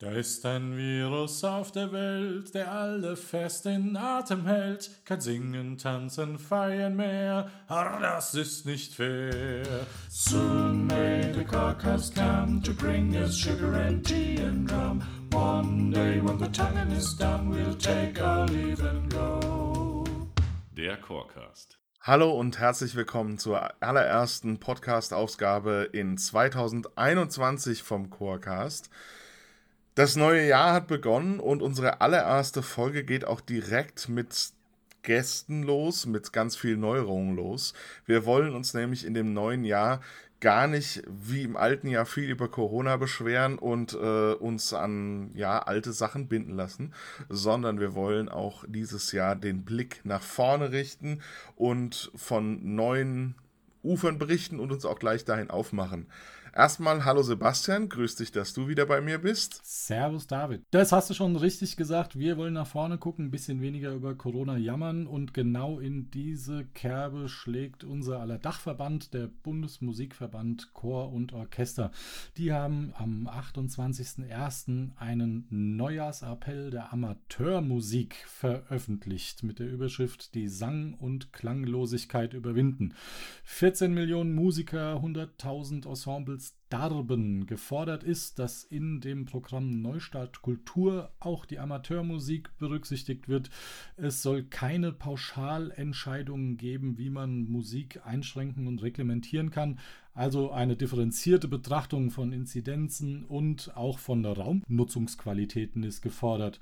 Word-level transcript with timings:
Da 0.00 0.12
ist 0.12 0.46
ein 0.46 0.76
Virus 0.76 1.42
auf 1.42 1.72
der 1.72 1.90
Welt, 1.90 2.54
der 2.54 2.70
alle 2.70 3.16
fest 3.16 3.66
in 3.66 3.96
Atem 3.96 4.46
hält. 4.46 4.92
Kein 5.04 5.20
Singen, 5.20 5.76
Tanzen, 5.76 6.38
Feiern 6.38 6.94
mehr, 6.94 7.50
aber 7.66 7.98
das 7.98 8.32
ist 8.36 8.64
nicht 8.64 8.94
fair. 8.94 9.64
Soon 10.08 10.86
may 10.86 11.34
the 11.34 11.42
carcass 11.42 12.14
come 12.14 12.62
to 12.62 12.72
bring 12.72 13.12
us 13.16 13.36
sugar 13.36 13.74
and 13.74 14.06
tea 14.06 14.40
and 14.40 14.70
rum. 14.70 15.02
One 15.32 15.90
day 15.90 16.20
when 16.22 16.38
the 16.38 16.46
tonguing 16.52 16.92
is 16.96 17.16
done, 17.16 17.50
we'll 17.50 17.76
take 17.76 18.22
our 18.22 18.46
leave 18.46 18.80
and 18.88 19.12
go. 19.12 20.04
Der 20.76 20.96
Chorcast. 20.98 21.76
Hallo 22.02 22.38
und 22.38 22.60
herzlich 22.60 22.94
willkommen 22.94 23.38
zur 23.38 23.82
allerersten 23.82 24.60
Podcast-Ausgabe 24.60 25.90
in 25.92 26.16
2021 26.16 27.82
vom 27.82 28.10
Chorcast. 28.10 28.90
Das 29.98 30.14
neue 30.14 30.46
Jahr 30.46 30.74
hat 30.74 30.86
begonnen 30.86 31.40
und 31.40 31.60
unsere 31.60 32.00
allererste 32.00 32.62
Folge 32.62 33.02
geht 33.02 33.24
auch 33.24 33.40
direkt 33.40 34.08
mit 34.08 34.52
Gästen 35.02 35.64
los, 35.64 36.06
mit 36.06 36.32
ganz 36.32 36.54
viel 36.54 36.76
Neuerungen 36.76 37.34
los. 37.34 37.74
Wir 38.06 38.24
wollen 38.24 38.54
uns 38.54 38.74
nämlich 38.74 39.04
in 39.04 39.12
dem 39.12 39.32
neuen 39.32 39.64
Jahr 39.64 40.00
gar 40.38 40.68
nicht 40.68 41.02
wie 41.08 41.42
im 41.42 41.56
alten 41.56 41.88
Jahr 41.88 42.06
viel 42.06 42.30
über 42.30 42.48
Corona 42.48 42.96
beschweren 42.96 43.58
und 43.58 43.92
äh, 43.94 44.34
uns 44.34 44.72
an 44.72 45.32
ja 45.34 45.58
alte 45.58 45.92
Sachen 45.92 46.28
binden 46.28 46.54
lassen, 46.54 46.94
sondern 47.28 47.80
wir 47.80 47.96
wollen 47.96 48.28
auch 48.28 48.62
dieses 48.68 49.10
Jahr 49.10 49.34
den 49.34 49.64
Blick 49.64 50.02
nach 50.04 50.22
vorne 50.22 50.70
richten 50.70 51.22
und 51.56 52.12
von 52.14 52.76
neuen 52.76 53.34
Ufern 53.82 54.18
berichten 54.18 54.60
und 54.60 54.70
uns 54.70 54.84
auch 54.84 55.00
gleich 55.00 55.24
dahin 55.24 55.50
aufmachen. 55.50 56.06
Erstmal 56.54 57.04
hallo 57.04 57.22
Sebastian, 57.22 57.88
grüß 57.88 58.16
dich, 58.16 58.32
dass 58.32 58.54
du 58.54 58.68
wieder 58.68 58.86
bei 58.86 59.00
mir 59.00 59.18
bist. 59.18 59.60
Servus 59.64 60.26
David. 60.26 60.62
Das 60.70 60.92
hast 60.92 61.10
du 61.10 61.14
schon 61.14 61.36
richtig 61.36 61.76
gesagt. 61.76 62.18
Wir 62.18 62.36
wollen 62.36 62.54
nach 62.54 62.66
vorne 62.66 62.96
gucken, 62.98 63.26
ein 63.26 63.30
bisschen 63.30 63.60
weniger 63.60 63.92
über 63.92 64.14
Corona 64.14 64.56
jammern 64.56 65.06
und 65.06 65.34
genau 65.34 65.78
in 65.78 66.10
diese 66.10 66.64
Kerbe 66.74 67.28
schlägt 67.28 67.84
unser 67.84 68.20
aller 68.20 68.38
Dachverband, 68.38 69.12
der 69.14 69.26
Bundesmusikverband 69.26 70.72
Chor 70.72 71.12
und 71.12 71.32
Orchester. 71.32 71.90
Die 72.36 72.52
haben 72.52 72.92
am 72.96 73.28
28.01. 73.28 74.96
einen 74.96 75.46
Neujahrsappell 75.50 76.70
der 76.70 76.92
Amateurmusik 76.92 78.24
veröffentlicht 78.26 79.42
mit 79.42 79.58
der 79.58 79.70
Überschrift 79.70 80.34
Die 80.34 80.48
Sang- 80.48 80.94
und 80.94 81.32
Klanglosigkeit 81.32 82.32
überwinden. 82.32 82.94
14 83.44 83.92
Millionen 83.92 84.34
Musiker, 84.34 84.96
100.000 84.96 85.86
Ensembles 85.86 86.37
Darben 86.68 87.46
gefordert 87.46 88.04
ist, 88.04 88.38
dass 88.38 88.64
in 88.64 89.00
dem 89.00 89.24
Programm 89.24 89.80
Neustart 89.80 90.42
Kultur 90.42 91.12
auch 91.18 91.44
die 91.44 91.58
Amateurmusik 91.58 92.56
berücksichtigt 92.58 93.28
wird. 93.28 93.50
Es 93.96 94.22
soll 94.22 94.44
keine 94.44 94.92
Pauschalentscheidungen 94.92 96.56
geben, 96.56 96.98
wie 96.98 97.10
man 97.10 97.44
Musik 97.44 98.00
einschränken 98.04 98.66
und 98.66 98.82
reglementieren 98.82 99.50
kann. 99.50 99.78
Also 100.14 100.50
eine 100.50 100.76
differenzierte 100.76 101.48
Betrachtung 101.48 102.10
von 102.10 102.32
Inzidenzen 102.32 103.24
und 103.24 103.76
auch 103.76 103.98
von 103.98 104.24
Raumnutzungsqualitäten 104.24 105.82
ist 105.84 106.02
gefordert. 106.02 106.60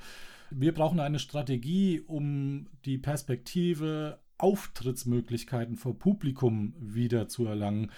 Wir 0.51 0.73
brauchen 0.73 1.01
eine 1.01 1.19
Strategie, 1.19 2.01
um 2.01 2.69
die 2.85 2.99
Perspektive 2.99 4.21
Auftrittsmöglichkeiten 4.39 5.77
vor 5.77 5.99
Publikum 5.99 6.75
wieder 6.79 7.29
zu 7.29 7.47
erlangen 7.47 7.91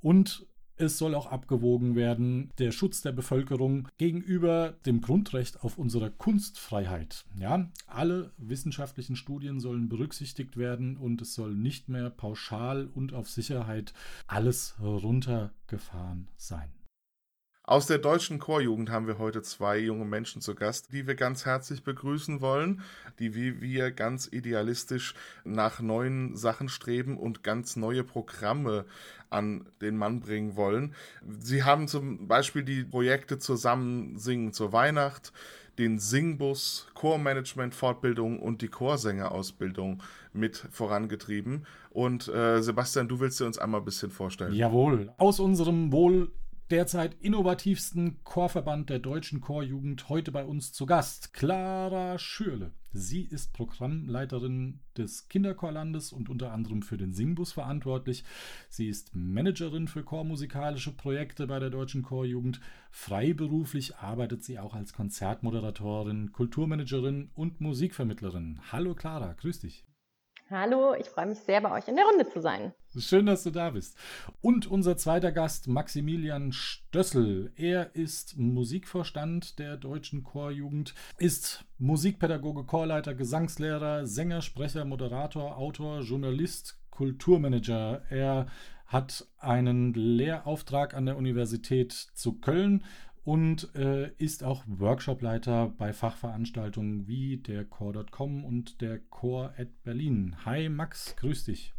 und 0.00 0.46
es 0.76 0.98
soll 0.98 1.14
auch 1.14 1.26
abgewogen 1.26 1.96
werden, 1.96 2.50
der 2.58 2.72
Schutz 2.72 3.02
der 3.02 3.12
Bevölkerung 3.12 3.88
gegenüber 3.98 4.74
dem 4.84 5.00
Grundrecht 5.00 5.62
auf 5.62 5.78
unsere 5.78 6.10
Kunstfreiheit. 6.10 7.24
Ja, 7.38 7.70
alle 7.86 8.32
wissenschaftlichen 8.36 9.16
Studien 9.16 9.60
sollen 9.60 9.88
berücksichtigt 9.88 10.56
werden 10.56 10.96
und 10.96 11.22
es 11.22 11.34
soll 11.34 11.54
nicht 11.54 11.88
mehr 11.88 12.10
pauschal 12.10 12.88
und 12.94 13.14
auf 13.14 13.28
Sicherheit 13.28 13.92
alles 14.26 14.76
runtergefahren 14.80 16.28
sein. 16.36 16.75
Aus 17.68 17.88
der 17.88 17.98
deutschen 17.98 18.38
Chorjugend 18.38 18.90
haben 18.90 19.08
wir 19.08 19.18
heute 19.18 19.42
zwei 19.42 19.76
junge 19.76 20.04
Menschen 20.04 20.40
zu 20.40 20.54
Gast, 20.54 20.92
die 20.92 21.08
wir 21.08 21.16
ganz 21.16 21.46
herzlich 21.46 21.82
begrüßen 21.82 22.40
wollen, 22.40 22.80
die 23.18 23.34
wie 23.34 23.60
wir 23.60 23.90
ganz 23.90 24.28
idealistisch 24.30 25.16
nach 25.42 25.80
neuen 25.80 26.36
Sachen 26.36 26.68
streben 26.68 27.18
und 27.18 27.42
ganz 27.42 27.74
neue 27.74 28.04
Programme 28.04 28.84
an 29.30 29.66
den 29.80 29.96
Mann 29.96 30.20
bringen 30.20 30.54
wollen. 30.54 30.94
Sie 31.40 31.64
haben 31.64 31.88
zum 31.88 32.28
Beispiel 32.28 32.62
die 32.62 32.84
Projekte 32.84 33.40
Zusammen 33.40 34.16
singen 34.16 34.52
zur 34.52 34.72
Weihnacht, 34.72 35.32
den 35.76 35.98
Singbus, 35.98 36.86
Chormanagement 36.94 37.74
Fortbildung 37.74 38.38
und 38.38 38.62
die 38.62 38.68
Chorsängerausbildung 38.68 40.04
mit 40.32 40.56
vorangetrieben. 40.70 41.66
Und 41.90 42.28
äh, 42.28 42.62
Sebastian, 42.62 43.08
du 43.08 43.18
willst 43.18 43.40
dir 43.40 43.46
uns 43.46 43.58
einmal 43.58 43.80
ein 43.80 43.84
bisschen 43.84 44.12
vorstellen. 44.12 44.54
Jawohl. 44.54 45.12
Aus 45.18 45.40
unserem 45.40 45.90
wohl 45.90 46.30
derzeit 46.70 47.14
innovativsten 47.20 48.22
Chorverband 48.24 48.90
der 48.90 48.98
deutschen 48.98 49.40
Chorjugend 49.40 50.08
heute 50.08 50.32
bei 50.32 50.44
uns 50.44 50.72
zu 50.72 50.86
Gast, 50.86 51.32
Clara 51.32 52.18
Schürle. 52.18 52.72
Sie 52.92 53.22
ist 53.22 53.52
Programmleiterin 53.52 54.80
des 54.96 55.28
Kinderchorlandes 55.28 56.12
und 56.12 56.28
unter 56.28 56.52
anderem 56.52 56.82
für 56.82 56.96
den 56.96 57.12
Singbus 57.12 57.52
verantwortlich. 57.52 58.24
Sie 58.68 58.88
ist 58.88 59.14
Managerin 59.14 59.86
für 59.86 60.02
chormusikalische 60.02 60.92
Projekte 60.92 61.46
bei 61.46 61.60
der 61.60 61.70
deutschen 61.70 62.02
Chorjugend. 62.02 62.60
Freiberuflich 62.90 63.96
arbeitet 63.96 64.42
sie 64.42 64.58
auch 64.58 64.74
als 64.74 64.92
Konzertmoderatorin, 64.92 66.32
Kulturmanagerin 66.32 67.30
und 67.34 67.60
Musikvermittlerin. 67.60 68.60
Hallo 68.72 68.94
Clara, 68.94 69.34
grüß 69.34 69.60
dich. 69.60 69.84
Hallo, 70.48 70.94
ich 70.94 71.08
freue 71.08 71.26
mich 71.26 71.40
sehr, 71.40 71.60
bei 71.60 71.72
euch 71.72 71.88
in 71.88 71.96
der 71.96 72.04
Runde 72.04 72.28
zu 72.28 72.40
sein. 72.40 72.72
Schön, 72.96 73.26
dass 73.26 73.42
du 73.42 73.50
da 73.50 73.70
bist. 73.70 73.96
Und 74.40 74.68
unser 74.68 74.96
zweiter 74.96 75.32
Gast, 75.32 75.66
Maximilian 75.66 76.52
Stössel. 76.52 77.50
Er 77.56 77.96
ist 77.96 78.38
Musikvorstand 78.38 79.58
der 79.58 79.76
Deutschen 79.76 80.22
Chorjugend, 80.22 80.94
ist 81.18 81.64
Musikpädagoge, 81.78 82.62
Chorleiter, 82.62 83.14
Gesangslehrer, 83.14 84.06
Sänger, 84.06 84.40
Sprecher, 84.40 84.84
Moderator, 84.84 85.58
Autor, 85.58 86.02
Journalist, 86.02 86.78
Kulturmanager. 86.90 88.02
Er 88.08 88.46
hat 88.86 89.26
einen 89.38 89.94
Lehrauftrag 89.94 90.94
an 90.94 91.06
der 91.06 91.16
Universität 91.16 91.92
zu 91.92 92.34
Köln 92.34 92.84
und 93.26 93.74
äh, 93.74 94.12
ist 94.18 94.44
auch 94.44 94.62
Workshopleiter 94.68 95.74
bei 95.76 95.92
Fachveranstaltungen 95.92 97.08
wie 97.08 97.38
der 97.38 97.64
Core.com 97.64 98.44
und 98.44 98.80
der 98.80 99.00
Core 99.00 99.52
at 99.58 99.82
Berlin. 99.82 100.36
Hi 100.44 100.68
Max, 100.68 101.16
grüß 101.16 101.44
dich. 101.44 101.74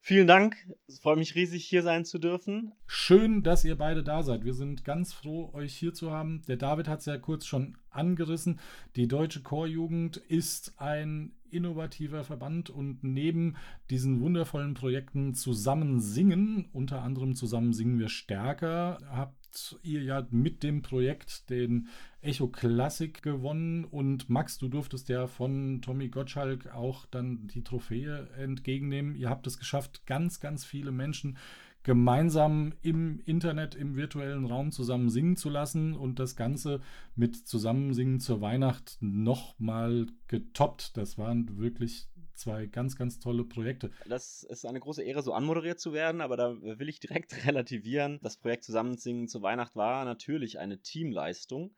Vielen 0.00 0.26
Dank. 0.26 0.56
Es 0.88 0.98
freut 0.98 1.18
mich 1.18 1.36
riesig, 1.36 1.64
hier 1.64 1.82
sein 1.82 2.04
zu 2.04 2.18
dürfen. 2.18 2.72
Schön, 2.86 3.44
dass 3.44 3.64
ihr 3.64 3.76
beide 3.76 4.02
da 4.02 4.24
seid. 4.24 4.44
Wir 4.44 4.54
sind 4.54 4.84
ganz 4.84 5.12
froh, 5.12 5.50
euch 5.52 5.74
hier 5.74 5.94
zu 5.94 6.10
haben. 6.10 6.42
Der 6.48 6.56
David 6.56 6.88
hat 6.88 7.00
es 7.00 7.06
ja 7.06 7.18
kurz 7.18 7.46
schon 7.46 7.76
angerissen. 7.90 8.58
Die 8.96 9.06
Deutsche 9.06 9.42
Chorjugend 9.42 10.16
ist 10.16 10.80
ein 10.80 11.36
innovativer 11.50 12.24
Verband 12.24 12.68
und 12.68 13.04
neben 13.04 13.56
diesen 13.90 14.20
wundervollen 14.20 14.74
Projekten 14.74 15.34
Zusammen 15.34 16.00
singen, 16.00 16.68
unter 16.72 17.02
anderem 17.02 17.34
Zusammen 17.34 17.72
singen 17.72 17.98
wir 17.98 18.08
stärker, 18.08 18.98
habt 19.08 19.37
ihr 19.82 20.02
ja 20.02 20.26
mit 20.30 20.62
dem 20.62 20.82
Projekt 20.82 21.50
den 21.50 21.88
Echo 22.20 22.48
Classic 22.48 23.22
gewonnen 23.22 23.84
und 23.84 24.28
Max, 24.28 24.58
du 24.58 24.68
durftest 24.68 25.08
ja 25.08 25.26
von 25.26 25.80
Tommy 25.82 26.08
Gottschalk 26.08 26.74
auch 26.74 27.06
dann 27.06 27.46
die 27.46 27.62
Trophäe 27.62 28.28
entgegennehmen. 28.36 29.14
Ihr 29.14 29.30
habt 29.30 29.46
es 29.46 29.58
geschafft, 29.58 30.06
ganz, 30.06 30.40
ganz 30.40 30.64
viele 30.64 30.92
Menschen 30.92 31.38
gemeinsam 31.84 32.74
im 32.82 33.20
Internet, 33.24 33.74
im 33.74 33.96
virtuellen 33.96 34.44
Raum 34.44 34.72
zusammen 34.72 35.08
singen 35.08 35.36
zu 35.36 35.48
lassen 35.48 35.94
und 35.94 36.18
das 36.18 36.36
Ganze 36.36 36.80
mit 37.14 37.34
Zusammensingen 37.34 38.20
zur 38.20 38.40
Weihnacht 38.40 38.98
nochmal 39.00 40.06
getoppt. 40.26 40.96
Das 40.96 41.16
waren 41.16 41.56
wirklich 41.56 42.08
zwei 42.38 42.66
ganz, 42.66 42.96
ganz 42.96 43.18
tolle 43.18 43.44
Projekte. 43.44 43.90
Das 44.06 44.42
ist 44.44 44.64
eine 44.64 44.80
große 44.80 45.02
Ehre, 45.02 45.22
so 45.22 45.32
anmoderiert 45.32 45.80
zu 45.80 45.92
werden, 45.92 46.20
aber 46.20 46.36
da 46.36 46.56
will 46.60 46.88
ich 46.88 47.00
direkt 47.00 47.32
relativieren. 47.46 48.18
Das 48.22 48.36
Projekt 48.36 48.64
Zusammensingen 48.64 49.28
zu 49.28 49.42
Weihnacht 49.42 49.76
war 49.76 50.04
natürlich 50.04 50.58
eine 50.58 50.80
Teamleistung. 50.80 51.74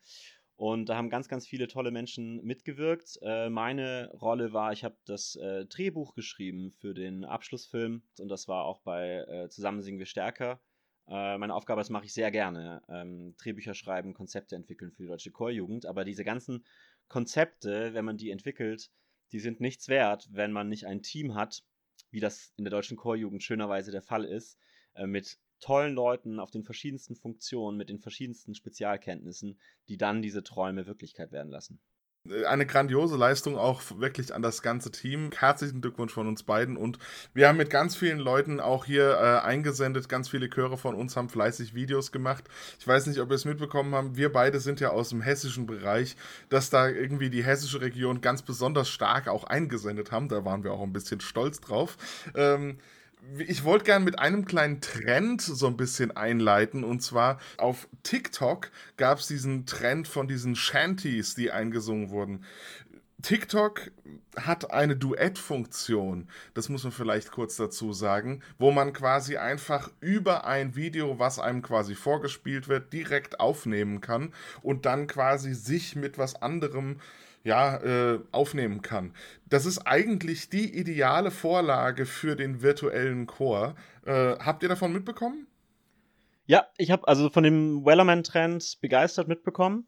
Und 0.60 0.90
da 0.90 0.96
haben 0.96 1.08
ganz, 1.08 1.26
ganz 1.28 1.46
viele 1.46 1.68
tolle 1.68 1.90
Menschen 1.90 2.44
mitgewirkt. 2.44 3.18
Äh, 3.22 3.48
meine 3.48 4.12
Rolle 4.20 4.52
war, 4.52 4.72
ich 4.72 4.84
habe 4.84 4.94
das 5.06 5.34
äh, 5.36 5.64
Drehbuch 5.64 6.14
geschrieben 6.14 6.74
für 6.80 6.92
den 6.92 7.24
Abschlussfilm 7.24 8.02
und 8.18 8.28
das 8.28 8.46
war 8.46 8.66
auch 8.66 8.82
bei 8.82 9.24
äh, 9.26 9.48
Zusammen 9.48 9.80
singen 9.80 9.98
wir 9.98 10.06
stärker. 10.06 10.60
Meine 11.06 11.54
Aufgabe, 11.54 11.80
das 11.80 11.90
mache 11.90 12.04
ich 12.04 12.14
sehr 12.14 12.30
gerne. 12.30 12.82
Ähm, 12.88 13.34
Drehbücher 13.36 13.74
schreiben, 13.74 14.14
Konzepte 14.14 14.54
entwickeln 14.54 14.92
für 14.92 15.02
die 15.02 15.08
deutsche 15.08 15.32
Chorjugend. 15.32 15.84
Aber 15.84 16.04
diese 16.04 16.22
ganzen 16.22 16.64
Konzepte, 17.08 17.94
wenn 17.94 18.04
man 18.04 18.16
die 18.16 18.30
entwickelt, 18.30 18.92
die 19.32 19.40
sind 19.40 19.60
nichts 19.60 19.88
wert, 19.88 20.28
wenn 20.32 20.52
man 20.52 20.68
nicht 20.68 20.86
ein 20.86 21.02
Team 21.02 21.34
hat, 21.34 21.62
wie 22.10 22.20
das 22.20 22.52
in 22.56 22.64
der 22.64 22.70
deutschen 22.70 22.96
Chorjugend 22.96 23.42
schönerweise 23.42 23.90
der 23.90 24.02
Fall 24.02 24.24
ist, 24.24 24.58
äh, 24.94 25.06
mit 25.06 25.38
tollen 25.60 25.94
Leuten 25.94 26.40
auf 26.40 26.50
den 26.50 26.64
verschiedensten 26.64 27.14
Funktionen 27.14 27.76
mit 27.76 27.90
den 27.90 28.00
verschiedensten 28.00 28.54
Spezialkenntnissen, 28.54 29.60
die 29.88 29.96
dann 29.96 30.22
diese 30.22 30.42
Träume 30.42 30.86
Wirklichkeit 30.86 31.32
werden 31.32 31.50
lassen. 31.50 31.80
Eine 32.46 32.66
grandiose 32.66 33.16
Leistung 33.16 33.56
auch 33.56 33.80
wirklich 33.96 34.34
an 34.34 34.42
das 34.42 34.60
ganze 34.60 34.90
Team. 34.90 35.30
Herzlichen 35.34 35.80
Glückwunsch 35.80 36.12
von 36.12 36.28
uns 36.28 36.42
beiden. 36.42 36.76
Und 36.76 36.98
wir 37.32 37.48
haben 37.48 37.56
mit 37.56 37.70
ganz 37.70 37.96
vielen 37.96 38.18
Leuten 38.18 38.60
auch 38.60 38.84
hier 38.84 39.12
äh, 39.12 39.46
eingesendet. 39.46 40.10
Ganz 40.10 40.28
viele 40.28 40.50
Chöre 40.50 40.76
von 40.76 40.94
uns 40.94 41.16
haben 41.16 41.30
fleißig 41.30 41.74
Videos 41.74 42.12
gemacht. 42.12 42.44
Ich 42.78 42.86
weiß 42.86 43.06
nicht, 43.06 43.20
ob 43.20 43.30
ihr 43.30 43.36
es 43.36 43.46
mitbekommen 43.46 43.94
habt. 43.94 44.16
Wir 44.18 44.30
beide 44.30 44.60
sind 44.60 44.80
ja 44.80 44.90
aus 44.90 45.08
dem 45.08 45.22
hessischen 45.22 45.64
Bereich, 45.64 46.14
dass 46.50 46.68
da 46.68 46.90
irgendwie 46.90 47.30
die 47.30 47.42
hessische 47.42 47.80
Region 47.80 48.20
ganz 48.20 48.42
besonders 48.42 48.90
stark 48.90 49.26
auch 49.26 49.44
eingesendet 49.44 50.12
haben. 50.12 50.28
Da 50.28 50.44
waren 50.44 50.62
wir 50.62 50.72
auch 50.72 50.82
ein 50.82 50.92
bisschen 50.92 51.22
stolz 51.22 51.62
drauf. 51.62 51.96
Ähm, 52.34 52.76
ich 53.46 53.64
wollte 53.64 53.84
gerne 53.84 54.04
mit 54.04 54.18
einem 54.18 54.44
kleinen 54.44 54.80
Trend 54.80 55.40
so 55.40 55.66
ein 55.66 55.76
bisschen 55.76 56.16
einleiten. 56.16 56.84
Und 56.84 57.00
zwar 57.00 57.38
auf 57.58 57.88
TikTok 58.02 58.70
gab 58.96 59.18
es 59.18 59.26
diesen 59.26 59.66
Trend 59.66 60.08
von 60.08 60.28
diesen 60.28 60.56
Shanties, 60.56 61.34
die 61.34 61.50
eingesungen 61.50 62.10
wurden. 62.10 62.44
TikTok 63.22 63.90
hat 64.36 64.70
eine 64.70 64.96
Duettfunktion, 64.96 66.28
das 66.54 66.68
muss 66.68 66.84
man 66.84 66.92
vielleicht 66.92 67.30
kurz 67.30 67.56
dazu 67.56 67.92
sagen, 67.92 68.42
wo 68.58 68.70
man 68.70 68.92
quasi 68.92 69.36
einfach 69.36 69.90
über 70.00 70.46
ein 70.46 70.74
Video, 70.74 71.18
was 71.18 71.38
einem 71.38 71.60
quasi 71.60 71.94
vorgespielt 71.94 72.68
wird, 72.68 72.92
direkt 72.92 73.40
aufnehmen 73.40 74.00
kann 74.00 74.32
und 74.62 74.86
dann 74.86 75.06
quasi 75.06 75.52
sich 75.52 75.96
mit 75.96 76.16
was 76.16 76.40
anderem 76.40 77.00
ja, 77.42 77.76
äh, 77.78 78.20
aufnehmen 78.32 78.82
kann. 78.82 79.14
Das 79.48 79.66
ist 79.66 79.78
eigentlich 79.86 80.50
die 80.50 80.76
ideale 80.78 81.30
Vorlage 81.30 82.06
für 82.06 82.36
den 82.36 82.62
virtuellen 82.62 83.26
Chor. 83.26 83.74
Äh, 84.04 84.36
habt 84.38 84.62
ihr 84.62 84.68
davon 84.68 84.92
mitbekommen? 84.92 85.46
Ja, 86.46 86.66
ich 86.76 86.90
habe 86.90 87.06
also 87.06 87.30
von 87.30 87.44
dem 87.44 87.84
Wellerman-Trend 87.84 88.78
begeistert 88.80 89.28
mitbekommen 89.28 89.86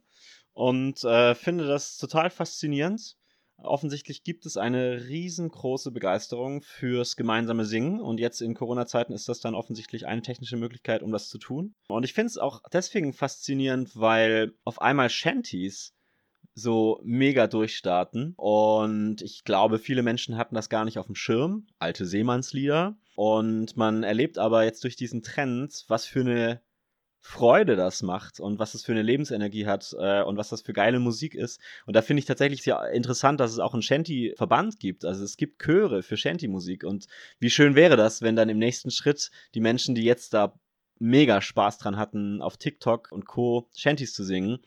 und 0.53 1.03
äh, 1.05 1.35
finde 1.35 1.67
das 1.67 1.99
total 1.99 2.31
faszinierend. 2.31 3.17
Offensichtlich 3.59 4.25
gibt 4.25 4.45
es 4.45 4.57
eine 4.57 5.05
riesengroße 5.09 5.93
Begeisterung 5.93 6.63
fürs 6.63 7.17
gemeinsame 7.17 7.65
Singen 7.65 8.01
und 8.01 8.19
jetzt 8.19 8.41
in 8.41 8.55
Corona-Zeiten 8.55 9.13
ist 9.13 9.29
das 9.29 9.41
dann 9.41 9.55
offensichtlich 9.55 10.07
eine 10.07 10.23
technische 10.23 10.57
Möglichkeit, 10.57 11.03
um 11.03 11.13
das 11.13 11.29
zu 11.29 11.39
tun. 11.39 11.75
Und 11.89 12.05
ich 12.05 12.13
finde 12.13 12.29
es 12.29 12.39
auch 12.39 12.61
deswegen 12.73 13.13
faszinierend, 13.13 13.91
weil 13.95 14.53
auf 14.65 14.81
einmal 14.81 15.11
Shanties 15.11 15.95
so 16.55 17.01
mega 17.05 17.47
durchstarten. 17.47 18.35
Und 18.37 19.23
ich 19.23 19.45
glaube, 19.45 19.79
viele 19.79 20.03
Menschen 20.03 20.37
hatten 20.37 20.55
das 20.55 20.69
gar 20.69 20.85
nicht 20.85 20.99
auf 20.99 21.07
dem 21.07 21.15
Schirm. 21.15 21.67
Alte 21.79 22.07
Seemannslieder. 22.07 22.97
Und 23.15 23.77
man 23.77 24.03
erlebt 24.03 24.39
aber 24.39 24.65
jetzt 24.65 24.85
durch 24.85 24.97
diesen 24.97 25.23
Trend, 25.23 25.85
was 25.89 26.07
für 26.07 26.21
eine 26.21 26.61
Freude 27.25 27.77
das 27.77 28.03
macht 28.03 28.41
und 28.41 28.59
was 28.59 28.75
es 28.75 28.85
für 28.85 28.93
eine 28.93 29.03
Lebensenergie 29.03 29.67
hat 29.67 29.95
äh, 29.97 30.23
und 30.23 30.37
was 30.37 30.49
das 30.49 30.63
für 30.63 30.73
geile 30.73 30.99
Musik 30.99 31.37
ist. 31.37 31.61
Und 31.87 31.95
da 31.95 32.03
finde 32.03 32.19
ich 32.19 32.27
tatsächlich 32.27 32.63
sehr 32.63 32.91
interessant, 32.91 33.39
dass 33.39 33.53
es 33.53 33.61
auch 33.61 33.75
einen 33.75 33.83
Shanty-Verband 33.83 34.81
gibt. 34.81 35.05
Also 35.05 35.23
es 35.23 35.37
gibt 35.37 35.63
Chöre 35.63 36.03
für 36.03 36.17
Shanty-Musik. 36.17 36.83
Und 36.83 37.07
wie 37.39 37.51
schön 37.51 37.77
wäre 37.77 37.97
das, 37.97 38.23
wenn 38.23 38.35
dann 38.35 38.49
im 38.49 38.59
nächsten 38.59 38.91
Schritt 38.91 39.31
die 39.55 39.61
Menschen, 39.61 39.95
die 39.95 40.03
jetzt 40.03 40.35
da 40.35 40.59
mega 40.99 41.41
Spaß 41.41 41.79
dran 41.79 41.97
hatten, 41.97 42.43
auf 42.43 42.57
TikTok 42.57 43.11
und 43.13 43.27
Co. 43.27 43.69
Shanties 43.77 44.15
zu 44.15 44.25
singen, 44.25 44.59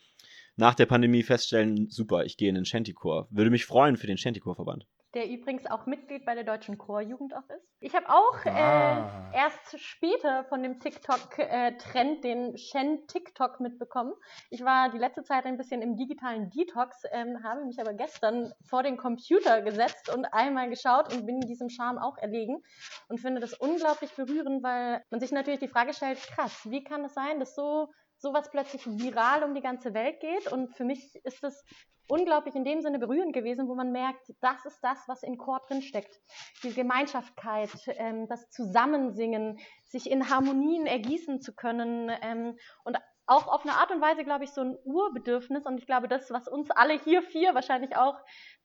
nach 0.57 0.75
der 0.75 0.85
Pandemie 0.85 1.23
feststellen, 1.23 1.89
super, 1.89 2.25
ich 2.25 2.37
gehe 2.37 2.49
in 2.49 2.55
den 2.55 2.65
Shantychor. 2.65 3.27
Würde 3.29 3.49
mich 3.49 3.65
freuen 3.65 3.97
für 3.97 4.07
den 4.07 4.17
Shantychor-Verband. 4.17 4.85
Der 5.13 5.29
übrigens 5.29 5.65
auch 5.65 5.85
Mitglied 5.85 6.25
bei 6.25 6.35
der 6.35 6.43
Deutschen 6.43 6.77
Chorjugend 6.77 7.33
auch 7.33 7.49
ist. 7.49 7.65
Ich 7.79 7.95
habe 7.95 8.09
auch 8.09 8.45
ah. 8.45 9.31
äh, 9.31 9.37
erst 9.37 9.79
später 9.79 10.43
von 10.49 10.61
dem 10.61 10.81
TikTok-Trend, 10.81 12.17
äh, 12.17 12.21
den 12.21 12.57
Shen 12.57 13.07
TikTok 13.07 13.61
mitbekommen. 13.61 14.13
Ich 14.49 14.65
war 14.65 14.91
die 14.91 14.97
letzte 14.97 15.23
Zeit 15.23 15.45
ein 15.45 15.55
bisschen 15.55 15.81
im 15.81 15.95
digitalen 15.95 16.49
Detox, 16.49 17.03
ähm, 17.13 17.41
habe 17.43 17.63
mich 17.63 17.79
aber 17.79 17.93
gestern 17.93 18.51
vor 18.67 18.83
den 18.83 18.97
Computer 18.97 19.61
gesetzt 19.61 20.13
und 20.13 20.25
einmal 20.25 20.69
geschaut 20.69 21.13
und 21.13 21.25
bin 21.25 21.39
diesem 21.39 21.69
Charme 21.69 21.97
auch 21.97 22.17
erlegen 22.17 22.61
und 23.07 23.21
finde 23.21 23.39
das 23.39 23.53
unglaublich 23.53 24.11
berührend, 24.15 24.63
weil 24.63 25.01
man 25.11 25.21
sich 25.21 25.31
natürlich 25.31 25.61
die 25.61 25.69
Frage 25.69 25.93
stellt, 25.93 26.17
krass, 26.17 26.67
wie 26.69 26.83
kann 26.83 27.05
es 27.05 27.13
sein, 27.13 27.39
dass 27.39 27.55
so 27.55 27.87
sowas 28.17 28.49
plötzlich 28.51 28.85
viral 28.85 29.43
um 29.43 29.53
die 29.53 29.61
ganze 29.61 29.93
Welt 29.93 30.19
geht. 30.19 30.51
Und 30.51 30.75
für 30.75 30.83
mich 30.83 31.15
ist 31.23 31.43
es 31.43 31.63
unglaublich 32.07 32.55
in 32.55 32.63
dem 32.63 32.81
Sinne 32.81 32.99
berührend 32.99 33.33
gewesen, 33.33 33.67
wo 33.67 33.75
man 33.75 33.91
merkt, 33.91 34.31
das 34.41 34.65
ist 34.65 34.79
das, 34.81 35.07
was 35.07 35.23
in 35.23 35.37
Chor 35.37 35.61
drin 35.67 35.81
steckt. 35.81 36.19
Die 36.63 36.73
Gemeinschaftkeit, 36.73 37.71
ähm, 37.87 38.27
das 38.27 38.49
Zusammensingen, 38.49 39.59
sich 39.85 40.09
in 40.09 40.29
Harmonien 40.29 40.85
ergießen 40.85 41.41
zu 41.41 41.53
können 41.53 42.11
ähm, 42.21 42.57
und 42.83 42.97
auch 43.27 43.47
auf 43.47 43.63
eine 43.63 43.73
Art 43.73 43.91
und 43.91 44.01
Weise, 44.01 44.23
glaube 44.23 44.43
ich, 44.43 44.51
so 44.51 44.61
ein 44.61 44.77
Urbedürfnis. 44.83 45.65
Und 45.65 45.79
ich 45.79 45.87
glaube, 45.87 46.07
das, 46.07 46.29
was 46.31 46.47
uns 46.47 46.69
alle 46.71 46.93
hier 46.99 47.23
vier 47.23 47.55
wahrscheinlich 47.55 47.95
auch 47.95 48.19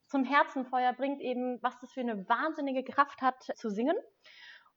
zum 0.06 0.24
Herzenfeuer 0.24 0.92
bringt, 0.92 1.20
eben, 1.20 1.58
was 1.62 1.78
das 1.80 1.92
für 1.92 2.00
eine 2.00 2.28
wahnsinnige 2.28 2.84
Kraft 2.84 3.22
hat, 3.22 3.42
zu 3.56 3.70
singen. 3.70 3.96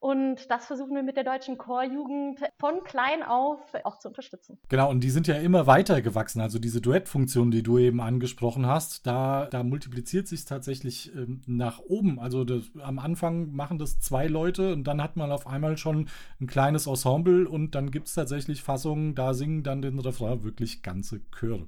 Und 0.04 0.50
das 0.50 0.66
versuchen 0.66 0.94
wir 0.94 1.02
mit 1.02 1.16
der 1.16 1.24
deutschen 1.24 1.56
Chorjugend 1.56 2.38
von 2.58 2.84
klein 2.84 3.22
auf 3.22 3.58
auch 3.84 3.98
zu 3.98 4.08
unterstützen. 4.08 4.58
Genau, 4.68 4.90
und 4.90 5.00
die 5.00 5.08
sind 5.08 5.26
ja 5.26 5.36
immer 5.36 5.66
weiter 5.66 6.02
gewachsen. 6.02 6.42
Also 6.42 6.58
diese 6.58 6.82
Duettfunktion, 6.82 7.50
die 7.50 7.62
du 7.62 7.78
eben 7.78 8.02
angesprochen 8.02 8.66
hast, 8.66 9.06
da, 9.06 9.46
da 9.46 9.62
multipliziert 9.62 10.28
sich 10.28 10.44
tatsächlich 10.44 11.10
ähm, 11.16 11.40
nach 11.46 11.78
oben. 11.78 12.20
Also 12.20 12.44
das, 12.44 12.64
am 12.82 12.98
Anfang 12.98 13.52
machen 13.52 13.78
das 13.78 13.98
zwei 13.98 14.26
Leute 14.26 14.74
und 14.74 14.84
dann 14.84 15.02
hat 15.02 15.16
man 15.16 15.32
auf 15.32 15.46
einmal 15.46 15.78
schon 15.78 16.10
ein 16.38 16.48
kleines 16.48 16.86
Ensemble 16.86 17.48
und 17.48 17.74
dann 17.74 17.90
gibt 17.90 18.08
es 18.08 18.14
tatsächlich 18.14 18.62
Fassungen, 18.62 19.14
da 19.14 19.32
singen 19.32 19.62
dann 19.62 19.80
den 19.80 19.98
Refrain 19.98 20.44
wirklich 20.44 20.82
ganze 20.82 21.22
Chöre. 21.30 21.66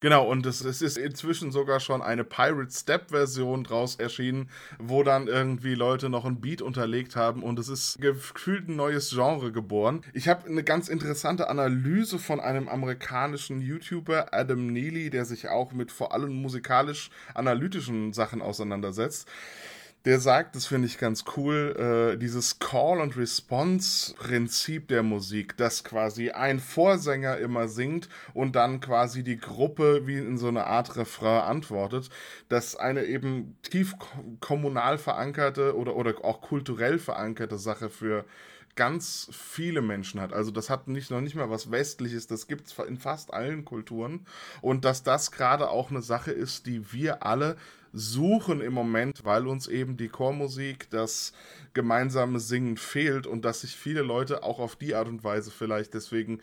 Genau, 0.00 0.28
und 0.30 0.44
es, 0.44 0.62
es, 0.62 0.82
ist 0.82 0.98
inzwischen 0.98 1.50
sogar 1.50 1.80
schon 1.80 2.02
eine 2.02 2.22
Pirate 2.22 2.70
Step-Version 2.70 3.64
draus 3.64 3.96
erschienen, 3.96 4.50
wo 4.78 5.02
dann 5.02 5.26
irgendwie 5.26 5.74
Leute 5.74 6.10
noch 6.10 6.26
ein 6.26 6.38
Beat 6.42 6.60
unterlegt 6.60 7.16
haben 7.16 7.42
und 7.42 7.58
es 7.58 7.70
ist 7.70 7.98
gefühlt 7.98 8.68
ein 8.68 8.76
neues 8.76 9.08
Genre 9.08 9.52
geboren. 9.52 10.02
Ich 10.12 10.28
habe 10.28 10.46
eine 10.48 10.62
ganz 10.62 10.88
interessante 10.88 11.48
Analyse 11.48 12.18
von 12.18 12.40
einem 12.40 12.68
amerikanischen 12.68 13.62
YouTuber, 13.62 14.34
Adam 14.34 14.66
Neely, 14.66 15.08
der 15.08 15.24
sich 15.24 15.48
auch 15.48 15.72
mit 15.72 15.90
vor 15.90 16.12
allem 16.12 16.42
musikalisch-analytischen 16.42 18.12
Sachen 18.12 18.42
auseinandersetzt 18.42 19.26
der 20.06 20.20
sagt, 20.20 20.54
das 20.54 20.66
finde 20.66 20.86
ich 20.86 20.98
ganz 20.98 21.24
cool, 21.36 22.12
äh, 22.14 22.16
dieses 22.16 22.60
Call-and-Response-Prinzip 22.60 24.86
der 24.86 25.02
Musik, 25.02 25.56
dass 25.56 25.82
quasi 25.82 26.30
ein 26.30 26.60
Vorsänger 26.60 27.38
immer 27.38 27.66
singt 27.66 28.08
und 28.32 28.54
dann 28.54 28.78
quasi 28.78 29.24
die 29.24 29.36
Gruppe 29.36 30.06
wie 30.06 30.18
in 30.18 30.38
so 30.38 30.46
eine 30.46 30.68
Art 30.68 30.94
Refrain 30.94 31.42
antwortet, 31.42 32.10
dass 32.48 32.76
eine 32.76 33.04
eben 33.04 33.56
tief 33.62 33.96
kommunal 34.38 34.98
verankerte 34.98 35.76
oder, 35.76 35.96
oder 35.96 36.24
auch 36.24 36.40
kulturell 36.40 37.00
verankerte 37.00 37.58
Sache 37.58 37.90
für 37.90 38.24
ganz 38.76 39.28
viele 39.32 39.82
Menschen 39.82 40.20
hat. 40.20 40.32
Also 40.32 40.52
das 40.52 40.70
hat 40.70 40.86
nicht 40.86 41.10
noch 41.10 41.20
nicht 41.20 41.34
mal 41.34 41.50
was 41.50 41.72
Westliches, 41.72 42.28
das 42.28 42.46
gibt 42.46 42.68
es 42.68 42.78
in 42.78 42.98
fast 42.98 43.34
allen 43.34 43.64
Kulturen. 43.64 44.24
Und 44.60 44.84
dass 44.84 45.02
das 45.02 45.32
gerade 45.32 45.68
auch 45.68 45.90
eine 45.90 46.02
Sache 46.02 46.30
ist, 46.30 46.66
die 46.66 46.92
wir 46.92 47.26
alle 47.26 47.56
suchen 47.96 48.60
im 48.60 48.74
Moment, 48.74 49.24
weil 49.24 49.46
uns 49.46 49.66
eben 49.66 49.96
die 49.96 50.08
Chormusik, 50.08 50.90
das 50.90 51.32
gemeinsame 51.72 52.40
Singen 52.40 52.76
fehlt 52.76 53.26
und 53.26 53.44
dass 53.44 53.62
sich 53.62 53.74
viele 53.74 54.02
Leute 54.02 54.42
auch 54.42 54.58
auf 54.58 54.76
die 54.76 54.94
Art 54.94 55.08
und 55.08 55.24
Weise 55.24 55.50
vielleicht 55.50 55.94
deswegen 55.94 56.40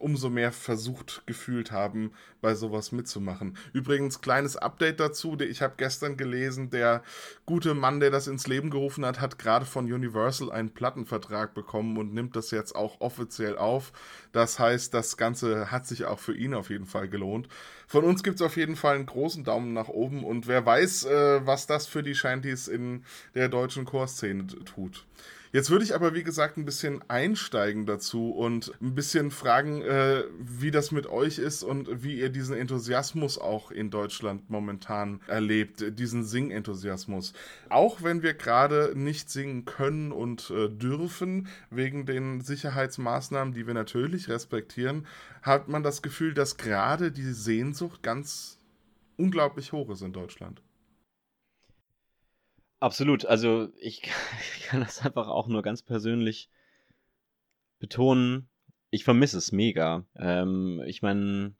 umso 0.00 0.30
mehr 0.30 0.52
versucht 0.52 1.22
gefühlt 1.26 1.72
haben, 1.72 2.12
bei 2.40 2.54
sowas 2.54 2.92
mitzumachen. 2.92 3.56
Übrigens, 3.72 4.20
kleines 4.20 4.56
Update 4.56 5.00
dazu. 5.00 5.36
Ich 5.40 5.62
habe 5.62 5.74
gestern 5.76 6.16
gelesen, 6.16 6.70
der 6.70 7.02
gute 7.46 7.74
Mann, 7.74 8.00
der 8.00 8.10
das 8.10 8.28
ins 8.28 8.46
Leben 8.46 8.70
gerufen 8.70 9.04
hat, 9.04 9.20
hat 9.20 9.38
gerade 9.38 9.66
von 9.66 9.92
Universal 9.92 10.52
einen 10.52 10.70
Plattenvertrag 10.70 11.54
bekommen 11.54 11.96
und 11.96 12.14
nimmt 12.14 12.36
das 12.36 12.50
jetzt 12.50 12.74
auch 12.74 13.00
offiziell 13.00 13.58
auf. 13.58 13.92
Das 14.32 14.58
heißt, 14.58 14.94
das 14.94 15.16
Ganze 15.16 15.70
hat 15.70 15.86
sich 15.86 16.04
auch 16.04 16.18
für 16.18 16.34
ihn 16.34 16.54
auf 16.54 16.70
jeden 16.70 16.86
Fall 16.86 17.08
gelohnt. 17.08 17.48
Von 17.88 18.04
uns 18.04 18.22
gibt 18.22 18.36
es 18.36 18.42
auf 18.42 18.58
jeden 18.58 18.76
Fall 18.76 18.96
einen 18.96 19.06
großen 19.06 19.44
Daumen 19.44 19.72
nach 19.72 19.88
oben 19.88 20.22
und 20.22 20.46
wer 20.46 20.64
weiß, 20.64 21.06
äh, 21.06 21.46
was 21.46 21.66
das 21.66 21.86
für 21.86 22.02
die 22.02 22.14
Shanties 22.14 22.68
in 22.68 23.02
der 23.34 23.48
deutschen 23.48 23.86
Chorszene 23.86 24.46
tut. 24.46 25.06
Jetzt 25.50 25.70
würde 25.70 25.84
ich 25.84 25.94
aber, 25.94 26.14
wie 26.14 26.22
gesagt, 26.22 26.58
ein 26.58 26.66
bisschen 26.66 27.02
einsteigen 27.08 27.86
dazu 27.86 28.30
und 28.30 28.72
ein 28.82 28.94
bisschen 28.94 29.30
fragen, 29.30 29.80
äh, 29.82 30.24
wie 30.38 30.70
das 30.70 30.92
mit 30.92 31.06
euch 31.06 31.38
ist 31.38 31.62
und 31.62 32.02
wie 32.02 32.18
ihr 32.18 32.28
diesen 32.28 32.54
Enthusiasmus 32.54 33.38
auch 33.38 33.70
in 33.70 33.90
Deutschland 33.90 34.50
momentan 34.50 35.20
erlebt, 35.26 35.98
diesen 35.98 36.24
Sing-Enthusiasmus. 36.24 37.32
Auch 37.70 38.02
wenn 38.02 38.22
wir 38.22 38.34
gerade 38.34 38.92
nicht 38.94 39.30
singen 39.30 39.64
können 39.64 40.12
und 40.12 40.50
äh, 40.50 40.68
dürfen, 40.68 41.48
wegen 41.70 42.04
den 42.04 42.42
Sicherheitsmaßnahmen, 42.42 43.54
die 43.54 43.66
wir 43.66 43.74
natürlich 43.74 44.28
respektieren, 44.28 45.06
hat 45.40 45.68
man 45.68 45.82
das 45.82 46.02
Gefühl, 46.02 46.34
dass 46.34 46.58
gerade 46.58 47.10
die 47.10 47.32
Sehnsucht 47.32 48.02
ganz 48.02 48.58
unglaublich 49.16 49.72
hoch 49.72 49.88
ist 49.90 50.02
in 50.02 50.12
Deutschland. 50.12 50.60
Absolut. 52.80 53.24
Also 53.26 53.68
ich, 53.80 54.02
ich 54.56 54.62
kann 54.66 54.80
das 54.80 55.04
einfach 55.04 55.28
auch 55.28 55.48
nur 55.48 55.62
ganz 55.62 55.82
persönlich 55.82 56.48
betonen, 57.78 58.48
ich 58.90 59.04
vermisse 59.04 59.38
es 59.38 59.52
mega. 59.52 60.04
Ähm, 60.16 60.82
ich 60.86 61.02
meine, 61.02 61.54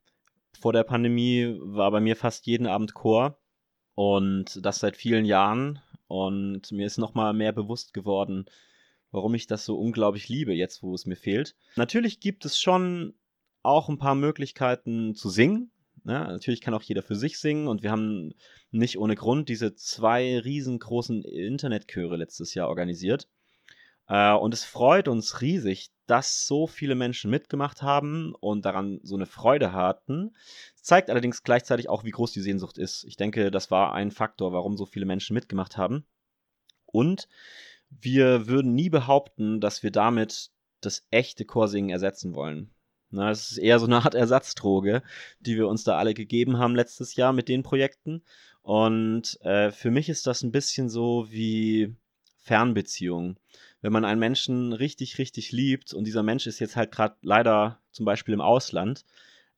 vor 0.59 0.73
der 0.73 0.83
Pandemie 0.83 1.55
war 1.59 1.91
bei 1.91 1.99
mir 1.99 2.15
fast 2.15 2.45
jeden 2.47 2.67
Abend 2.67 2.93
Chor 2.93 3.39
und 3.95 4.65
das 4.65 4.79
seit 4.79 4.97
vielen 4.97 5.25
Jahren. 5.25 5.81
Und 6.07 6.71
mir 6.71 6.87
ist 6.87 6.97
nochmal 6.97 7.33
mehr 7.33 7.51
bewusst 7.51 7.93
geworden, 7.93 8.45
warum 9.11 9.35
ich 9.35 9.45
das 9.45 9.65
so 9.65 9.77
unglaublich 9.77 10.27
liebe, 10.27 10.53
jetzt 10.53 10.81
wo 10.81 10.95
es 10.95 11.05
mir 11.05 11.15
fehlt. 11.15 11.55
Natürlich 11.75 12.19
gibt 12.19 12.45
es 12.45 12.59
schon 12.59 13.13
auch 13.61 13.89
ein 13.89 13.99
paar 13.99 14.15
Möglichkeiten 14.15 15.13
zu 15.13 15.29
singen. 15.29 15.71
Ne? 16.09 16.25
natürlich 16.27 16.61
kann 16.61 16.73
auch 16.73 16.81
jeder 16.81 17.03
für 17.03 17.15
sich 17.15 17.37
singen 17.37 17.67
und 17.67 17.83
wir 17.83 17.91
haben 17.91 18.33
nicht 18.71 18.97
ohne 18.97 19.13
Grund 19.13 19.47
diese 19.47 19.75
zwei 19.75 20.39
riesengroßen 20.39 21.23
Internetchöre 21.23 22.17
letztes 22.17 22.55
Jahr 22.55 22.67
organisiert. 22.67 23.27
Äh, 24.07 24.33
und 24.33 24.51
es 24.55 24.63
freut 24.63 25.07
uns 25.07 25.41
riesig, 25.41 25.91
dass 26.07 26.47
so 26.47 26.65
viele 26.65 26.95
Menschen 26.95 27.29
mitgemacht 27.29 27.83
haben 27.83 28.33
und 28.39 28.65
daran 28.65 28.99
so 29.03 29.15
eine 29.17 29.27
Freude 29.27 29.71
hatten. 29.71 30.35
Es 30.75 30.81
zeigt 30.81 31.11
allerdings 31.11 31.43
gleichzeitig 31.43 31.89
auch, 31.89 32.03
wie 32.03 32.09
groß 32.09 32.31
die 32.31 32.41
Sehnsucht 32.41 32.79
ist. 32.79 33.03
Ich 33.03 33.15
denke, 33.15 33.51
das 33.51 33.69
war 33.69 33.93
ein 33.93 34.09
Faktor, 34.09 34.51
warum 34.51 34.77
so 34.77 34.87
viele 34.87 35.05
Menschen 35.05 35.35
mitgemacht 35.35 35.77
haben. 35.77 36.07
Und 36.87 37.27
wir 37.91 38.47
würden 38.47 38.73
nie 38.73 38.89
behaupten, 38.89 39.61
dass 39.61 39.83
wir 39.83 39.91
damit 39.91 40.49
das 40.81 41.05
echte 41.11 41.45
Chorsingen 41.45 41.91
ersetzen 41.91 42.33
wollen. 42.33 42.71
Na, 43.11 43.31
es 43.31 43.51
ist 43.51 43.57
eher 43.57 43.79
so 43.79 43.85
eine 43.85 43.97
Art 43.97 44.15
Ersatzdroge, 44.15 45.01
die 45.39 45.55
wir 45.55 45.67
uns 45.67 45.83
da 45.83 45.97
alle 45.97 46.13
gegeben 46.13 46.57
haben 46.57 46.75
letztes 46.75 47.15
Jahr 47.15 47.33
mit 47.33 47.47
den 47.49 47.63
Projekten. 47.63 48.21
Und 48.61 49.39
äh, 49.41 49.71
für 49.71 49.91
mich 49.91 50.09
ist 50.09 50.27
das 50.27 50.43
ein 50.43 50.51
bisschen 50.51 50.89
so 50.89 51.27
wie 51.29 51.95
Fernbeziehung 52.43 53.37
wenn 53.81 53.93
man 53.93 54.05
einen 54.05 54.19
Menschen 54.19 54.73
richtig, 54.73 55.17
richtig 55.17 55.51
liebt 55.51 55.93
und 55.93 56.05
dieser 56.05 56.23
Mensch 56.23 56.47
ist 56.47 56.59
jetzt 56.59 56.75
halt 56.75 56.91
gerade 56.91 57.15
leider 57.21 57.81
zum 57.91 58.05
Beispiel 58.05 58.33
im 58.33 58.41
Ausland 58.41 59.05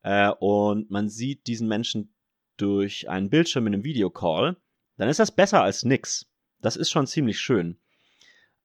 äh, 0.03 0.29
und 0.29 0.91
man 0.91 1.09
sieht 1.09 1.47
diesen 1.47 1.67
Menschen 1.67 2.13
durch 2.57 3.09
einen 3.09 3.29
Bildschirm 3.29 3.67
in 3.67 3.73
einem 3.73 3.83
Videocall, 3.83 4.57
dann 4.97 5.09
ist 5.09 5.19
das 5.19 5.31
besser 5.31 5.63
als 5.63 5.83
nix. 5.83 6.27
Das 6.61 6.75
ist 6.75 6.91
schon 6.91 7.07
ziemlich 7.07 7.39
schön. 7.39 7.77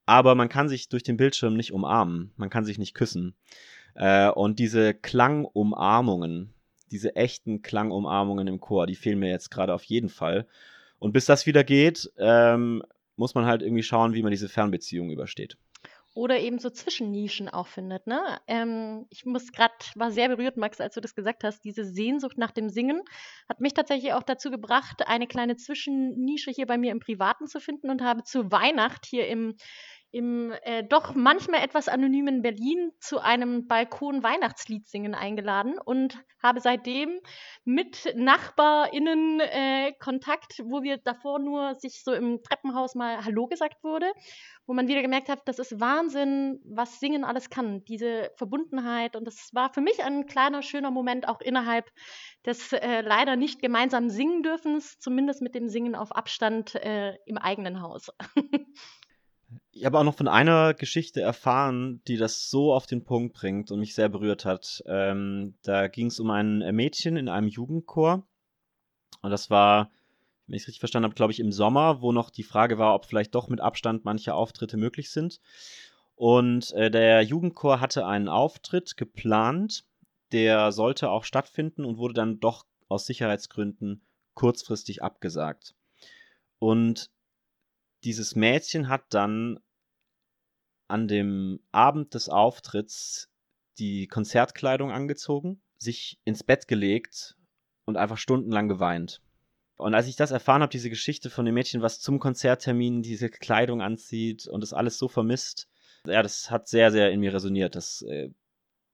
Aber 0.05 0.35
man 0.35 0.49
kann 0.49 0.69
sich 0.69 0.89
durch 0.89 1.03
den 1.03 1.17
Bildschirm 1.17 1.55
nicht 1.55 1.73
umarmen, 1.73 2.31
man 2.37 2.49
kann 2.49 2.63
sich 2.63 2.77
nicht 2.77 2.93
küssen. 2.93 3.35
Äh, 3.97 4.29
und 4.29 4.59
diese 4.59 4.93
Klangumarmungen, 4.93 6.53
diese 6.91 7.15
echten 7.15 7.61
Klangumarmungen 7.61 8.47
im 8.47 8.59
Chor, 8.61 8.87
die 8.87 8.95
fehlen 8.95 9.19
mir 9.19 9.29
jetzt 9.29 9.49
gerade 9.49 9.73
auf 9.73 9.83
jeden 9.83 10.09
Fall. 10.09 10.47
Und 10.99 11.13
bis 11.13 11.25
das 11.25 11.45
wieder 11.45 11.63
geht, 11.63 12.11
ähm, 12.17 12.83
muss 13.15 13.35
man 13.35 13.45
halt 13.45 13.61
irgendwie 13.61 13.83
schauen, 13.83 14.13
wie 14.13 14.21
man 14.21 14.31
diese 14.31 14.49
Fernbeziehung 14.49 15.09
übersteht. 15.09 15.57
Oder 16.13 16.39
eben 16.39 16.57
so 16.57 16.71
Zwischennischen 16.71 17.47
auch 17.47 17.67
findet. 17.67 18.07
Ne? 18.07 18.19
Ähm, 18.47 19.05
ich 19.09 19.25
muss 19.25 19.51
gerade, 19.51 19.73
war 19.95 20.11
sehr 20.11 20.29
berührt, 20.29 20.57
Max, 20.57 20.81
als 20.81 20.95
du 20.95 21.01
das 21.01 21.13
gesagt 21.13 21.43
hast, 21.43 21.63
diese 21.63 21.85
Sehnsucht 21.85 22.39
nach 22.39 22.49
dem 22.49 22.69
Singen 22.69 23.03
hat 23.47 23.59
mich 23.59 23.75
tatsächlich 23.75 24.13
auch 24.13 24.23
dazu 24.23 24.49
gebracht, 24.49 25.07
eine 25.07 25.27
kleine 25.27 25.57
Zwischennische 25.57 26.49
hier 26.49 26.65
bei 26.65 26.79
mir 26.79 26.91
im 26.91 26.99
Privaten 26.99 27.45
zu 27.45 27.59
finden 27.59 27.91
und 27.91 28.01
habe 28.01 28.23
zu 28.23 28.51
Weihnacht 28.51 29.05
hier 29.05 29.27
im 29.27 29.55
im 30.17 30.51
äh, 30.63 30.83
doch 30.83 31.13
manchmal 31.13 31.63
etwas 31.63 31.87
anonymen 31.87 32.41
Berlin 32.41 32.91
zu 32.99 33.19
einem 33.19 33.67
Balkon-Weihnachtslied 33.67 34.87
singen 34.87 35.13
eingeladen 35.13 35.77
und 35.77 36.17
habe 36.41 36.59
seitdem 36.59 37.19
mit 37.65 38.11
NachbarInnen 38.15 39.39
äh, 39.41 39.93
Kontakt, 39.99 40.63
wo 40.65 40.81
wir 40.81 40.97
davor 40.97 41.37
nur 41.37 41.75
sich 41.75 42.03
so 42.03 42.13
im 42.13 42.41
Treppenhaus 42.41 42.95
mal 42.95 43.23
Hallo 43.23 43.45
gesagt 43.45 43.83
wurde, 43.83 44.11
wo 44.65 44.73
man 44.73 44.87
wieder 44.87 45.03
gemerkt 45.03 45.29
hat, 45.29 45.41
das 45.45 45.59
ist 45.59 45.79
Wahnsinn, 45.79 46.59
was 46.65 46.99
Singen 46.99 47.23
alles 47.23 47.51
kann, 47.51 47.85
diese 47.85 48.31
Verbundenheit. 48.37 49.15
Und 49.15 49.25
das 49.25 49.51
war 49.53 49.71
für 49.71 49.81
mich 49.81 50.03
ein 50.03 50.25
kleiner, 50.25 50.63
schöner 50.63 50.89
Moment 50.89 51.27
auch 51.27 51.41
innerhalb 51.41 51.91
des 52.43 52.73
äh, 52.73 53.01
leider 53.01 53.35
nicht 53.35 53.61
gemeinsamen 53.61 54.09
Singen 54.09 54.41
dürfens, 54.41 54.97
zumindest 54.97 55.43
mit 55.43 55.53
dem 55.53 55.69
Singen 55.69 55.93
auf 55.93 56.11
Abstand 56.11 56.73
äh, 56.73 57.13
im 57.27 57.37
eigenen 57.37 57.81
Haus. 57.81 58.09
Ich 59.77 59.85
habe 59.85 59.99
auch 59.99 60.03
noch 60.03 60.17
von 60.17 60.27
einer 60.27 60.73
Geschichte 60.73 61.21
erfahren, 61.21 62.01
die 62.07 62.17
das 62.17 62.49
so 62.49 62.73
auf 62.73 62.87
den 62.87 63.03
Punkt 63.03 63.35
bringt 63.35 63.69
und 63.69 63.79
mich 63.79 63.93
sehr 63.93 64.09
berührt 64.09 64.43
hat. 64.43 64.83
Ähm, 64.87 65.53
da 65.61 65.87
ging 65.87 66.07
es 66.07 66.19
um 66.19 66.31
ein 66.31 66.75
Mädchen 66.75 67.15
in 67.15 67.29
einem 67.29 67.47
Jugendchor. 67.47 68.27
Und 69.21 69.29
das 69.29 69.51
war, 69.51 69.91
wenn 70.47 70.55
ich 70.55 70.63
es 70.63 70.67
richtig 70.67 70.79
verstanden 70.79 71.05
habe, 71.05 71.13
glaube 71.13 71.31
ich, 71.31 71.39
im 71.39 71.51
Sommer, 71.51 72.01
wo 72.01 72.11
noch 72.11 72.31
die 72.31 72.41
Frage 72.41 72.79
war, 72.79 72.95
ob 72.95 73.05
vielleicht 73.05 73.35
doch 73.35 73.49
mit 73.49 73.61
Abstand 73.61 74.03
manche 74.03 74.33
Auftritte 74.33 74.77
möglich 74.77 75.11
sind. 75.11 75.41
Und 76.15 76.71
äh, 76.71 76.89
der 76.89 77.21
Jugendchor 77.21 77.79
hatte 77.79 78.07
einen 78.07 78.29
Auftritt 78.29 78.97
geplant, 78.97 79.85
der 80.31 80.71
sollte 80.71 81.11
auch 81.11 81.23
stattfinden 81.23 81.85
und 81.85 81.99
wurde 81.99 82.15
dann 82.15 82.39
doch 82.39 82.65
aus 82.89 83.05
Sicherheitsgründen 83.05 84.01
kurzfristig 84.33 85.03
abgesagt. 85.03 85.75
Und 86.57 87.11
dieses 88.03 88.35
Mädchen 88.35 88.89
hat 88.89 89.03
dann 89.09 89.59
an 90.87 91.07
dem 91.07 91.59
Abend 91.71 92.13
des 92.13 92.29
Auftritts 92.29 93.29
die 93.77 94.07
Konzertkleidung 94.07 94.91
angezogen, 94.91 95.61
sich 95.77 96.19
ins 96.23 96.43
Bett 96.43 96.67
gelegt 96.67 97.35
und 97.85 97.97
einfach 97.97 98.17
stundenlang 98.17 98.67
geweint. 98.67 99.21
Und 99.77 99.93
als 99.93 100.07
ich 100.07 100.15
das 100.15 100.31
erfahren 100.31 100.61
habe, 100.63 100.71
diese 100.71 100.89
Geschichte 100.89 101.29
von 101.29 101.45
dem 101.45 101.53
Mädchen, 101.53 101.81
was 101.81 101.99
zum 101.99 102.19
Konzerttermin 102.19 103.03
diese 103.03 103.29
Kleidung 103.29 103.81
anzieht 103.81 104.47
und 104.47 104.61
das 104.61 104.73
alles 104.73 104.97
so 104.97 105.07
vermisst, 105.07 105.67
ja, 106.05 106.23
das 106.23 106.49
hat 106.49 106.67
sehr, 106.67 106.91
sehr 106.91 107.11
in 107.11 107.19
mir 107.19 107.33
resoniert. 107.33 107.75
Das, 107.75 108.01
äh, 108.03 108.29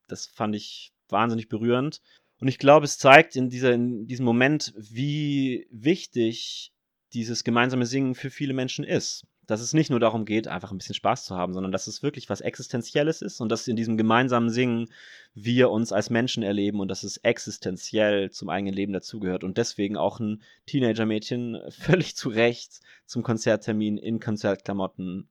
das 0.07 0.25
fand 0.25 0.55
ich 0.55 0.93
wahnsinnig 1.07 1.47
berührend. 1.47 2.01
Und 2.41 2.49
ich 2.49 2.57
glaube, 2.57 2.85
es 2.85 2.97
zeigt 2.97 3.37
in, 3.37 3.49
dieser, 3.49 3.73
in 3.73 4.07
diesem 4.07 4.25
Moment, 4.25 4.73
wie 4.75 5.67
wichtig 5.71 6.73
dieses 7.13 7.45
gemeinsame 7.45 7.85
Singen 7.85 8.15
für 8.15 8.29
viele 8.29 8.53
Menschen 8.53 8.83
ist 8.83 9.25
dass 9.47 9.61
es 9.61 9.73
nicht 9.73 9.89
nur 9.89 9.99
darum 9.99 10.25
geht, 10.25 10.47
einfach 10.47 10.71
ein 10.71 10.77
bisschen 10.77 10.95
Spaß 10.95 11.25
zu 11.25 11.35
haben, 11.35 11.53
sondern 11.53 11.71
dass 11.71 11.87
es 11.87 12.03
wirklich 12.03 12.29
was 12.29 12.41
Existenzielles 12.41 13.21
ist 13.21 13.41
und 13.41 13.49
dass 13.49 13.67
in 13.67 13.75
diesem 13.75 13.97
gemeinsamen 13.97 14.49
Singen 14.49 14.89
wir 15.33 15.69
uns 15.69 15.91
als 15.91 16.09
Menschen 16.09 16.43
erleben 16.43 16.79
und 16.79 16.87
dass 16.87 17.03
es 17.03 17.17
existenziell 17.17 18.31
zum 18.31 18.49
eigenen 18.49 18.73
Leben 18.73 18.93
dazugehört 18.93 19.43
und 19.43 19.57
deswegen 19.57 19.97
auch 19.97 20.19
ein 20.19 20.41
Teenager-Mädchen 20.65 21.59
völlig 21.69 22.15
zu 22.15 22.29
Recht 22.29 22.79
zum 23.05 23.23
Konzerttermin 23.23 23.97
in 23.97 24.19
Konzertklamotten 24.19 25.27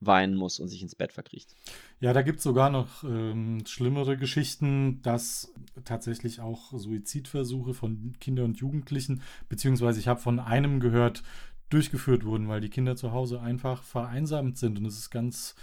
weinen 0.00 0.34
muss 0.34 0.60
und 0.60 0.68
sich 0.68 0.82
ins 0.82 0.94
Bett 0.94 1.12
verkriecht. 1.12 1.54
Ja, 2.00 2.12
da 2.12 2.22
gibt 2.22 2.38
es 2.38 2.44
sogar 2.44 2.70
noch 2.70 3.04
ähm, 3.04 3.62
schlimmere 3.66 4.16
Geschichten, 4.16 5.00
dass 5.02 5.54
tatsächlich 5.84 6.40
auch 6.40 6.72
Suizidversuche 6.72 7.74
von 7.74 8.14
Kindern 8.20 8.46
und 8.46 8.58
Jugendlichen, 8.58 9.22
beziehungsweise 9.48 10.00
ich 10.00 10.08
habe 10.08 10.20
von 10.20 10.38
einem 10.40 10.80
gehört, 10.80 11.22
durchgeführt 11.70 12.24
wurden, 12.24 12.48
weil 12.48 12.60
die 12.60 12.70
Kinder 12.70 12.96
zu 12.96 13.12
Hause 13.12 13.40
einfach 13.40 13.82
vereinsamt 13.82 14.58
sind. 14.58 14.78
Und 14.78 14.86
es 14.86 14.98
ist 14.98 15.10
ganz 15.10 15.54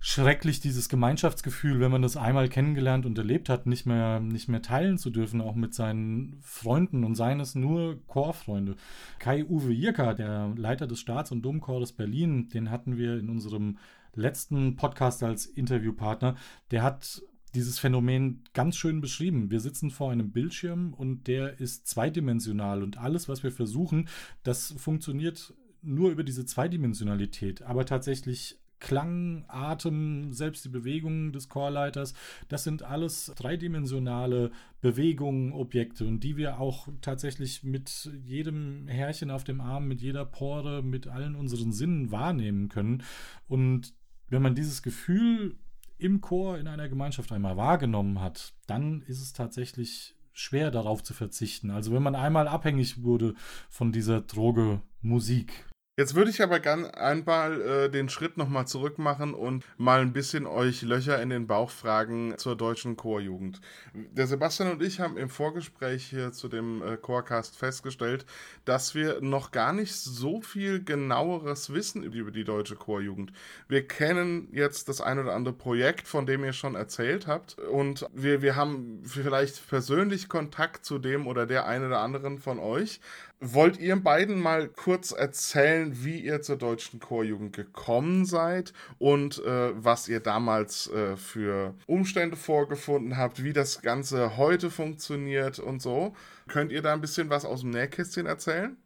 schrecklich, 0.00 0.60
dieses 0.60 0.88
Gemeinschaftsgefühl, 0.88 1.80
wenn 1.80 1.90
man 1.90 2.02
das 2.02 2.16
einmal 2.16 2.48
kennengelernt 2.48 3.04
und 3.04 3.18
erlebt 3.18 3.48
hat, 3.48 3.66
nicht 3.66 3.84
mehr, 3.84 4.20
nicht 4.20 4.48
mehr 4.48 4.62
teilen 4.62 4.96
zu 4.96 5.10
dürfen, 5.10 5.40
auch 5.40 5.54
mit 5.54 5.74
seinen 5.74 6.38
Freunden 6.40 7.04
und 7.04 7.16
seien 7.16 7.40
es 7.40 7.54
nur 7.54 7.98
Chorfreunde. 8.06 8.76
Kai-Uwe 9.18 9.72
Jirka, 9.72 10.14
der 10.14 10.52
Leiter 10.56 10.86
des 10.86 11.00
Staats- 11.00 11.32
und 11.32 11.42
Domchores 11.42 11.92
Berlin, 11.92 12.48
den 12.48 12.70
hatten 12.70 12.96
wir 12.96 13.18
in 13.18 13.28
unserem 13.28 13.78
letzten 14.14 14.76
Podcast 14.76 15.22
als 15.22 15.46
Interviewpartner, 15.46 16.36
der 16.70 16.82
hat 16.82 17.22
dieses 17.58 17.80
Phänomen 17.80 18.44
ganz 18.54 18.76
schön 18.76 19.00
beschrieben. 19.00 19.50
Wir 19.50 19.58
sitzen 19.58 19.90
vor 19.90 20.12
einem 20.12 20.30
Bildschirm 20.30 20.94
und 20.94 21.26
der 21.26 21.58
ist 21.58 21.88
zweidimensional 21.88 22.84
und 22.84 22.98
alles, 22.98 23.28
was 23.28 23.42
wir 23.42 23.50
versuchen, 23.50 24.08
das 24.44 24.74
funktioniert 24.78 25.54
nur 25.82 26.10
über 26.10 26.22
diese 26.22 26.46
Zweidimensionalität. 26.46 27.62
Aber 27.62 27.84
tatsächlich 27.84 28.58
Klang, 28.78 29.44
Atem, 29.48 30.32
selbst 30.32 30.64
die 30.64 30.68
Bewegungen 30.68 31.32
des 31.32 31.48
Chorleiters, 31.48 32.14
das 32.48 32.62
sind 32.62 32.84
alles 32.84 33.32
dreidimensionale 33.34 34.52
Bewegungen, 34.80 35.52
Objekte 35.52 36.06
und 36.06 36.20
die 36.20 36.36
wir 36.36 36.60
auch 36.60 36.86
tatsächlich 37.00 37.64
mit 37.64 38.08
jedem 38.24 38.86
Härchen 38.86 39.32
auf 39.32 39.42
dem 39.42 39.60
Arm, 39.60 39.88
mit 39.88 40.00
jeder 40.00 40.24
Pore, 40.24 40.84
mit 40.84 41.08
allen 41.08 41.34
unseren 41.34 41.72
Sinnen 41.72 42.12
wahrnehmen 42.12 42.68
können. 42.68 43.02
Und 43.48 43.94
wenn 44.28 44.42
man 44.42 44.54
dieses 44.54 44.82
Gefühl 44.82 45.56
im 45.98 46.20
Chor 46.20 46.58
in 46.58 46.68
einer 46.68 46.88
Gemeinschaft 46.88 47.32
einmal 47.32 47.56
wahrgenommen 47.56 48.20
hat, 48.20 48.54
dann 48.66 49.02
ist 49.02 49.20
es 49.20 49.32
tatsächlich 49.32 50.14
schwer 50.32 50.70
darauf 50.70 51.02
zu 51.02 51.14
verzichten. 51.14 51.70
Also 51.70 51.92
wenn 51.92 52.02
man 52.02 52.14
einmal 52.14 52.46
abhängig 52.46 53.02
wurde 53.02 53.34
von 53.68 53.90
dieser 53.90 54.20
Droge 54.20 54.80
Musik, 55.02 55.66
Jetzt 55.98 56.14
würde 56.14 56.30
ich 56.30 56.40
aber 56.40 56.60
gern 56.60 56.86
einmal 56.86 57.60
äh, 57.60 57.90
den 57.90 58.08
Schritt 58.08 58.36
nochmal 58.36 58.68
zurück 58.68 59.00
machen 59.00 59.34
und 59.34 59.64
mal 59.78 60.00
ein 60.00 60.12
bisschen 60.12 60.46
euch 60.46 60.82
Löcher 60.82 61.20
in 61.20 61.28
den 61.28 61.48
Bauch 61.48 61.70
fragen 61.70 62.34
zur 62.36 62.54
deutschen 62.54 62.96
Chorjugend. 62.96 63.60
Der 63.94 64.28
Sebastian 64.28 64.70
und 64.70 64.80
ich 64.80 65.00
haben 65.00 65.16
im 65.16 65.28
Vorgespräch 65.28 66.04
hier 66.04 66.30
zu 66.30 66.46
dem 66.46 66.82
äh, 66.82 66.96
Chorcast 66.98 67.56
festgestellt, 67.56 68.26
dass 68.64 68.94
wir 68.94 69.20
noch 69.22 69.50
gar 69.50 69.72
nicht 69.72 69.92
so 69.92 70.40
viel 70.40 70.84
genaueres 70.84 71.74
wissen 71.74 72.04
über 72.04 72.30
die 72.30 72.44
deutsche 72.44 72.76
Chorjugend. 72.76 73.32
Wir 73.66 73.84
kennen 73.84 74.50
jetzt 74.52 74.88
das 74.88 75.00
ein 75.00 75.18
oder 75.18 75.34
andere 75.34 75.54
Projekt, 75.54 76.06
von 76.06 76.26
dem 76.26 76.44
ihr 76.44 76.52
schon 76.52 76.76
erzählt 76.76 77.26
habt 77.26 77.58
und 77.58 78.06
wir, 78.14 78.40
wir 78.40 78.54
haben 78.54 79.02
vielleicht 79.02 79.68
persönlich 79.68 80.28
Kontakt 80.28 80.84
zu 80.84 81.00
dem 81.00 81.26
oder 81.26 81.44
der 81.44 81.66
einen 81.66 81.88
oder 81.88 81.98
anderen 81.98 82.38
von 82.38 82.60
euch, 82.60 83.00
Wollt 83.40 83.78
ihr 83.78 83.94
beiden 83.94 84.40
mal 84.40 84.68
kurz 84.68 85.12
erzählen, 85.12 86.04
wie 86.04 86.18
ihr 86.18 86.42
zur 86.42 86.56
deutschen 86.56 86.98
Chorjugend 86.98 87.54
gekommen 87.54 88.24
seid 88.24 88.72
und 88.98 89.38
äh, 89.44 89.70
was 89.76 90.08
ihr 90.08 90.18
damals 90.18 90.90
äh, 90.90 91.16
für 91.16 91.74
Umstände 91.86 92.36
vorgefunden 92.36 93.16
habt, 93.16 93.44
wie 93.44 93.52
das 93.52 93.80
Ganze 93.80 94.36
heute 94.36 94.70
funktioniert 94.70 95.60
und 95.60 95.80
so? 95.80 96.16
Könnt 96.48 96.72
ihr 96.72 96.82
da 96.82 96.92
ein 96.92 97.00
bisschen 97.00 97.30
was 97.30 97.44
aus 97.44 97.60
dem 97.60 97.70
Nähkästchen 97.70 98.26
erzählen? 98.26 98.76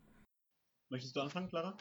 Möchtest 0.90 1.16
du 1.16 1.21
anfangen, 1.23 1.49
Clara? 1.49 1.75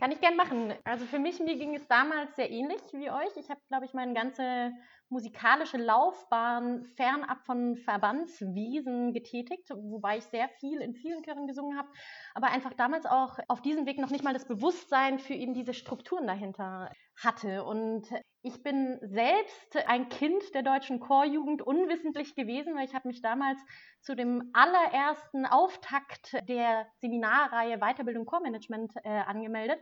Kann 0.00 0.10
ich 0.10 0.20
gern 0.20 0.36
machen. 0.36 0.74
Also 0.82 1.06
für 1.06 1.20
mich, 1.20 1.38
mir 1.38 1.56
ging 1.56 1.76
es 1.76 1.86
damals 1.86 2.34
sehr 2.34 2.50
ähnlich 2.50 2.80
wie 2.92 3.08
euch. 3.08 3.36
Ich 3.36 3.48
habe, 3.48 3.60
glaube 3.68 3.86
ich, 3.86 3.94
meine 3.94 4.14
ganze 4.14 4.72
musikalische 5.08 5.76
Laufbahn 5.76 6.84
fernab 6.96 7.44
von 7.44 7.76
Verbandswesen 7.76 9.12
getätigt, 9.12 9.70
wobei 9.70 10.18
ich 10.18 10.24
sehr 10.24 10.48
viel 10.48 10.80
in 10.80 10.94
vielen 10.94 11.22
Chören 11.22 11.46
gesungen 11.46 11.78
habe, 11.78 11.88
aber 12.34 12.48
einfach 12.48 12.72
damals 12.74 13.06
auch 13.06 13.38
auf 13.48 13.62
diesem 13.62 13.86
Weg 13.86 13.98
noch 13.98 14.10
nicht 14.10 14.24
mal 14.24 14.34
das 14.34 14.46
Bewusstsein 14.46 15.18
für 15.18 15.34
eben 15.34 15.54
diese 15.54 15.74
Strukturen 15.74 16.26
dahinter 16.26 16.90
hatte. 17.22 17.64
Und 17.64 18.08
ich 18.42 18.62
bin 18.62 18.98
selbst 19.02 19.76
ein 19.86 20.08
Kind 20.08 20.54
der 20.54 20.62
deutschen 20.62 21.00
Chorjugend 21.00 21.62
unwissentlich 21.62 22.34
gewesen, 22.34 22.74
weil 22.74 22.86
ich 22.86 22.94
habe 22.94 23.08
mich 23.08 23.22
damals 23.22 23.60
zu 24.00 24.14
dem 24.14 24.50
allerersten 24.52 25.46
Auftakt 25.46 26.36
der 26.48 26.86
Seminarreihe 27.00 27.78
Weiterbildung 27.78 28.26
Chormanagement 28.26 28.92
äh, 29.04 29.08
angemeldet 29.08 29.78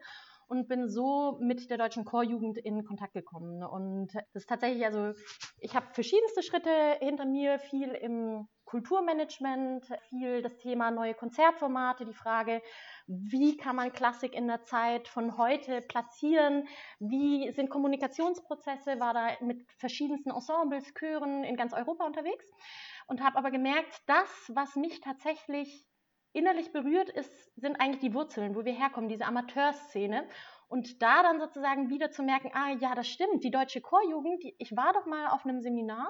und 0.48 0.68
bin 0.68 0.88
so 0.88 1.38
mit 1.40 1.70
der 1.70 1.78
deutschen 1.78 2.04
Chorjugend 2.04 2.58
in 2.58 2.84
Kontakt 2.84 3.14
gekommen. 3.14 3.62
Und 3.62 4.14
das 4.14 4.24
ist 4.42 4.48
tatsächlich, 4.48 4.84
also 4.84 5.12
ich 5.58 5.74
habe 5.74 5.86
verschiedenste 5.92 6.42
Schritte 6.42 6.70
hinter 7.00 7.24
mir, 7.24 7.58
viel 7.58 7.90
im 7.90 8.48
Kulturmanagement, 8.64 9.86
viel 10.08 10.42
das 10.42 10.56
Thema 10.56 10.90
neue 10.90 11.14
Konzertformate, 11.14 12.04
die 12.04 12.14
Frage, 12.14 12.62
wie 13.06 13.56
kann 13.56 13.76
man 13.76 13.92
Klassik 13.92 14.34
in 14.34 14.48
der 14.48 14.62
Zeit 14.64 15.06
von 15.06 15.36
heute 15.36 15.80
platzieren, 15.82 16.66
wie 16.98 17.52
sind 17.52 17.70
Kommunikationsprozesse, 17.70 18.98
war 18.98 19.14
da 19.14 19.28
mit 19.40 19.64
verschiedensten 19.78 20.30
Ensembles, 20.30 20.92
Chören 20.94 21.44
in 21.44 21.56
ganz 21.56 21.72
Europa 21.72 22.04
unterwegs 22.06 22.50
und 23.06 23.22
habe 23.22 23.36
aber 23.38 23.50
gemerkt, 23.50 24.02
das, 24.06 24.50
was 24.54 24.76
mich 24.76 25.00
tatsächlich 25.00 25.86
innerlich 26.34 26.72
berührt 26.72 27.08
ist, 27.08 27.54
sind 27.56 27.80
eigentlich 27.80 28.00
die 28.00 28.12
Wurzeln, 28.12 28.54
wo 28.54 28.64
wir 28.64 28.72
herkommen, 28.72 29.08
diese 29.08 29.24
Amateurszene. 29.24 30.28
Und 30.68 31.02
da 31.02 31.22
dann 31.22 31.38
sozusagen 31.40 31.88
wieder 31.88 32.10
zu 32.10 32.22
merken, 32.22 32.50
ah 32.52 32.70
ja, 32.80 32.94
das 32.94 33.08
stimmt, 33.08 33.44
die 33.44 33.50
deutsche 33.50 33.80
Chorjugend, 33.80 34.42
ich 34.58 34.76
war 34.76 34.92
doch 34.92 35.06
mal 35.06 35.28
auf 35.28 35.44
einem 35.44 35.60
Seminar 35.60 36.08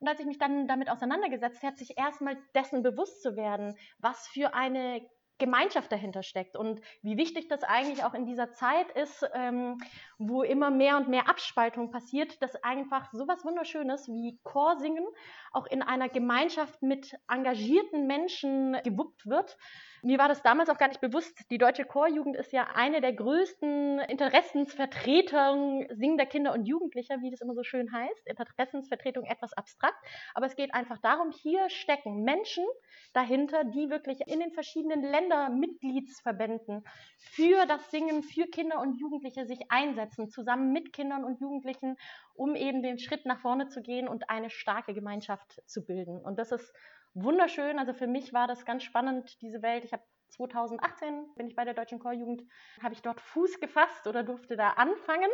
und 0.00 0.08
als 0.08 0.20
ich 0.20 0.26
mich 0.26 0.38
dann 0.38 0.66
damit 0.66 0.88
auseinandergesetzt 0.88 1.62
habe, 1.62 1.76
sich 1.76 1.98
erstmal 1.98 2.38
dessen 2.54 2.82
bewusst 2.82 3.22
zu 3.22 3.36
werden, 3.36 3.76
was 3.98 4.26
für 4.28 4.54
eine 4.54 5.06
Gemeinschaft 5.38 5.90
dahinter 5.92 6.22
steckt 6.22 6.56
und 6.56 6.80
wie 7.02 7.16
wichtig 7.16 7.48
das 7.48 7.62
eigentlich 7.62 8.04
auch 8.04 8.14
in 8.14 8.26
dieser 8.26 8.52
Zeit 8.52 8.90
ist, 8.92 9.24
ähm, 9.34 9.78
wo 10.18 10.42
immer 10.42 10.70
mehr 10.70 10.96
und 10.96 11.08
mehr 11.08 11.28
Abspaltung 11.28 11.90
passiert, 11.90 12.42
dass 12.42 12.56
einfach 12.62 13.12
sowas 13.12 13.44
Wunderschönes 13.44 14.08
wie 14.08 14.38
Chorsingen 14.42 15.06
auch 15.52 15.66
in 15.66 15.80
einer 15.82 16.08
Gemeinschaft 16.08 16.82
mit 16.82 17.16
engagierten 17.30 18.06
Menschen 18.06 18.76
gewuppt 18.82 19.26
wird. 19.26 19.56
Mir 20.02 20.18
war 20.18 20.28
das 20.28 20.42
damals 20.42 20.70
auch 20.70 20.78
gar 20.78 20.88
nicht 20.88 21.00
bewusst. 21.00 21.38
Die 21.50 21.58
deutsche 21.58 21.84
Chorjugend 21.84 22.36
ist 22.36 22.52
ja 22.52 22.68
eine 22.74 23.00
der 23.00 23.12
größten 23.12 24.00
Interessensvertretungen 24.00 25.86
singender 25.96 26.26
Kinder 26.26 26.52
und 26.52 26.66
Jugendlicher, 26.66 27.20
wie 27.20 27.30
das 27.30 27.40
immer 27.40 27.54
so 27.54 27.62
schön 27.62 27.92
heißt. 27.92 28.26
Interessensvertretung 28.26 29.24
etwas 29.24 29.52
abstrakt, 29.54 29.98
aber 30.34 30.46
es 30.46 30.56
geht 30.56 30.74
einfach 30.74 30.98
darum, 30.98 31.30
hier 31.30 31.68
stecken 31.70 32.22
Menschen 32.22 32.64
dahinter, 33.12 33.64
die 33.64 33.90
wirklich 33.90 34.20
in 34.26 34.40
den 34.40 34.52
verschiedenen 34.52 35.02
Ländermitgliedsverbänden 35.02 36.84
für 37.18 37.66
das 37.66 37.90
Singen, 37.90 38.22
für 38.22 38.46
Kinder 38.46 38.80
und 38.80 39.00
Jugendliche 39.00 39.46
sich 39.46 39.70
einsetzen, 39.70 40.07
zusammen 40.08 40.72
mit 40.72 40.92
Kindern 40.92 41.24
und 41.24 41.40
Jugendlichen, 41.40 41.96
um 42.34 42.54
eben 42.54 42.82
den 42.82 42.98
Schritt 42.98 43.26
nach 43.26 43.40
vorne 43.40 43.68
zu 43.68 43.82
gehen 43.82 44.08
und 44.08 44.30
eine 44.30 44.50
starke 44.50 44.94
Gemeinschaft 44.94 45.62
zu 45.66 45.84
bilden. 45.84 46.20
Und 46.20 46.38
das 46.38 46.52
ist 46.52 46.72
wunderschön. 47.14 47.78
Also 47.78 47.92
für 47.94 48.06
mich 48.06 48.32
war 48.32 48.46
das 48.46 48.64
ganz 48.64 48.82
spannend, 48.82 49.40
diese 49.40 49.62
Welt. 49.62 49.84
Ich 49.84 49.92
habe 49.92 50.02
2018 50.30 51.34
bin 51.36 51.46
ich 51.46 51.56
bei 51.56 51.64
der 51.64 51.74
Deutschen 51.74 51.98
Chorjugend, 51.98 52.42
habe 52.82 52.94
ich 52.94 53.02
dort 53.02 53.20
Fuß 53.20 53.60
gefasst 53.60 54.06
oder 54.06 54.22
durfte 54.22 54.56
da 54.56 54.70
anfangen. 54.70 55.30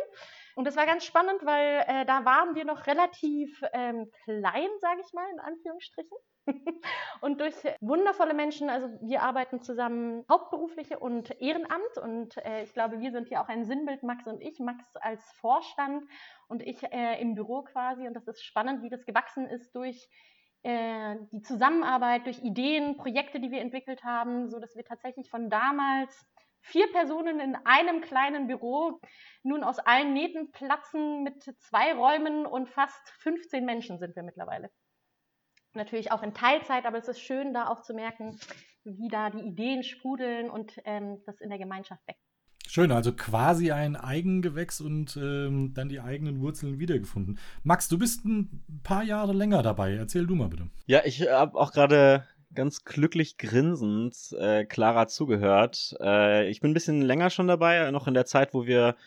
Und 0.55 0.65
das 0.65 0.75
war 0.75 0.85
ganz 0.85 1.05
spannend, 1.05 1.45
weil 1.45 1.83
äh, 1.87 2.05
da 2.05 2.25
waren 2.25 2.55
wir 2.55 2.65
noch 2.65 2.87
relativ 2.87 3.61
ähm, 3.73 4.09
klein, 4.23 4.69
sage 4.79 5.01
ich 5.05 5.13
mal, 5.13 5.29
in 5.31 5.39
Anführungsstrichen. 5.39 6.17
und 7.21 7.41
durch 7.41 7.55
wundervolle 7.81 8.33
Menschen, 8.33 8.69
also 8.69 8.87
wir 9.01 9.23
arbeiten 9.23 9.61
zusammen 9.61 10.23
hauptberufliche 10.29 10.99
und 10.99 11.41
Ehrenamt 11.41 11.97
und 12.01 12.37
äh, 12.37 12.63
ich 12.63 12.73
glaube, 12.73 12.99
wir 12.99 13.11
sind 13.11 13.27
hier 13.27 13.41
auch 13.41 13.47
ein 13.47 13.65
Sinnbild, 13.65 14.03
Max 14.03 14.27
und 14.27 14.41
ich, 14.41 14.59
Max 14.59 14.95
als 14.97 15.23
Vorstand 15.33 16.05
und 16.47 16.61
ich 16.61 16.83
äh, 16.83 17.19
im 17.19 17.33
Büro 17.35 17.63
quasi 17.63 18.07
und 18.07 18.13
das 18.13 18.27
ist 18.27 18.43
spannend, 18.43 18.83
wie 18.83 18.89
das 18.89 19.05
gewachsen 19.05 19.47
ist 19.47 19.75
durch 19.75 20.07
äh, 20.65 21.17
die 21.31 21.43
Zusammenarbeit, 21.43 22.25
durch 22.25 22.39
Ideen, 22.41 22.97
Projekte, 22.97 23.39
die 23.39 23.51
wir 23.51 23.61
entwickelt 23.61 24.03
haben, 24.03 24.49
so 24.49 24.59
dass 24.59 24.75
wir 24.75 24.83
tatsächlich 24.83 25.29
von 25.29 25.49
damals 25.51 26.25
vier 26.61 26.91
Personen 26.91 27.39
in 27.39 27.55
einem 27.65 28.01
kleinen 28.01 28.47
Büro 28.47 28.99
nun 29.43 29.63
aus 29.63 29.77
allen 29.77 30.13
Nähten 30.13 30.51
platzen 30.51 31.21
mit 31.21 31.43
zwei 31.59 31.93
Räumen 31.93 32.47
und 32.47 32.67
fast 32.67 33.07
15 33.19 33.63
Menschen 33.63 33.99
sind 33.99 34.15
wir 34.15 34.23
mittlerweile. 34.23 34.71
Natürlich 35.73 36.11
auch 36.11 36.23
in 36.23 36.33
Teilzeit, 36.33 36.87
aber 36.87 36.97
es 36.97 37.07
ist 37.07 37.19
schön, 37.19 37.53
da 37.53 37.67
auch 37.67 37.81
zu 37.81 37.93
merken, 37.93 38.39
wie 38.83 39.09
da 39.09 39.29
die 39.29 39.45
Ideen 39.45 39.83
sprudeln 39.83 40.49
und 40.49 40.79
ähm, 40.85 41.21
das 41.27 41.39
in 41.41 41.49
der 41.49 41.59
Gemeinschaft 41.59 42.01
wächst. 42.07 42.24
Schön, 42.75 42.91
also 42.91 43.13
quasi 43.13 43.71
ein 43.71 43.95
Eigengewächs 43.95 44.81
und 44.81 45.15
ähm, 45.15 45.73
dann 45.73 45.87
die 45.87 46.01
eigenen 46.01 46.41
Wurzeln 46.41 46.77
wiedergefunden. 46.77 47.39
Max, 47.63 47.87
du 47.87 47.97
bist 47.97 48.25
ein 48.25 48.81
paar 48.83 49.01
Jahre 49.01 49.31
länger 49.31 49.63
dabei. 49.63 49.93
Erzähl 49.93 50.27
du 50.27 50.35
mal 50.35 50.49
bitte. 50.49 50.67
Ja, 50.85 50.99
ich 51.05 51.21
habe 51.21 51.57
auch 51.57 51.71
gerade 51.71 52.25
ganz 52.53 52.83
glücklich 52.83 53.37
grinsend 53.37 54.17
äh, 54.37 54.65
Clara 54.65 55.07
zugehört. 55.07 55.95
Äh, 56.01 56.49
ich 56.49 56.59
bin 56.59 56.71
ein 56.71 56.73
bisschen 56.73 57.01
länger 57.01 57.29
schon 57.29 57.47
dabei, 57.47 57.89
noch 57.91 58.09
in 58.09 58.13
der 58.13 58.25
Zeit, 58.25 58.53
wo 58.53 58.65
wir 58.65 58.97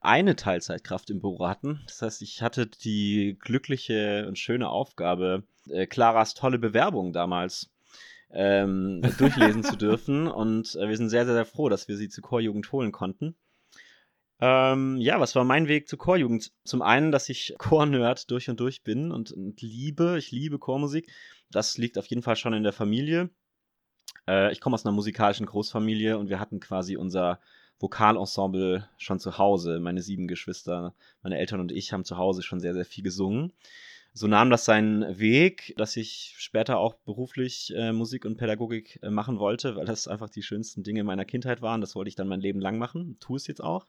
eine 0.00 0.34
Teilzeitkraft 0.34 1.10
im 1.10 1.20
Büro 1.20 1.46
hatten. 1.46 1.82
Das 1.86 2.00
heißt, 2.00 2.22
ich 2.22 2.40
hatte 2.40 2.66
die 2.66 3.36
glückliche 3.38 4.24
und 4.26 4.38
schöne 4.38 4.70
Aufgabe, 4.70 5.42
äh, 5.68 5.86
Claras 5.86 6.32
tolle 6.32 6.58
Bewerbung 6.58 7.12
damals 7.12 7.68
ähm, 8.30 9.02
durchlesen 9.18 9.62
zu 9.62 9.76
dürfen. 9.76 10.26
Und 10.28 10.74
äh, 10.76 10.88
wir 10.88 10.96
sind 10.96 11.08
sehr, 11.08 11.24
sehr, 11.24 11.34
sehr 11.34 11.46
froh, 11.46 11.68
dass 11.68 11.88
wir 11.88 11.96
sie 11.96 12.08
zur 12.08 12.22
Chorjugend 12.24 12.70
holen 12.72 12.92
konnten. 12.92 13.36
Ähm, 14.40 14.96
ja, 14.98 15.18
was 15.18 15.34
war 15.34 15.44
mein 15.44 15.66
Weg 15.66 15.88
zur 15.88 15.98
Chorjugend? 15.98 16.52
Zum 16.64 16.82
einen, 16.82 17.10
dass 17.10 17.28
ich 17.28 17.54
Chornerd 17.58 18.30
durch 18.30 18.48
und 18.48 18.60
durch 18.60 18.84
bin 18.84 19.10
und, 19.10 19.32
und, 19.32 19.60
liebe, 19.60 20.16
ich 20.18 20.30
liebe 20.30 20.58
Chormusik. 20.58 21.10
Das 21.50 21.76
liegt 21.76 21.98
auf 21.98 22.06
jeden 22.06 22.22
Fall 22.22 22.36
schon 22.36 22.52
in 22.52 22.62
der 22.62 22.72
Familie. 22.72 23.30
Äh, 24.28 24.52
ich 24.52 24.60
komme 24.60 24.74
aus 24.74 24.86
einer 24.86 24.94
musikalischen 24.94 25.46
Großfamilie 25.46 26.18
und 26.18 26.28
wir 26.28 26.38
hatten 26.38 26.60
quasi 26.60 26.96
unser 26.96 27.40
Vokalensemble 27.80 28.88
schon 28.96 29.18
zu 29.18 29.38
Hause. 29.38 29.80
Meine 29.80 30.02
sieben 30.02 30.28
Geschwister, 30.28 30.94
meine 31.22 31.38
Eltern 31.38 31.60
und 31.60 31.72
ich 31.72 31.92
haben 31.92 32.04
zu 32.04 32.16
Hause 32.16 32.42
schon 32.42 32.60
sehr, 32.60 32.74
sehr 32.74 32.84
viel 32.84 33.02
gesungen 33.02 33.52
so 34.18 34.26
nahm 34.26 34.50
das 34.50 34.64
seinen 34.64 35.18
Weg, 35.18 35.74
dass 35.76 35.96
ich 35.96 36.34
später 36.38 36.78
auch 36.78 36.94
beruflich 36.94 37.72
äh, 37.76 37.92
Musik 37.92 38.24
und 38.24 38.36
Pädagogik 38.36 38.98
äh, 39.02 39.10
machen 39.10 39.38
wollte, 39.38 39.76
weil 39.76 39.86
das 39.86 40.08
einfach 40.08 40.28
die 40.28 40.42
schönsten 40.42 40.82
Dinge 40.82 41.04
meiner 41.04 41.24
Kindheit 41.24 41.62
waren. 41.62 41.80
Das 41.80 41.94
wollte 41.94 42.08
ich 42.08 42.16
dann 42.16 42.26
mein 42.26 42.40
Leben 42.40 42.60
lang 42.60 42.78
machen, 42.78 43.16
tue 43.20 43.36
es 43.36 43.46
jetzt 43.46 43.62
auch. 43.62 43.86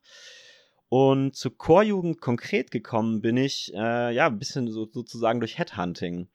Und 0.88 1.36
zur 1.36 1.58
Chorjugend 1.58 2.22
konkret 2.22 2.70
gekommen 2.70 3.22
bin 3.22 3.38
ich, 3.38 3.74
äh, 3.74 4.14
ja, 4.14 4.28
ein 4.28 4.38
bisschen 4.38 4.72
so, 4.72 4.88
sozusagen 4.92 5.40
durch 5.40 5.58
Headhunting. 5.58 6.30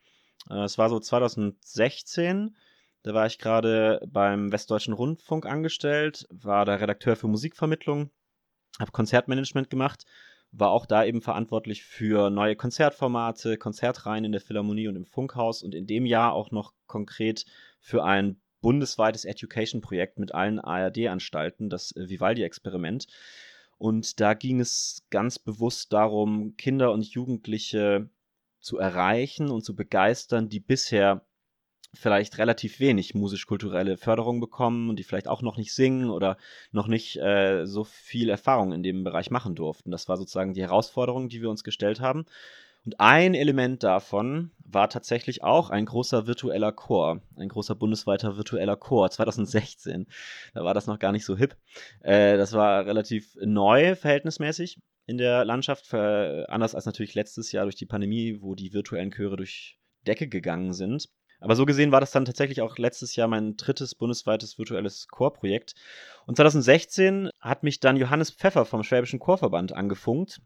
Äh, 0.51 0.65
es 0.65 0.77
war 0.77 0.91
so 0.91 0.99
2016, 0.99 2.57
da 3.05 3.15
war 3.15 3.27
ich 3.27 3.39
gerade 3.39 4.01
beim 4.09 4.51
Westdeutschen 4.51 4.95
Rundfunk 4.95 5.47
angestellt, 5.47 6.27
war 6.31 6.65
da 6.65 6.75
Redakteur 6.75 7.15
für 7.15 7.29
Musikvermittlung, 7.29 8.11
habe 8.81 8.91
Konzertmanagement 8.91 9.71
gemacht 9.71 10.05
war 10.57 10.71
auch 10.71 10.87
da 10.87 11.05
eben 11.05 11.21
verantwortlich 11.21 11.85
für 11.85 12.31
neue 12.31 12.57
Konzertformate, 12.57 13.59
Konzertreihen 13.59 14.25
in 14.25 14.33
der 14.33 14.41
Philharmonie 14.41 14.89
und 14.89 14.97
im 14.97 15.07
Funkhaus 15.07 15.63
und 15.63 15.75
in 15.75 15.87
dem 15.87 16.07
Jahr 16.07 16.33
auch 16.33 16.51
noch 16.51 16.73
konkret 16.87 17.45
für 17.81 18.05
ein 18.05 18.41
bundesweites 18.61 19.25
Education-Projekt 19.25 20.19
mit 20.19 20.35
allen 20.35 20.59
ARD-Anstalten, 20.59 21.69
das 21.69 21.95
äh, 21.97 22.09
Vivaldi-Experiment. 22.09 23.07
Und 23.77 24.21
da 24.21 24.35
ging 24.35 24.61
es 24.61 25.05
ganz 25.11 25.39
bewusst 25.39 25.93
darum, 25.93 26.57
Kinder 26.57 26.93
und 26.93 27.05
Jugendliche 27.05 28.09
zu 28.61 28.79
erreichen 28.79 29.51
und 29.51 29.65
zu 29.65 29.75
begeistern, 29.75 30.49
die 30.49 30.61
bisher 30.61 31.27
vielleicht 31.95 32.39
relativ 32.39 32.81
wenig 32.81 33.15
musisch-kulturelle 33.15 33.97
Förderung 33.97 34.41
bekommen 34.41 34.91
und 34.91 34.99
die 34.99 35.05
vielleicht 35.05 35.29
auch 35.29 35.43
noch 35.43 35.57
nicht 35.57 35.75
singen 35.75 36.11
oder 36.11 36.37
noch 36.73 36.87
nicht 36.87 37.17
äh, 37.17 37.65
so 37.67 37.85
viel 37.85 38.29
Erfahrung 38.29 38.73
in 38.73 38.83
dem 38.83 39.05
Bereich 39.05 39.31
machen 39.31 39.55
durften. 39.55 39.91
Das 39.91 40.09
war 40.09 40.17
sozusagen 40.17 40.55
die 40.55 40.63
Herausforderung, 40.63 41.29
die 41.29 41.41
wir 41.41 41.51
uns 41.51 41.65
gestellt 41.65 42.01
haben. 42.01 42.27
Und 42.85 43.01
ein 43.01 43.35
Element 43.35 43.83
davon 43.83 44.51
war 44.59 44.91
tatsächlich 44.91 45.43
auch 45.43 45.71
ein 45.71 45.87
großer 45.87 46.27
virtueller 46.27 46.73
Chor, 46.73 47.23
ein 47.37 47.49
großer 47.49 47.75
bundesweiter 47.75 48.37
virtueller 48.37 48.77
Chor 48.77 49.11
2016. 49.11 50.07
Da 50.53 50.65
war 50.65 50.75
das 50.75 50.87
noch 50.87 50.99
gar 50.99 51.13
nicht 51.13 51.25
so 51.25 51.37
hip. 51.37 51.57
Äh, 52.01 52.37
das 52.37 52.53
war 52.53 52.85
relativ 52.85 53.37
neu 53.41 53.95
verhältnismäßig 53.97 54.79
in 55.07 55.19
der 55.19 55.45
Landschaft, 55.45 55.93
anders 55.93 56.75
als 56.75 56.87
natürlich 56.87 57.15
letztes 57.15 57.53
Jahr 57.53 57.65
durch 57.65 57.77
die 57.77 57.85
Pandemie, 57.85 58.39
wo 58.41 58.55
die 58.55 58.73
virtuellen 58.73 59.11
Chöre 59.11 59.37
durch 59.37 59.79
Decke 60.07 60.29
gegangen 60.29 60.73
sind. 60.73 61.11
Aber 61.45 61.57
so 61.57 61.67
gesehen 61.67 61.93
war 61.93 62.01
das 62.01 62.11
dann 62.11 62.25
tatsächlich 62.25 62.63
auch 62.63 62.79
letztes 62.79 63.17
Jahr 63.17 63.29
mein 63.29 63.59
drittes 63.59 63.95
bundesweites 63.95 64.59
virtuelles 64.59 65.09
Chorprojekt. 65.09 65.75
Und 66.25 66.37
2016 66.37 67.29
hat 67.39 67.63
mich 67.63 67.81
dann 67.81 67.99
Johannes 67.99 68.31
Pfeffer 68.31 68.65
vom 68.65 68.83
Schwäbischen 68.83 69.19
Chorverband 69.19 69.75
angefunkt 69.75 70.41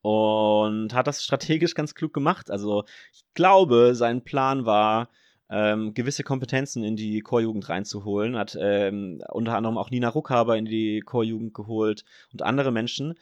und 0.00 0.94
hat 0.94 1.08
das 1.08 1.24
strategisch 1.24 1.74
ganz 1.74 1.96
klug 1.96 2.14
gemacht. 2.14 2.48
Also 2.48 2.84
ich 3.12 3.24
glaube, 3.34 3.96
sein 3.96 4.22
Plan 4.22 4.66
war, 4.66 5.08
ähm, 5.50 5.94
gewisse 5.94 6.22
Kompetenzen 6.22 6.84
in 6.84 6.94
die 6.94 7.18
Chorjugend 7.20 7.68
reinzuholen, 7.68 8.36
hat 8.36 8.56
ähm, 8.60 9.20
unter 9.30 9.56
anderem 9.56 9.78
auch 9.78 9.90
Nina 9.90 10.10
Ruckhaber 10.10 10.56
in 10.56 10.64
die 10.64 11.00
Chorjugend 11.00 11.54
geholt 11.54 12.04
und 12.32 12.42
andere 12.42 12.70
Menschen. 12.70 13.14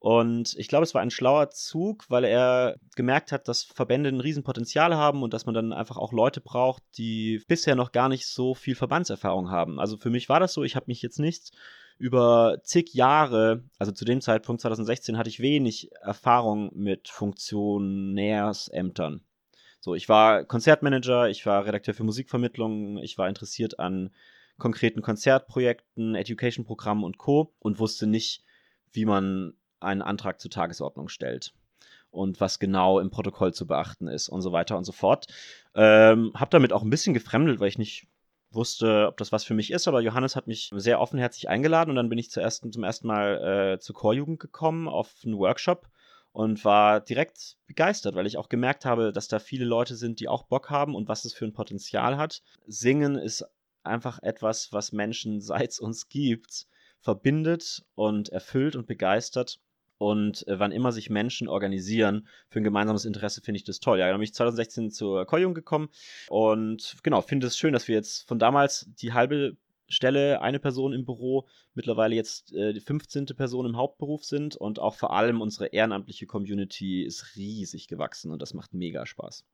Und 0.00 0.54
ich 0.56 0.68
glaube, 0.68 0.84
es 0.84 0.94
war 0.94 1.02
ein 1.02 1.10
schlauer 1.10 1.50
Zug, 1.50 2.04
weil 2.08 2.22
er 2.24 2.76
gemerkt 2.94 3.32
hat, 3.32 3.48
dass 3.48 3.64
Verbände 3.64 4.10
ein 4.10 4.20
Riesenpotenzial 4.20 4.96
haben 4.96 5.24
und 5.24 5.34
dass 5.34 5.44
man 5.44 5.56
dann 5.56 5.72
einfach 5.72 5.96
auch 5.96 6.12
Leute 6.12 6.40
braucht, 6.40 6.84
die 6.96 7.42
bisher 7.48 7.74
noch 7.74 7.90
gar 7.90 8.08
nicht 8.08 8.26
so 8.26 8.54
viel 8.54 8.76
Verbandserfahrung 8.76 9.50
haben. 9.50 9.80
Also 9.80 9.96
für 9.96 10.10
mich 10.10 10.28
war 10.28 10.38
das 10.38 10.52
so, 10.52 10.62
ich 10.62 10.76
habe 10.76 10.86
mich 10.86 11.02
jetzt 11.02 11.18
nicht 11.18 11.50
über 11.98 12.60
zig 12.62 12.94
Jahre, 12.94 13.64
also 13.78 13.90
zu 13.90 14.04
dem 14.04 14.20
Zeitpunkt 14.20 14.62
2016 14.62 15.18
hatte 15.18 15.30
ich 15.30 15.40
wenig 15.40 15.90
Erfahrung 16.00 16.70
mit 16.74 17.08
Funktionärsämtern. 17.08 19.22
So, 19.80 19.96
ich 19.96 20.08
war 20.08 20.44
Konzertmanager, 20.44 21.28
ich 21.28 21.44
war 21.44 21.66
Redakteur 21.66 21.94
für 21.94 22.04
Musikvermittlung, 22.04 22.98
ich 22.98 23.18
war 23.18 23.28
interessiert 23.28 23.80
an 23.80 24.10
konkreten 24.58 25.02
Konzertprojekten, 25.02 26.14
Education-Programmen 26.14 27.02
und 27.02 27.18
Co. 27.18 27.52
und 27.58 27.80
wusste 27.80 28.06
nicht, 28.06 28.44
wie 28.92 29.04
man 29.04 29.54
einen 29.80 30.02
Antrag 30.02 30.40
zur 30.40 30.50
Tagesordnung 30.50 31.08
stellt 31.08 31.52
und 32.10 32.40
was 32.40 32.58
genau 32.58 33.00
im 33.00 33.10
Protokoll 33.10 33.52
zu 33.52 33.66
beachten 33.66 34.08
ist 34.08 34.28
und 34.28 34.42
so 34.42 34.52
weiter 34.52 34.76
und 34.76 34.84
so 34.84 34.92
fort. 34.92 35.26
Ähm, 35.74 36.32
hab 36.34 36.50
damit 36.50 36.72
auch 36.72 36.82
ein 36.82 36.90
bisschen 36.90 37.14
gefremdelt, 37.14 37.60
weil 37.60 37.68
ich 37.68 37.78
nicht 37.78 38.06
wusste, 38.50 39.06
ob 39.08 39.18
das 39.18 39.30
was 39.30 39.44
für 39.44 39.54
mich 39.54 39.70
ist, 39.70 39.88
aber 39.88 40.00
Johannes 40.00 40.34
hat 40.34 40.46
mich 40.46 40.70
sehr 40.74 41.00
offenherzig 41.00 41.48
eingeladen 41.48 41.90
und 41.90 41.96
dann 41.96 42.08
bin 42.08 42.18
ich 42.18 42.30
zuerst, 42.30 42.66
zum 42.72 42.84
ersten 42.84 43.06
Mal 43.06 43.74
äh, 43.74 43.78
zur 43.78 43.94
Chorjugend 43.94 44.40
gekommen 44.40 44.88
auf 44.88 45.14
einen 45.24 45.36
Workshop 45.36 45.88
und 46.32 46.64
war 46.64 47.00
direkt 47.00 47.56
begeistert, 47.66 48.14
weil 48.14 48.26
ich 48.26 48.38
auch 48.38 48.48
gemerkt 48.48 48.84
habe, 48.84 49.12
dass 49.12 49.28
da 49.28 49.38
viele 49.38 49.64
Leute 49.64 49.96
sind, 49.96 50.20
die 50.20 50.28
auch 50.28 50.44
Bock 50.44 50.70
haben 50.70 50.94
und 50.94 51.08
was 51.08 51.24
es 51.24 51.34
für 51.34 51.44
ein 51.44 51.52
Potenzial 51.52 52.16
hat. 52.16 52.42
Singen 52.66 53.16
ist 53.16 53.44
einfach 53.82 54.22
etwas, 54.22 54.72
was 54.72 54.92
Menschen, 54.92 55.40
seit 55.40 55.70
es 55.70 55.80
uns 55.80 56.08
gibt, 56.08 56.66
verbindet 57.00 57.84
und 57.94 58.28
erfüllt 58.30 58.76
und 58.76 58.86
begeistert. 58.86 59.60
Und 59.98 60.46
äh, 60.46 60.58
wann 60.58 60.72
immer 60.72 60.92
sich 60.92 61.10
Menschen 61.10 61.48
organisieren 61.48 62.28
für 62.48 62.60
ein 62.60 62.64
gemeinsames 62.64 63.04
Interesse, 63.04 63.40
finde 63.42 63.58
ich 63.58 63.64
das 63.64 63.80
toll. 63.80 63.98
Ja, 63.98 64.06
dann 64.06 64.16
bin 64.16 64.24
ich 64.24 64.34
2016 64.34 64.90
zur 64.90 65.26
Koyung 65.26 65.54
gekommen 65.54 65.88
und 66.28 66.96
genau, 67.02 67.20
finde 67.20 67.48
es 67.48 67.58
schön, 67.58 67.72
dass 67.72 67.88
wir 67.88 67.96
jetzt 67.96 68.26
von 68.28 68.38
damals 68.38 68.88
die 69.00 69.12
halbe 69.12 69.56
Stelle 69.88 70.42
eine 70.42 70.60
Person 70.60 70.92
im 70.92 71.04
Büro, 71.04 71.48
mittlerweile 71.74 72.14
jetzt 72.14 72.52
äh, 72.52 72.72
die 72.72 72.80
15. 72.80 73.26
Person 73.26 73.66
im 73.66 73.76
Hauptberuf 73.76 74.24
sind 74.24 74.54
und 74.54 74.78
auch 74.78 74.94
vor 74.94 75.12
allem 75.14 75.40
unsere 75.40 75.68
ehrenamtliche 75.68 76.26
Community 76.26 77.02
ist 77.02 77.36
riesig 77.36 77.88
gewachsen 77.88 78.30
und 78.30 78.42
das 78.42 78.54
macht 78.54 78.74
mega 78.74 79.06
Spaß. 79.06 79.44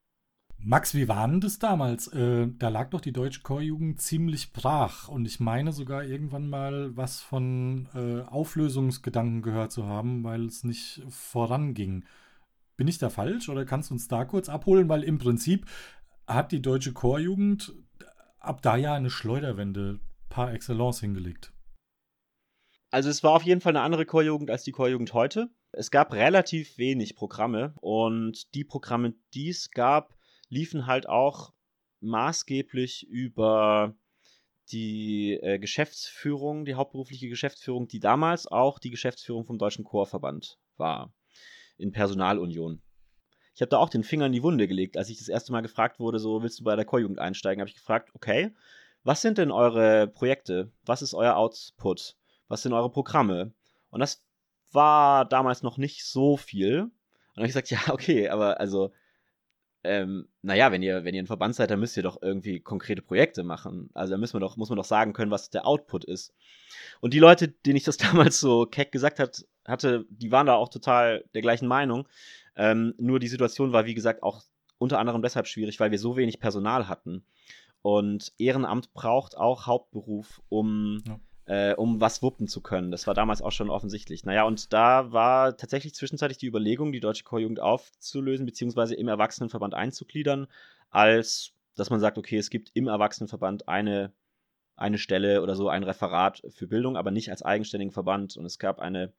Max, 0.66 0.94
wie 0.94 1.09
war 1.09 1.29
denn 1.29 1.42
das 1.42 1.59
damals? 1.59 2.09
Äh, 2.09 2.48
da 2.59 2.70
lag 2.70 2.88
doch 2.88 3.03
die 3.03 3.12
deutsche 3.12 3.42
Chorjugend 3.42 4.00
ziemlich 4.00 4.55
brach 4.55 5.09
und 5.09 5.27
ich 5.27 5.38
meine 5.38 5.72
sogar 5.72 6.05
irgendwann 6.05 6.48
mal 6.48 6.96
was 6.96 7.20
von 7.20 7.87
äh, 7.94 8.22
Auflösungsgedanken 8.22 9.42
gehört 9.42 9.72
zu 9.72 9.85
haben, 9.85 10.24
weil 10.24 10.46
es 10.46 10.64
nicht 10.64 11.03
voranging. 11.11 12.07
Bin 12.79 12.88
ich 12.88 12.96
da 12.96 13.11
falsch 13.11 13.50
oder 13.50 13.66
kannst 13.66 13.90
du 13.90 13.94
uns 13.94 14.09
da 14.09 14.24
kurz 14.24 14.48
abholen? 14.48 14.88
Weil 14.88 15.03
im 15.03 15.18
Prinzip 15.18 15.66
hat 16.27 16.50
die 16.50 16.62
deutsche 16.62 16.94
Chorjugend 16.94 17.74
ab 18.38 18.62
da 18.62 18.77
ja 18.77 18.94
eine 18.94 19.11
Schleuderwende 19.11 20.00
par 20.31 20.55
excellence 20.55 21.00
hingelegt. 21.00 21.53
Also 22.90 23.11
es 23.11 23.22
war 23.22 23.33
auf 23.33 23.42
jeden 23.42 23.61
Fall 23.61 23.77
eine 23.77 23.85
andere 23.85 24.07
Chorjugend 24.07 24.50
als 24.50 24.64
die 24.64 24.72
Chorjugend 24.72 25.12
heute. 25.12 25.50
Es 25.72 25.90
gab 25.90 26.14
relativ 26.14 26.79
wenig 26.79 27.16
Programme 27.16 27.74
und 27.83 28.55
die 28.55 28.64
Programme, 28.64 29.12
die 29.35 29.50
es 29.50 29.70
gab, 29.70 30.14
liefen 30.50 30.87
halt 30.87 31.09
auch 31.09 31.52
maßgeblich 32.00 33.07
über 33.09 33.94
die 34.70 35.38
äh, 35.42 35.59
Geschäftsführung, 35.59 36.64
die 36.64 36.74
hauptberufliche 36.74 37.28
Geschäftsführung, 37.28 37.88
die 37.88 38.00
damals 38.00 38.46
auch 38.46 38.78
die 38.78 38.90
Geschäftsführung 38.90 39.44
vom 39.44 39.59
Deutschen 39.59 39.85
Chorverband 39.85 40.59
war, 40.76 41.12
in 41.76 41.92
Personalunion. 41.92 42.80
Ich 43.54 43.61
habe 43.61 43.70
da 43.70 43.78
auch 43.78 43.88
den 43.88 44.04
Finger 44.04 44.26
in 44.26 44.33
die 44.33 44.42
Wunde 44.42 44.66
gelegt, 44.66 44.96
als 44.96 45.11
ich 45.11 45.18
das 45.18 45.28
erste 45.28 45.52
Mal 45.52 45.61
gefragt 45.61 46.00
wurde, 46.00 46.18
so 46.18 46.42
willst 46.42 46.61
du 46.61 46.64
bei 46.64 46.76
der 46.76 46.85
Chorjugend 46.85 47.18
einsteigen, 47.18 47.61
habe 47.61 47.68
ich 47.68 47.76
gefragt, 47.76 48.11
okay, 48.14 48.52
was 49.04 49.20
sind 49.20 49.38
denn 49.38 49.50
eure 49.50 50.09
Projekte? 50.09 50.72
Was 50.85 51.02
ist 51.02 51.14
euer 51.14 51.37
Output? 51.37 52.16
Was 52.48 52.62
sind 52.62 52.72
eure 52.72 52.90
Programme? 52.90 53.52
Und 53.90 54.00
das 54.00 54.24
war 54.72 55.24
damals 55.24 55.62
noch 55.62 55.76
nicht 55.76 56.04
so 56.04 56.37
viel. 56.37 56.80
Und 56.80 56.92
dann 57.37 57.42
habe 57.42 57.46
ich 57.46 57.54
gesagt, 57.54 57.70
ja, 57.70 57.92
okay, 57.92 58.28
aber 58.28 58.59
also 58.61 58.92
ähm, 59.85 60.29
naja, 60.42 60.73
wenn 60.73 60.83
ihr, 60.83 61.05
wenn 61.05 61.14
ihr 61.14 61.23
ein 61.23 61.27
Verband 61.27 61.55
seid, 61.55 61.70
dann 61.70 61.81
müsst 61.81 61.97
ihr 61.97 62.03
doch 62.03 62.20
irgendwie 62.20 62.61
konkrete 62.61 63.03
Projekte 63.03 63.44
machen. 63.44 63.90
Also 63.94 64.12
da 64.12 64.18
müssen 64.18 64.35
wir 64.35 64.40
doch, 64.40 64.57
muss 64.57 64.70
man 64.70 64.77
doch 64.77 64.85
sagen 64.85 65.12
können, 65.12 65.31
was 65.31 65.51
der 65.51 65.66
Output 65.66 66.05
ist. 66.05 66.35
Und 67.01 67.14
die 67.14 67.18
Leute, 67.18 67.49
denen 67.49 67.77
ich 67.77 67.85
das 67.85 67.97
damals 67.99 68.40
so 68.40 68.66
keck 68.66 68.92
gesagt 68.92 69.18
hat, 69.18 69.47
hatte, 69.66 70.07
die 70.09 70.33
waren 70.33 70.47
da 70.47 70.55
auch 70.55 70.68
total 70.68 71.25
der 71.35 71.42
gleichen 71.42 71.68
Meinung. 71.68 72.09
Ähm, 72.57 72.94
nur 72.99 73.20
die 73.20 73.29
Situation 73.29 73.73
war, 73.73 73.87
wie 73.87 73.94
gesagt, 73.94 74.23
auch 74.23 74.42
unter 74.79 74.99
anderem 74.99 75.23
deshalb 75.23 75.47
schwierig, 75.47 75.81
weil 75.81 75.90
wir 75.90 75.99
so 75.99 76.16
wenig 76.16 76.40
Personal 76.40 76.88
hatten. 76.88 77.25
Und 77.83 78.33
Ehrenamt 78.38 78.92
braucht 78.94 79.37
auch 79.37 79.66
Hauptberuf, 79.66 80.42
um 80.49 81.03
ja 81.07 81.20
äh, 81.46 81.74
um 81.74 82.00
was 82.00 82.22
wuppen 82.22 82.48
zu 82.48 82.61
können. 82.61 82.90
Das 82.90 83.07
war 83.07 83.14
damals 83.14 83.42
auch 83.42 83.52
schon 83.52 83.70
offensichtlich. 83.70 84.24
Naja, 84.24 84.44
und 84.44 84.72
da 84.72 85.12
war 85.12 85.57
tatsächlich 85.57 85.94
zwischenzeitlich 85.94 86.38
die 86.38 86.46
Überlegung, 86.46 86.92
die 86.92 87.00
Deutsche 87.00 87.24
Chorjugend 87.24 87.61
aufzulösen, 87.61 88.46
beziehungsweise 88.46 88.94
im 88.94 89.09
Erwachsenenverband 89.09 89.74
einzugliedern, 89.74 90.46
als 90.90 91.52
dass 91.74 91.90
man 91.90 92.00
sagt, 92.00 92.18
okay, 92.18 92.38
es 92.38 92.50
gibt 92.50 92.70
im 92.74 92.87
Erwachsenenverband 92.87 93.68
eine, 93.68 94.12
eine 94.76 94.98
Stelle 94.98 95.42
oder 95.42 95.57
so, 95.57 95.68
ein 95.68 95.83
Referat 95.83 96.42
für 96.50 96.66
Bildung, 96.66 96.96
aber 96.96 97.11
nicht 97.11 97.30
als 97.30 97.42
eigenständigen 97.42 97.92
Verband. 97.92 98.37
Und 98.37 98.44
es 98.44 98.59
gab 98.59 98.78
eine 98.78 99.12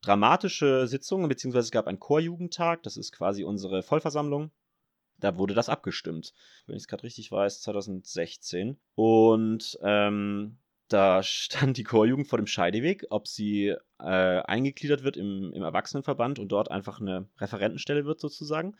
dramatische 0.00 0.86
Sitzung, 0.86 1.28
beziehungsweise 1.28 1.66
es 1.66 1.70
gab 1.70 1.86
einen 1.86 2.00
Chorjugendtag, 2.00 2.82
das 2.82 2.96
ist 2.96 3.12
quasi 3.12 3.44
unsere 3.44 3.82
Vollversammlung. 3.82 4.50
Da 5.20 5.36
wurde 5.36 5.54
das 5.54 5.68
abgestimmt, 5.68 6.32
wenn 6.66 6.76
ich 6.76 6.82
es 6.82 6.88
gerade 6.88 7.02
richtig 7.02 7.30
weiß, 7.32 7.62
2016. 7.62 8.78
Und 8.94 9.78
ähm, 9.82 10.58
da 10.88 11.22
stand 11.22 11.76
die 11.76 11.84
Chorjugend 11.84 12.28
vor 12.28 12.38
dem 12.38 12.46
Scheideweg, 12.46 13.06
ob 13.10 13.28
sie 13.28 13.74
äh, 13.98 14.04
eingegliedert 14.04 15.02
wird 15.02 15.16
im, 15.16 15.52
im 15.52 15.62
Erwachsenenverband 15.62 16.38
und 16.38 16.48
dort 16.48 16.70
einfach 16.70 17.00
eine 17.00 17.28
Referentenstelle 17.38 18.04
wird 18.04 18.20
sozusagen, 18.20 18.76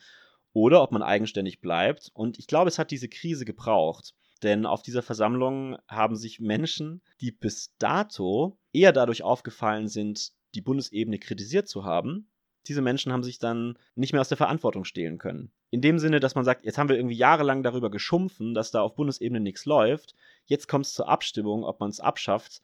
oder 0.53 0.81
ob 0.81 0.91
man 0.91 1.03
eigenständig 1.03 1.61
bleibt. 1.61 2.09
Und 2.13 2.39
ich 2.39 2.47
glaube, 2.47 2.69
es 2.69 2.79
hat 2.79 2.91
diese 2.91 3.09
Krise 3.09 3.45
gebraucht. 3.45 4.15
Denn 4.41 4.65
auf 4.65 4.81
dieser 4.81 5.03
Versammlung 5.03 5.77
haben 5.87 6.15
sich 6.15 6.39
Menschen, 6.39 7.01
die 7.19 7.31
bis 7.31 7.75
dato 7.77 8.57
eher 8.71 8.93
dadurch 8.93 9.21
aufgefallen 9.21 9.87
sind, 9.89 10.31
die 10.55 10.61
Bundesebene 10.61 11.19
kritisiert 11.19 11.67
zu 11.67 11.83
haben, 11.83 12.29
diese 12.69 12.81
Menschen 12.81 13.11
haben 13.11 13.23
sich 13.23 13.39
dann 13.39 13.77
nicht 13.95 14.13
mehr 14.13 14.21
aus 14.21 14.29
der 14.29 14.37
Verantwortung 14.37 14.85
stehlen 14.85 15.17
können. 15.17 15.51
In 15.71 15.81
dem 15.81 15.99
Sinne, 15.99 16.19
dass 16.19 16.35
man 16.35 16.45
sagt, 16.45 16.65
jetzt 16.65 16.77
haben 16.77 16.87
wir 16.87 16.95
irgendwie 16.95 17.17
jahrelang 17.17 17.63
darüber 17.63 17.89
geschumpfen, 17.89 18.53
dass 18.53 18.71
da 18.71 18.81
auf 18.81 18.95
Bundesebene 18.95 19.39
nichts 19.39 19.65
läuft. 19.65 20.15
Jetzt 20.45 20.67
kommt 20.67 20.85
es 20.85 20.93
zur 20.93 21.09
Abstimmung, 21.09 21.63
ob 21.63 21.79
man 21.79 21.89
es 21.89 21.99
abschafft. 21.99 22.61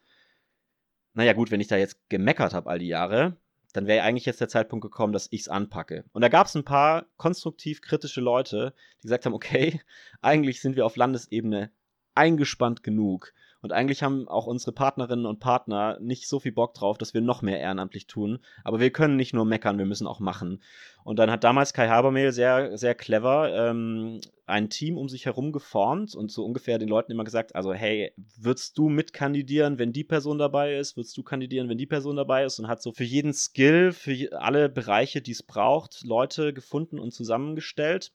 Naja, 1.13 1.33
gut, 1.33 1.49
wenn 1.49 1.59
ich 1.59 1.67
da 1.67 1.77
jetzt 1.77 2.09
gemeckert 2.09 2.53
habe 2.53 2.69
all 2.69 2.79
die 2.79 2.87
Jahre, 2.87 3.37
dann 3.73 3.87
wäre 3.87 4.03
eigentlich 4.03 4.25
jetzt 4.25 4.41
der 4.41 4.47
Zeitpunkt 4.47 4.83
gekommen, 4.83 5.11
dass 5.11 5.27
ich 5.31 5.41
es 5.41 5.47
anpacke. 5.49 6.05
Und 6.13 6.21
da 6.21 6.29
gab 6.29 6.47
es 6.47 6.55
ein 6.55 6.63
paar 6.63 7.07
konstruktiv 7.17 7.81
kritische 7.81 8.21
Leute, 8.21 8.73
die 8.99 9.07
gesagt 9.07 9.25
haben, 9.25 9.33
okay, 9.33 9.81
eigentlich 10.21 10.61
sind 10.61 10.75
wir 10.75 10.85
auf 10.85 10.95
Landesebene 10.95 11.71
eingespannt 12.13 12.83
genug. 12.83 13.33
Und 13.65 13.71
eigentlich 13.71 14.03
haben 14.03 14.27
auch 14.27 14.45
unsere 14.45 14.73
Partnerinnen 14.73 15.25
und 15.25 15.39
Partner 15.39 15.97
nicht 15.99 16.27
so 16.27 16.39
viel 16.39 16.51
Bock 16.51 16.75
drauf, 16.75 16.99
dass 16.99 17.15
wir 17.15 17.21
noch 17.21 17.41
mehr 17.41 17.59
ehrenamtlich 17.59 18.05
tun. 18.05 18.37
Aber 18.63 18.79
wir 18.79 18.91
können 18.91 19.15
nicht 19.15 19.33
nur 19.33 19.43
meckern, 19.43 19.79
wir 19.79 19.87
müssen 19.87 20.05
auch 20.05 20.19
machen. 20.19 20.61
Und 21.03 21.17
dann 21.17 21.31
hat 21.31 21.43
damals 21.43 21.73
Kai 21.73 21.87
Habermehl 21.87 22.31
sehr, 22.31 22.77
sehr 22.77 22.93
clever 22.93 23.51
ähm, 23.55 24.21
ein 24.45 24.69
Team 24.69 24.99
um 24.99 25.09
sich 25.09 25.25
herum 25.25 25.51
geformt 25.51 26.13
und 26.13 26.31
so 26.31 26.45
ungefähr 26.45 26.77
den 26.77 26.89
Leuten 26.89 27.11
immer 27.11 27.23
gesagt, 27.23 27.55
also 27.55 27.73
hey, 27.73 28.13
würdest 28.37 28.77
du 28.77 28.87
mitkandidieren, 28.87 29.79
wenn 29.79 29.93
die 29.93 30.03
Person 30.03 30.37
dabei 30.37 30.77
ist? 30.77 30.95
Würdest 30.95 31.17
du 31.17 31.23
kandidieren, 31.23 31.67
wenn 31.67 31.79
die 31.79 31.87
Person 31.87 32.17
dabei 32.17 32.45
ist? 32.45 32.59
Und 32.59 32.67
hat 32.67 32.83
so 32.83 32.91
für 32.91 33.03
jeden 33.03 33.33
Skill, 33.33 33.93
für 33.93 34.39
alle 34.39 34.69
Bereiche, 34.69 35.23
die 35.23 35.31
es 35.31 35.41
braucht, 35.41 36.03
Leute 36.03 36.53
gefunden 36.53 36.99
und 36.99 37.15
zusammengestellt. 37.15 38.11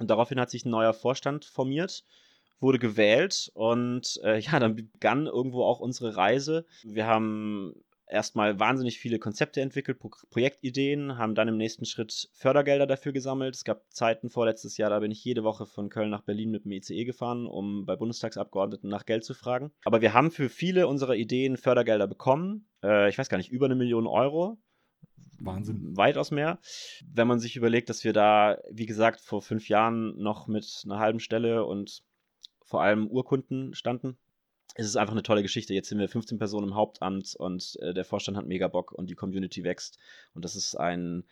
Und 0.00 0.10
daraufhin 0.10 0.40
hat 0.40 0.50
sich 0.50 0.64
ein 0.64 0.70
neuer 0.70 0.92
Vorstand 0.92 1.44
formiert 1.44 2.02
wurde 2.62 2.78
gewählt 2.78 3.50
und 3.54 4.20
äh, 4.24 4.38
ja, 4.38 4.58
dann 4.58 4.76
begann 4.76 5.26
irgendwo 5.26 5.64
auch 5.64 5.80
unsere 5.80 6.16
Reise. 6.16 6.64
Wir 6.84 7.06
haben 7.06 7.74
erstmal 8.12 8.60
wahnsinnig 8.60 8.98
viele 8.98 9.18
Konzepte 9.18 9.60
entwickelt, 9.60 9.98
Pro 9.98 10.10
Projektideen, 10.30 11.18
haben 11.18 11.34
dann 11.34 11.48
im 11.48 11.56
nächsten 11.56 11.86
Schritt 11.86 12.28
Fördergelder 12.34 12.86
dafür 12.86 13.12
gesammelt. 13.12 13.56
Es 13.56 13.64
gab 13.64 13.82
Zeiten 13.90 14.28
vorletztes 14.28 14.76
Jahr, 14.76 14.90
da 14.90 15.00
bin 15.00 15.10
ich 15.10 15.24
jede 15.24 15.42
Woche 15.42 15.66
von 15.66 15.88
Köln 15.88 16.10
nach 16.10 16.22
Berlin 16.22 16.50
mit 16.50 16.64
dem 16.64 16.72
ICE 16.72 17.04
gefahren, 17.04 17.46
um 17.46 17.86
bei 17.86 17.96
Bundestagsabgeordneten 17.96 18.88
nach 18.88 19.06
Geld 19.06 19.24
zu 19.24 19.34
fragen. 19.34 19.72
Aber 19.84 20.00
wir 20.00 20.12
haben 20.12 20.30
für 20.30 20.48
viele 20.48 20.86
unserer 20.86 21.16
Ideen 21.16 21.56
Fördergelder 21.56 22.06
bekommen. 22.06 22.68
Äh, 22.82 23.08
ich 23.08 23.18
weiß 23.18 23.28
gar 23.28 23.38
nicht, 23.38 23.50
über 23.50 23.66
eine 23.66 23.74
Million 23.74 24.06
Euro. 24.06 24.58
Wahnsinn. 25.38 25.96
Weitaus 25.96 26.30
mehr. 26.30 26.60
Wenn 27.12 27.26
man 27.26 27.40
sich 27.40 27.56
überlegt, 27.56 27.90
dass 27.90 28.04
wir 28.04 28.12
da, 28.12 28.58
wie 28.70 28.86
gesagt, 28.86 29.20
vor 29.20 29.42
fünf 29.42 29.68
Jahren 29.68 30.16
noch 30.16 30.46
mit 30.46 30.82
einer 30.84 30.98
halben 30.98 31.18
Stelle 31.18 31.64
und 31.64 32.04
vor 32.72 32.82
allem 32.82 33.06
Urkunden 33.06 33.74
standen. 33.74 34.16
Es 34.74 34.86
ist 34.86 34.96
einfach 34.96 35.12
eine 35.12 35.22
tolle 35.22 35.42
Geschichte. 35.42 35.74
Jetzt 35.74 35.90
sind 35.90 35.98
wir 35.98 36.08
15 36.08 36.38
Personen 36.38 36.68
im 36.68 36.74
Hauptamt 36.74 37.36
und 37.36 37.76
äh, 37.82 37.92
der 37.92 38.06
Vorstand 38.06 38.38
hat 38.38 38.46
mega 38.46 38.66
Bock 38.66 38.92
und 38.92 39.10
die 39.10 39.14
Community 39.14 39.62
wächst. 39.62 39.98
Und 40.32 40.46
das 40.46 40.56
ist 40.56 40.74
ein 40.76 41.24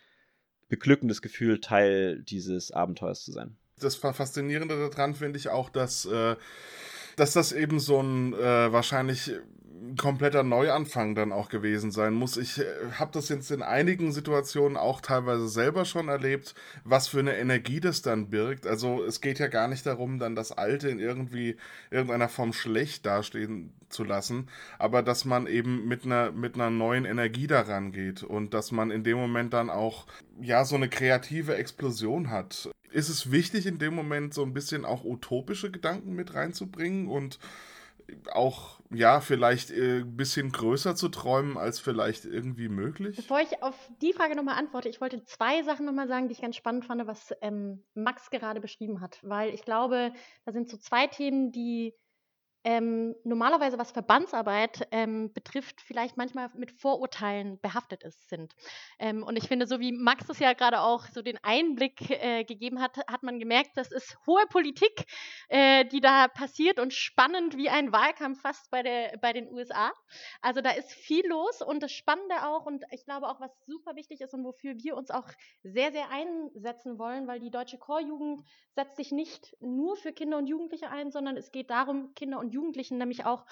beglückendes 0.69 1.23
Gefühl, 1.23 1.59
Teil 1.59 2.21
dieses 2.21 2.69
Abenteuers 2.69 3.25
zu 3.25 3.31
sein. 3.31 3.57
Das 3.79 3.95
Faszinierende 3.95 4.87
daran 4.91 5.15
finde 5.15 5.39
ich 5.39 5.49
auch, 5.49 5.71
dass, 5.71 6.05
äh, 6.05 6.35
dass 7.15 7.33
das 7.33 7.51
eben 7.51 7.79
so 7.79 8.01
ein 8.01 8.33
äh, 8.33 8.71
wahrscheinlich 8.71 9.31
kompletter 9.97 10.43
Neuanfang 10.43 11.15
dann 11.15 11.31
auch 11.31 11.49
gewesen 11.49 11.91
sein 11.91 12.13
muss. 12.13 12.37
Ich 12.37 12.59
äh, 12.59 12.65
habe 12.99 13.11
das 13.13 13.29
jetzt 13.29 13.51
in 13.51 13.61
einigen 13.61 14.11
Situationen 14.11 14.77
auch 14.77 15.01
teilweise 15.01 15.47
selber 15.49 15.85
schon 15.85 16.07
erlebt, 16.07 16.55
was 16.83 17.07
für 17.07 17.19
eine 17.19 17.37
Energie 17.37 17.79
das 17.79 18.01
dann 18.01 18.29
birgt. 18.29 18.67
Also 18.67 19.03
es 19.03 19.21
geht 19.21 19.39
ja 19.39 19.47
gar 19.47 19.67
nicht 19.67 19.85
darum, 19.85 20.19
dann 20.19 20.35
das 20.35 20.51
Alte 20.51 20.89
in 20.89 20.99
irgendwie 20.99 21.57
irgendeiner 21.89 22.29
Form 22.29 22.53
schlecht 22.53 23.05
dastehen 23.05 23.73
zu 23.89 24.03
lassen, 24.03 24.47
aber 24.79 25.03
dass 25.03 25.25
man 25.25 25.47
eben 25.47 25.87
mit 25.87 26.05
einer 26.05 26.31
mit 26.31 26.55
einer 26.55 26.69
neuen 26.69 27.05
Energie 27.05 27.47
daran 27.47 27.91
geht 27.91 28.23
und 28.23 28.53
dass 28.53 28.71
man 28.71 28.91
in 28.91 29.03
dem 29.03 29.17
Moment 29.17 29.53
dann 29.53 29.69
auch 29.69 30.05
ja 30.39 30.63
so 30.63 30.75
eine 30.75 30.89
kreative 30.89 31.55
Explosion 31.55 32.29
hat. 32.29 32.69
Ist 32.91 33.09
es 33.09 33.31
wichtig 33.31 33.65
in 33.65 33.79
dem 33.79 33.95
Moment 33.95 34.33
so 34.33 34.43
ein 34.43 34.53
bisschen 34.53 34.85
auch 34.85 35.03
utopische 35.03 35.71
Gedanken 35.71 36.13
mit 36.13 36.33
reinzubringen 36.33 37.07
und 37.07 37.39
auch, 38.33 38.79
ja, 38.89 39.21
vielleicht 39.21 39.71
ein 39.71 40.01
äh, 40.01 40.03
bisschen 40.03 40.51
größer 40.51 40.95
zu 40.95 41.09
träumen, 41.09 41.57
als 41.57 41.79
vielleicht 41.79 42.25
irgendwie 42.25 42.69
möglich? 42.69 43.15
Bevor 43.15 43.39
ich 43.39 43.63
auf 43.63 43.75
die 44.01 44.13
Frage 44.13 44.35
nochmal 44.35 44.57
antworte, 44.57 44.89
ich 44.89 45.01
wollte 45.01 45.23
zwei 45.23 45.63
Sachen 45.63 45.85
nochmal 45.85 46.07
sagen, 46.07 46.27
die 46.27 46.33
ich 46.33 46.41
ganz 46.41 46.55
spannend 46.55 46.85
fand, 46.85 47.05
was 47.07 47.33
ähm, 47.41 47.83
Max 47.93 48.29
gerade 48.29 48.59
beschrieben 48.59 49.01
hat. 49.01 49.19
Weil 49.21 49.53
ich 49.53 49.63
glaube, 49.63 50.13
da 50.45 50.51
sind 50.51 50.69
so 50.69 50.77
zwei 50.77 51.07
Themen, 51.07 51.51
die 51.51 51.93
ähm, 52.63 53.15
normalerweise, 53.23 53.77
was 53.79 53.91
Verbandsarbeit 53.91 54.87
ähm, 54.91 55.33
betrifft, 55.33 55.81
vielleicht 55.81 56.17
manchmal 56.17 56.49
mit 56.55 56.71
Vorurteilen 56.71 57.59
behaftet 57.59 58.03
ist, 58.03 58.29
sind. 58.29 58.53
Ähm, 58.99 59.23
und 59.23 59.35
ich 59.35 59.47
finde, 59.47 59.65
so 59.65 59.79
wie 59.79 59.91
Max 59.91 60.29
es 60.29 60.39
ja 60.39 60.53
gerade 60.53 60.81
auch 60.81 61.07
so 61.07 61.21
den 61.21 61.39
Einblick 61.43 62.09
äh, 62.09 62.43
gegeben 62.43 62.81
hat, 62.81 62.97
hat 63.07 63.23
man 63.23 63.39
gemerkt, 63.39 63.71
das 63.75 63.91
ist 63.91 64.17
hohe 64.27 64.45
Politik, 64.47 65.05
äh, 65.49 65.85
die 65.85 66.01
da 66.01 66.27
passiert 66.27 66.79
und 66.79 66.93
spannend 66.93 67.57
wie 67.57 67.69
ein 67.69 67.91
Wahlkampf 67.91 68.41
fast 68.41 68.69
bei, 68.69 68.83
der, 68.83 69.17
bei 69.21 69.33
den 69.33 69.51
USA. 69.51 69.91
Also 70.41 70.61
da 70.61 70.71
ist 70.71 70.91
viel 70.91 71.25
los 71.27 71.61
und 71.61 71.81
das 71.81 71.91
Spannende 71.91 72.45
auch 72.47 72.65
und 72.65 72.83
ich 72.91 73.05
glaube 73.05 73.27
auch, 73.27 73.39
was 73.39 73.51
super 73.65 73.95
wichtig 73.95 74.21
ist 74.21 74.33
und 74.33 74.43
wofür 74.43 74.75
wir 74.77 74.95
uns 74.95 75.09
auch 75.09 75.27
sehr, 75.63 75.91
sehr 75.91 76.09
einsetzen 76.11 76.99
wollen, 76.99 77.27
weil 77.27 77.39
die 77.39 77.51
deutsche 77.51 77.79
Chorjugend 77.79 78.45
setzt 78.75 78.97
sich 78.97 79.11
nicht 79.11 79.55
nur 79.59 79.95
für 79.95 80.13
Kinder 80.13 80.37
und 80.37 80.47
Jugendliche 80.47 80.89
ein, 80.89 81.11
sondern 81.11 81.37
es 81.37 81.51
geht 81.51 81.69
darum, 81.69 82.13
Kinder 82.13 82.39
und 82.39 82.50
Jugendlichen 82.51 82.97
nämlich 82.97 83.25
auch 83.25 83.45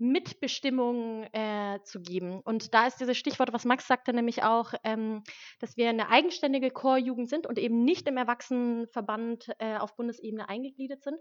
Mitbestimmung 0.00 1.24
äh, 1.32 1.78
zu 1.84 2.00
geben. 2.00 2.40
Und 2.40 2.72
da 2.72 2.86
ist 2.86 3.00
dieses 3.00 3.18
Stichwort, 3.18 3.52
was 3.52 3.66
Max 3.66 3.86
sagte, 3.86 4.14
nämlich 4.14 4.42
auch, 4.42 4.72
ähm, 4.82 5.22
dass 5.58 5.76
wir 5.76 5.90
eine 5.90 6.08
eigenständige 6.08 6.70
Chorjugend 6.70 7.28
sind 7.28 7.46
und 7.46 7.58
eben 7.58 7.84
nicht 7.84 8.08
im 8.08 8.16
Erwachsenenverband 8.16 9.50
äh, 9.58 9.76
auf 9.76 9.96
Bundesebene 9.96 10.48
eingegliedert 10.48 11.02
sind, 11.02 11.18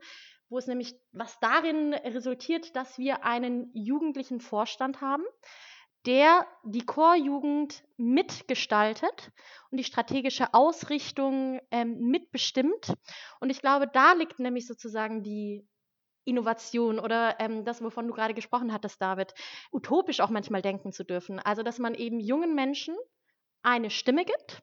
wo 0.48 0.58
es 0.58 0.68
nämlich, 0.68 0.96
was 1.12 1.38
darin 1.42 1.94
resultiert, 1.94 2.74
dass 2.76 2.98
wir 2.98 3.26
einen 3.26 3.70
jugendlichen 3.74 4.40
Vorstand 4.40 5.02
haben, 5.02 5.24
der 6.06 6.48
die 6.64 6.86
Chorjugend 6.86 7.84
mitgestaltet 7.98 9.32
und 9.70 9.78
die 9.78 9.84
strategische 9.84 10.54
Ausrichtung 10.54 11.60
ähm, 11.72 12.00
mitbestimmt. 12.00 12.94
Und 13.42 13.50
ich 13.50 13.60
glaube, 13.60 13.88
da 13.88 14.14
liegt 14.14 14.40
nämlich 14.40 14.66
sozusagen 14.66 15.22
die 15.22 15.68
Innovation 16.30 17.00
oder 17.00 17.40
ähm, 17.40 17.66
das, 17.66 17.84
wovon 17.84 18.08
du 18.08 18.14
gerade 18.14 18.34
gesprochen 18.34 18.74
hattest, 18.74 19.02
David, 19.02 19.34
utopisch 19.72 20.20
auch 20.20 20.30
manchmal 20.30 20.62
denken 20.62 20.92
zu 20.92 21.04
dürfen. 21.04 21.40
Also, 21.40 21.64
dass 21.64 21.80
man 21.80 21.96
eben 21.96 22.20
jungen 22.20 22.56
Menschen 22.56 22.96
eine 23.62 23.90
Stimme 23.90 24.26
gibt 24.26 24.62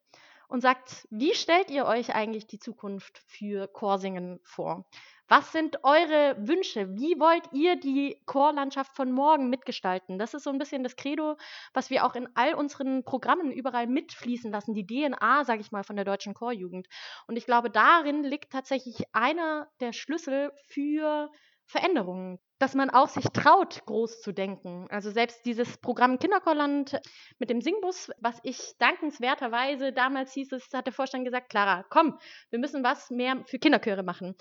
und 0.48 0.60
sagt, 0.60 1.06
wie 1.10 1.34
stellt 1.34 1.70
ihr 1.70 1.86
euch 1.86 2.14
eigentlich 2.14 2.46
die 2.46 2.58
Zukunft 2.58 3.18
für 3.26 3.66
Chorsingen 3.68 4.40
vor? 4.44 4.86
Was 5.28 5.50
sind 5.50 5.82
eure 5.82 6.36
Wünsche? 6.38 6.94
Wie 6.94 7.18
wollt 7.18 7.52
ihr 7.52 7.74
die 7.74 8.22
Chorlandschaft 8.26 8.94
von 8.94 9.10
morgen 9.10 9.50
mitgestalten? 9.50 10.20
Das 10.20 10.34
ist 10.34 10.44
so 10.44 10.50
ein 10.50 10.58
bisschen 10.58 10.84
das 10.84 10.94
Credo, 10.94 11.36
was 11.74 11.90
wir 11.90 12.06
auch 12.06 12.14
in 12.14 12.28
all 12.36 12.54
unseren 12.54 13.02
Programmen 13.02 13.50
überall 13.50 13.88
mitfließen 13.88 14.52
lassen, 14.52 14.72
die 14.72 14.86
DNA, 14.86 15.44
sage 15.44 15.62
ich 15.62 15.72
mal, 15.72 15.82
von 15.82 15.96
der 15.96 16.04
deutschen 16.04 16.32
Chorjugend. 16.32 16.86
Und 17.26 17.36
ich 17.36 17.44
glaube, 17.44 17.70
darin 17.70 18.22
liegt 18.22 18.52
tatsächlich 18.52 19.02
einer 19.12 19.68
der 19.80 19.92
Schlüssel 19.92 20.52
für 20.68 21.28
Veränderungen, 21.66 22.38
dass 22.58 22.74
man 22.74 22.90
auch 22.90 23.08
sich 23.08 23.24
traut, 23.32 23.84
groß 23.86 24.22
zu 24.22 24.32
denken. 24.32 24.86
Also 24.88 25.10
selbst 25.10 25.44
dieses 25.44 25.78
Programm 25.78 26.18
Kinderchorland 26.18 27.00
mit 27.38 27.50
dem 27.50 27.60
Singbus, 27.60 28.10
was 28.20 28.38
ich 28.44 28.74
dankenswerterweise 28.78 29.92
damals 29.92 30.32
hieß 30.32 30.52
es, 30.52 30.68
hat 30.72 30.86
der 30.86 30.92
Vorstand 30.92 31.24
gesagt, 31.24 31.50
Clara, 31.50 31.84
komm, 31.90 32.18
wir 32.50 32.58
müssen 32.58 32.84
was 32.84 33.10
mehr 33.10 33.42
für 33.46 33.58
Kinderchöre 33.58 34.04
machen. 34.04 34.36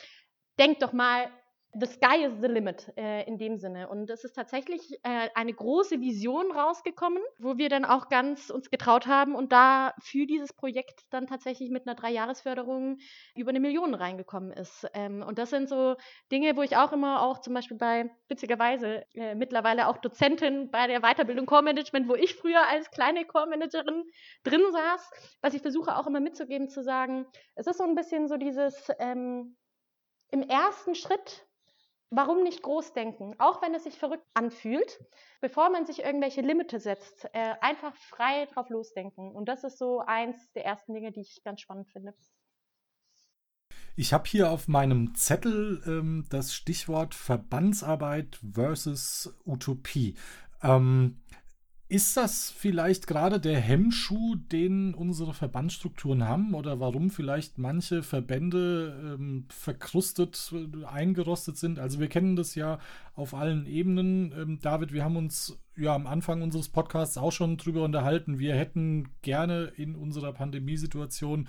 Denk 0.60 0.80
doch 0.80 0.94
mal 0.94 1.32
the 1.78 1.86
sky 1.86 2.26
is 2.26 2.34
the 2.42 2.48
limit 2.48 2.92
äh, 2.98 3.28
in 3.28 3.38
dem 3.38 3.58
Sinne. 3.58 3.90
Und 3.90 4.10
es 4.10 4.24
ist 4.24 4.34
tatsächlich 4.34 4.82
äh, 5.04 5.30
eine 5.36 5.54
große 5.54 6.00
Vision 6.00 6.52
rausgekommen, 6.52 7.22
wo 7.38 7.58
wir 7.58 7.70
dann 7.70 7.84
auch 7.84 8.08
ganz 8.10 8.50
uns 8.50 8.70
getraut 8.70 9.08
haben 9.08 9.36
und 9.36 9.52
da 9.52 9.94
für 10.02 10.26
dieses 10.26 10.54
Projekt 10.54 11.02
dann 11.10 11.28
tatsächlich 11.28 11.70
mit 11.70 11.86
einer 11.86 11.96
Dreijahresförderung 11.96 12.98
über 13.36 13.50
eine 13.50 13.60
Million 13.60 13.94
reingekommen 13.94 14.52
ist. 14.52 14.88
Ähm, 14.94 15.22
und 15.22 15.38
das 15.38 15.50
sind 15.50 15.68
so 15.68 15.96
Dinge, 16.32 16.56
wo 16.56 16.62
ich 16.62 16.78
auch 16.78 16.94
immer 16.94 17.22
auch 17.22 17.40
zum 17.40 17.54
Beispiel 17.54 17.78
bei, 17.78 18.10
witzigerweise, 18.30 19.04
äh, 19.14 19.36
mittlerweile 19.36 19.88
auch 19.88 19.98
Dozentin 19.98 20.72
bei 20.72 20.88
der 20.88 21.02
Weiterbildung 21.02 21.46
Core 21.46 21.64
Management, 21.64 22.08
wo 22.08 22.16
ich 22.16 22.36
früher 22.36 22.66
als 22.68 22.90
kleine 22.92 23.26
Core 23.26 23.48
Managerin 23.48 24.04
drin 24.44 24.64
saß, 24.72 25.12
was 25.42 25.54
ich 25.54 25.62
versuche 25.62 25.98
auch 25.98 26.08
immer 26.08 26.22
mitzugeben, 26.22 26.70
zu 26.70 26.84
sagen, 26.84 27.26
es 27.56 27.68
ist 27.68 27.78
so 27.78 27.84
ein 27.84 27.96
bisschen 27.96 28.28
so 28.28 28.38
dieses, 28.38 28.90
ähm, 29.00 29.58
im 30.32 30.42
ersten 30.42 30.96
Schritt 30.96 31.46
Warum 32.12 32.44
nicht 32.44 32.62
groß 32.62 32.94
denken? 32.94 33.36
Auch 33.40 33.62
wenn 33.62 33.74
es 33.74 33.84
sich 33.84 33.98
verrückt 33.98 34.26
anfühlt, 34.34 35.04
bevor 35.42 35.70
man 35.70 35.86
sich 35.86 36.04
irgendwelche 36.04 36.42
Limite 36.42 36.80
setzt, 36.80 37.26
äh, 37.34 37.56
einfach 37.62 37.96
frei 37.96 38.46
drauf 38.54 38.70
losdenken. 38.70 39.32
Und 39.32 39.50
das 39.50 39.64
ist 39.64 39.78
so 39.78 40.00
eins 40.00 40.52
der 40.54 40.66
ersten 40.66 40.94
Dinge, 40.94 41.12
die 41.12 41.22
ich 41.22 41.44
ganz 41.44 41.62
spannend 41.62 41.90
finde. 41.90 42.14
Ich 43.98 44.14
habe 44.14 44.28
hier 44.28 44.52
auf 44.52 44.68
meinem 44.68 45.16
Zettel 45.16 45.82
ähm, 45.88 46.26
das 46.30 46.54
Stichwort 46.54 47.16
Verbandsarbeit 47.16 48.40
versus 48.54 49.34
Utopie. 49.46 50.16
Ähm, 50.62 51.22
ist 51.88 52.18
das 52.18 52.50
vielleicht 52.50 53.06
gerade 53.06 53.40
der 53.40 53.60
Hemmschuh, 53.60 54.36
den 54.36 54.96
unsere 54.96 55.34
Verbandsstrukturen 55.36 56.28
haben 56.28 56.56
oder 56.56 56.80
warum 56.80 57.12
vielleicht 57.12 57.60
manche 57.60 58.02
Verbände 58.02 59.18
ähm, 59.20 59.46
verkrustet, 59.50 60.52
äh, 60.54 60.86
eingerostet 60.86 61.58
sind? 61.58 61.78
Also 61.78 62.00
wir 62.00 62.08
kennen 62.08 62.36
das 62.36 62.56
ja 62.56 62.80
auf 63.16 63.34
allen 63.34 63.66
Ebenen. 63.66 64.34
Ähm, 64.38 64.60
David, 64.62 64.94
wir 64.94 65.04
haben 65.04 65.18
uns 65.18 65.58
ja 65.78 65.96
am 65.96 66.08
Anfang 66.08 66.42
unseres 66.42 66.70
Podcasts 66.70 67.18
auch 67.18 67.32
schon 67.32 67.58
drüber 67.58 67.84
unterhalten. 67.84 68.40
Wir 68.40 68.56
hätten 68.56 69.10
gerne 69.22 69.72
in 69.76 69.96
unserer 69.96 70.34
Pandemiesituation 70.34 71.48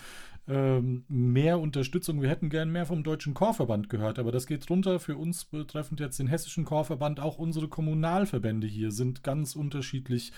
ähm, 0.48 1.05
mehr 1.09 1.59
Unterstützung. 1.59 2.22
Wir 2.22 2.29
hätten 2.29 2.50
gerne 2.50 2.70
mehr 2.70 2.87
vom 2.87 3.02
Deutschen 3.02 3.35
Chorverband 3.35 3.88
gehört, 3.88 4.18
aber 4.18 4.33
das 4.33 4.46
geht 4.46 4.68
runter. 4.70 5.00
Für 5.00 5.16
uns 5.16 5.44
betreffend 5.44 6.00
jetzt 6.00 6.18
den 6.18 6.29
Hessischen 6.29 6.64
Chorverband, 6.64 7.20
auch 7.20 7.38
unsere 7.38 7.68
Kommunalverbände 7.68 8.66
hier 8.66 8.92
sind 8.92 9.24
ganz 9.24 9.57
unterschiedlich 9.57 10.33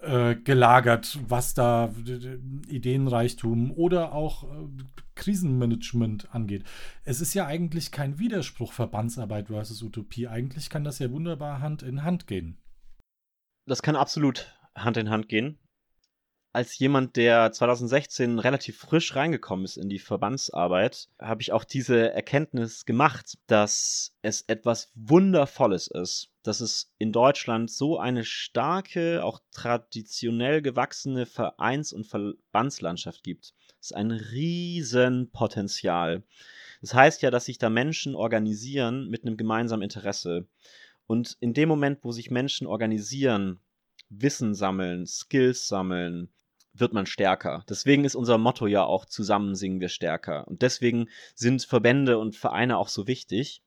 äh, 0.00 0.34
gelagert, 0.34 1.18
was 1.28 1.54
da 1.54 1.94
Ideenreichtum 2.68 3.70
oder 3.72 4.12
auch 4.12 4.44
äh, 4.44 4.66
Krisenmanagement 5.14 6.34
angeht. 6.34 6.64
Es 7.04 7.20
ist 7.20 7.34
ja 7.34 7.46
eigentlich 7.46 7.92
kein 7.92 8.18
Widerspruch 8.18 8.72
Verbandsarbeit 8.72 9.48
versus 9.48 9.82
Utopie. 9.82 10.26
Eigentlich 10.26 10.70
kann 10.70 10.84
das 10.84 10.98
ja 10.98 11.10
wunderbar 11.10 11.60
Hand 11.60 11.82
in 11.82 12.02
Hand 12.02 12.26
gehen. 12.26 12.56
Das 13.66 13.82
kann 13.82 13.94
absolut 13.94 14.56
Hand 14.74 14.96
in 14.96 15.10
Hand 15.10 15.28
gehen 15.28 15.59
als 16.52 16.76
jemand, 16.78 17.16
der 17.16 17.52
2016 17.52 18.40
relativ 18.40 18.78
frisch 18.78 19.14
reingekommen 19.14 19.64
ist 19.64 19.76
in 19.76 19.88
die 19.88 20.00
Verbandsarbeit, 20.00 21.08
habe 21.20 21.42
ich 21.42 21.52
auch 21.52 21.62
diese 21.62 22.12
Erkenntnis 22.12 22.86
gemacht, 22.86 23.38
dass 23.46 24.16
es 24.22 24.42
etwas 24.48 24.90
Wundervolles 24.94 25.86
ist, 25.86 26.32
dass 26.42 26.60
es 26.60 26.92
in 26.98 27.12
Deutschland 27.12 27.70
so 27.70 28.00
eine 28.00 28.24
starke, 28.24 29.22
auch 29.22 29.38
traditionell 29.52 30.60
gewachsene 30.60 31.24
Vereins- 31.24 31.92
und 31.92 32.06
Verbandslandschaft 32.06 33.22
gibt. 33.22 33.54
Das 33.78 33.92
ist 33.92 33.96
ein 33.96 34.10
Riesenpotenzial. 34.10 36.24
Das 36.80 36.94
heißt 36.94 37.22
ja, 37.22 37.30
dass 37.30 37.44
sich 37.44 37.58
da 37.58 37.70
Menschen 37.70 38.16
organisieren 38.16 39.08
mit 39.08 39.24
einem 39.24 39.36
gemeinsamen 39.36 39.82
Interesse. 39.82 40.48
Und 41.06 41.36
in 41.40 41.54
dem 41.54 41.68
Moment, 41.68 42.00
wo 42.02 42.10
sich 42.10 42.28
Menschen 42.30 42.66
organisieren, 42.66 43.60
Wissen 44.08 44.54
sammeln, 44.54 45.06
Skills 45.06 45.68
sammeln, 45.68 46.30
wird 46.80 46.92
man 46.92 47.06
stärker. 47.06 47.64
Deswegen 47.68 48.04
ist 48.04 48.14
unser 48.14 48.38
Motto 48.38 48.66
ja 48.66 48.84
auch 48.84 49.04
zusammen 49.04 49.54
singen 49.54 49.80
wir 49.80 49.88
stärker. 49.88 50.46
Und 50.48 50.62
deswegen 50.62 51.08
sind 51.34 51.62
Verbände 51.62 52.18
und 52.18 52.36
Vereine 52.36 52.78
auch 52.78 52.88
so 52.88 53.06
wichtig. 53.06 53.62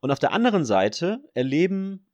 Und 0.00 0.10
auf 0.10 0.18
der 0.18 0.32
anderen 0.32 0.64
Seite 0.64 1.20
erleben 1.34 2.06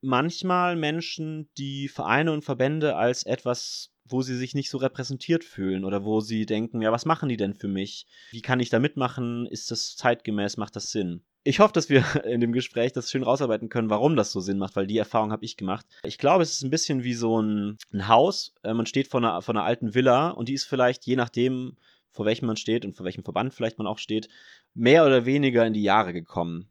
manchmal 0.00 0.76
Menschen 0.76 1.48
die 1.58 1.88
Vereine 1.88 2.32
und 2.32 2.44
Verbände 2.44 2.96
als 2.96 3.22
etwas, 3.24 3.92
wo 4.04 4.22
sie 4.22 4.36
sich 4.36 4.54
nicht 4.54 4.70
so 4.70 4.78
repräsentiert 4.78 5.44
fühlen 5.44 5.84
oder 5.84 6.04
wo 6.04 6.20
sie 6.20 6.46
denken, 6.46 6.80
ja, 6.80 6.92
was 6.92 7.04
machen 7.04 7.28
die 7.28 7.36
denn 7.36 7.54
für 7.54 7.68
mich? 7.68 8.06
Wie 8.30 8.42
kann 8.42 8.60
ich 8.60 8.70
da 8.70 8.78
mitmachen? 8.78 9.46
Ist 9.46 9.70
das 9.70 9.96
zeitgemäß? 9.96 10.56
Macht 10.56 10.76
das 10.76 10.90
Sinn? 10.90 11.24
Ich 11.46 11.60
hoffe, 11.60 11.72
dass 11.72 11.88
wir 11.88 12.04
in 12.24 12.40
dem 12.40 12.52
Gespräch 12.52 12.92
das 12.92 13.10
schön 13.10 13.22
rausarbeiten 13.22 13.68
können, 13.68 13.88
warum 13.88 14.16
das 14.16 14.32
so 14.32 14.40
Sinn 14.40 14.58
macht, 14.58 14.74
weil 14.76 14.86
die 14.86 14.98
Erfahrung 14.98 15.30
habe 15.30 15.44
ich 15.44 15.56
gemacht. 15.56 15.86
Ich 16.02 16.18
glaube, 16.18 16.42
es 16.42 16.52
ist 16.52 16.62
ein 16.62 16.70
bisschen 16.70 17.04
wie 17.04 17.14
so 17.14 17.40
ein, 17.40 17.78
ein 17.92 18.08
Haus. 18.08 18.54
Äh, 18.62 18.74
man 18.74 18.86
steht 18.86 19.08
vor 19.08 19.20
einer, 19.20 19.40
vor 19.42 19.54
einer 19.54 19.64
alten 19.64 19.94
Villa 19.94 20.30
und 20.30 20.48
die 20.48 20.54
ist 20.54 20.64
vielleicht, 20.64 21.06
je 21.06 21.16
nachdem, 21.16 21.76
vor 22.10 22.26
welchem 22.26 22.46
man 22.46 22.56
steht 22.56 22.84
und 22.84 22.96
vor 22.96 23.04
welchem 23.04 23.22
Verband 23.22 23.54
vielleicht 23.54 23.78
man 23.78 23.86
auch 23.86 23.98
steht, 23.98 24.28
mehr 24.74 25.06
oder 25.06 25.24
weniger 25.24 25.64
in 25.66 25.72
die 25.72 25.82
Jahre 25.82 26.12
gekommen. 26.12 26.68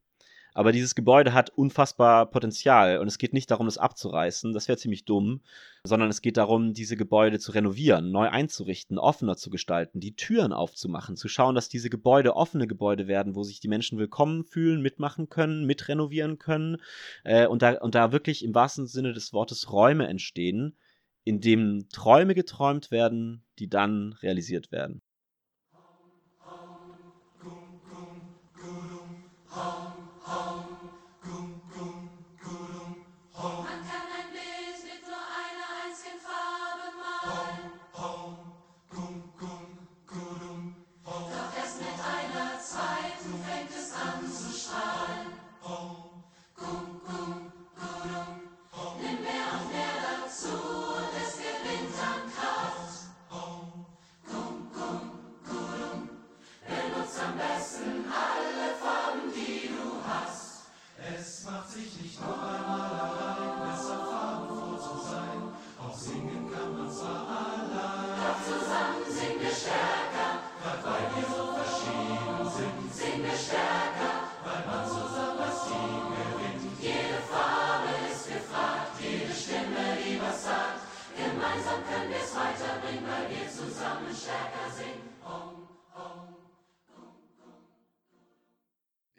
Aber 0.56 0.72
dieses 0.72 0.96
Gebäude 0.96 1.34
hat 1.34 1.50
unfassbar 1.50 2.32
Potenzial 2.32 3.00
und 3.00 3.08
es 3.08 3.18
geht 3.18 3.34
nicht 3.34 3.52
darum, 3.52 3.68
es 3.68 3.78
abzureißen, 3.78 4.54
das 4.54 4.70
wäre 4.70 4.78
ziemlich 4.78 5.04
dumm, 5.04 5.42
sondern 5.84 6.10
es 6.10 6.22
geht 6.22 6.38
darum, 6.38 6.74
diese 6.74 6.96
Gebäude 6.96 7.40
zu 7.40 7.52
renovieren, 7.52 8.10
neu 8.10 8.30
einzurichten, 8.30 8.98
offener 8.98 9.36
zu 9.36 9.50
gestalten, 9.50 10.00
die 10.00 10.16
Türen 10.16 10.54
aufzumachen, 10.54 11.18
zu 11.18 11.28
schauen, 11.28 11.56
dass 11.56 11.68
diese 11.68 11.90
Gebäude 11.90 12.38
offene 12.38 12.68
Gebäude 12.68 13.06
werden, 13.06 13.36
wo 13.36 13.44
sich 13.44 13.60
die 13.60 13.68
Menschen 13.68 14.00
willkommen 14.00 14.46
fühlen, 14.46 14.82
mitmachen 14.82 15.28
können, 15.28 15.66
mitrenovieren 15.66 16.40
können 16.40 16.78
äh, 17.26 17.48
und, 17.48 17.62
da, 17.62 17.74
und 17.82 17.94
da 17.94 18.14
wirklich 18.14 18.42
im 18.42 18.56
wahrsten 18.56 18.88
Sinne 18.88 19.12
des 19.12 19.34
Wortes 19.34 19.74
Räume 19.74 20.08
entstehen, 20.08 20.78
in 21.26 21.42
denen 21.42 21.90
Träume 21.90 22.34
geträumt 22.34 22.92
werden, 22.92 23.44
die 23.60 23.68
dann 23.68 24.14
realisiert 24.22 24.72
werden. 24.72 25.02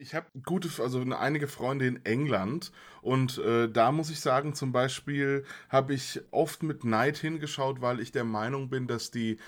Ich 0.06 0.14
habe 0.14 0.26
gute, 0.44 0.68
also 0.80 1.00
einige 1.00 1.48
Freunde 1.48 1.84
in 1.84 2.04
England 2.04 2.70
und 3.02 3.38
äh, 3.38 3.68
da 3.68 3.90
muss 3.90 4.08
ich 4.08 4.20
sagen, 4.20 4.54
zum 4.54 4.70
Beispiel 4.70 5.44
habe 5.68 5.94
ich 5.94 6.20
oft 6.30 6.62
mit 6.62 6.84
Neid 6.84 7.16
hingeschaut, 7.16 7.80
weil 7.80 7.98
ich 7.98 8.12
der 8.12 8.22
Meinung 8.22 8.70
bin, 8.70 8.86
dass 8.86 9.10
die 9.10 9.38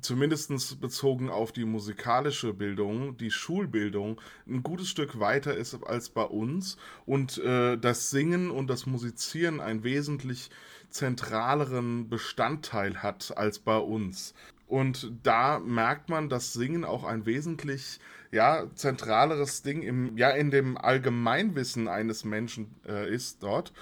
zumindest 0.00 0.80
bezogen 0.80 1.28
auf 1.28 1.52
die 1.52 1.66
musikalische 1.66 2.54
Bildung, 2.54 3.18
die 3.18 3.30
Schulbildung, 3.30 4.18
ein 4.46 4.62
gutes 4.62 4.88
Stück 4.88 5.20
weiter 5.20 5.54
ist 5.54 5.74
als 5.84 6.08
bei 6.08 6.24
uns 6.24 6.78
und 7.04 7.36
äh, 7.36 7.76
das 7.76 8.08
Singen 8.08 8.50
und 8.50 8.68
das 8.68 8.86
Musizieren 8.86 9.60
einen 9.60 9.84
wesentlich 9.84 10.48
zentraleren 10.88 12.08
Bestandteil 12.08 13.02
hat 13.02 13.36
als 13.36 13.58
bei 13.58 13.76
uns. 13.76 14.32
Und 14.66 15.12
da 15.22 15.58
merkt 15.60 16.08
man, 16.08 16.28
dass 16.28 16.52
Singen 16.52 16.84
auch 16.84 17.04
ein 17.04 17.24
wesentlich 17.24 18.00
ja, 18.32 18.66
zentraleres 18.74 19.62
Ding 19.62 19.82
im, 19.82 20.16
ja, 20.16 20.30
in 20.30 20.50
dem 20.50 20.76
Allgemeinwissen 20.76 21.88
eines 21.88 22.24
Menschen 22.24 22.74
äh, 22.86 23.12
ist 23.12 23.42
dort 23.42 23.72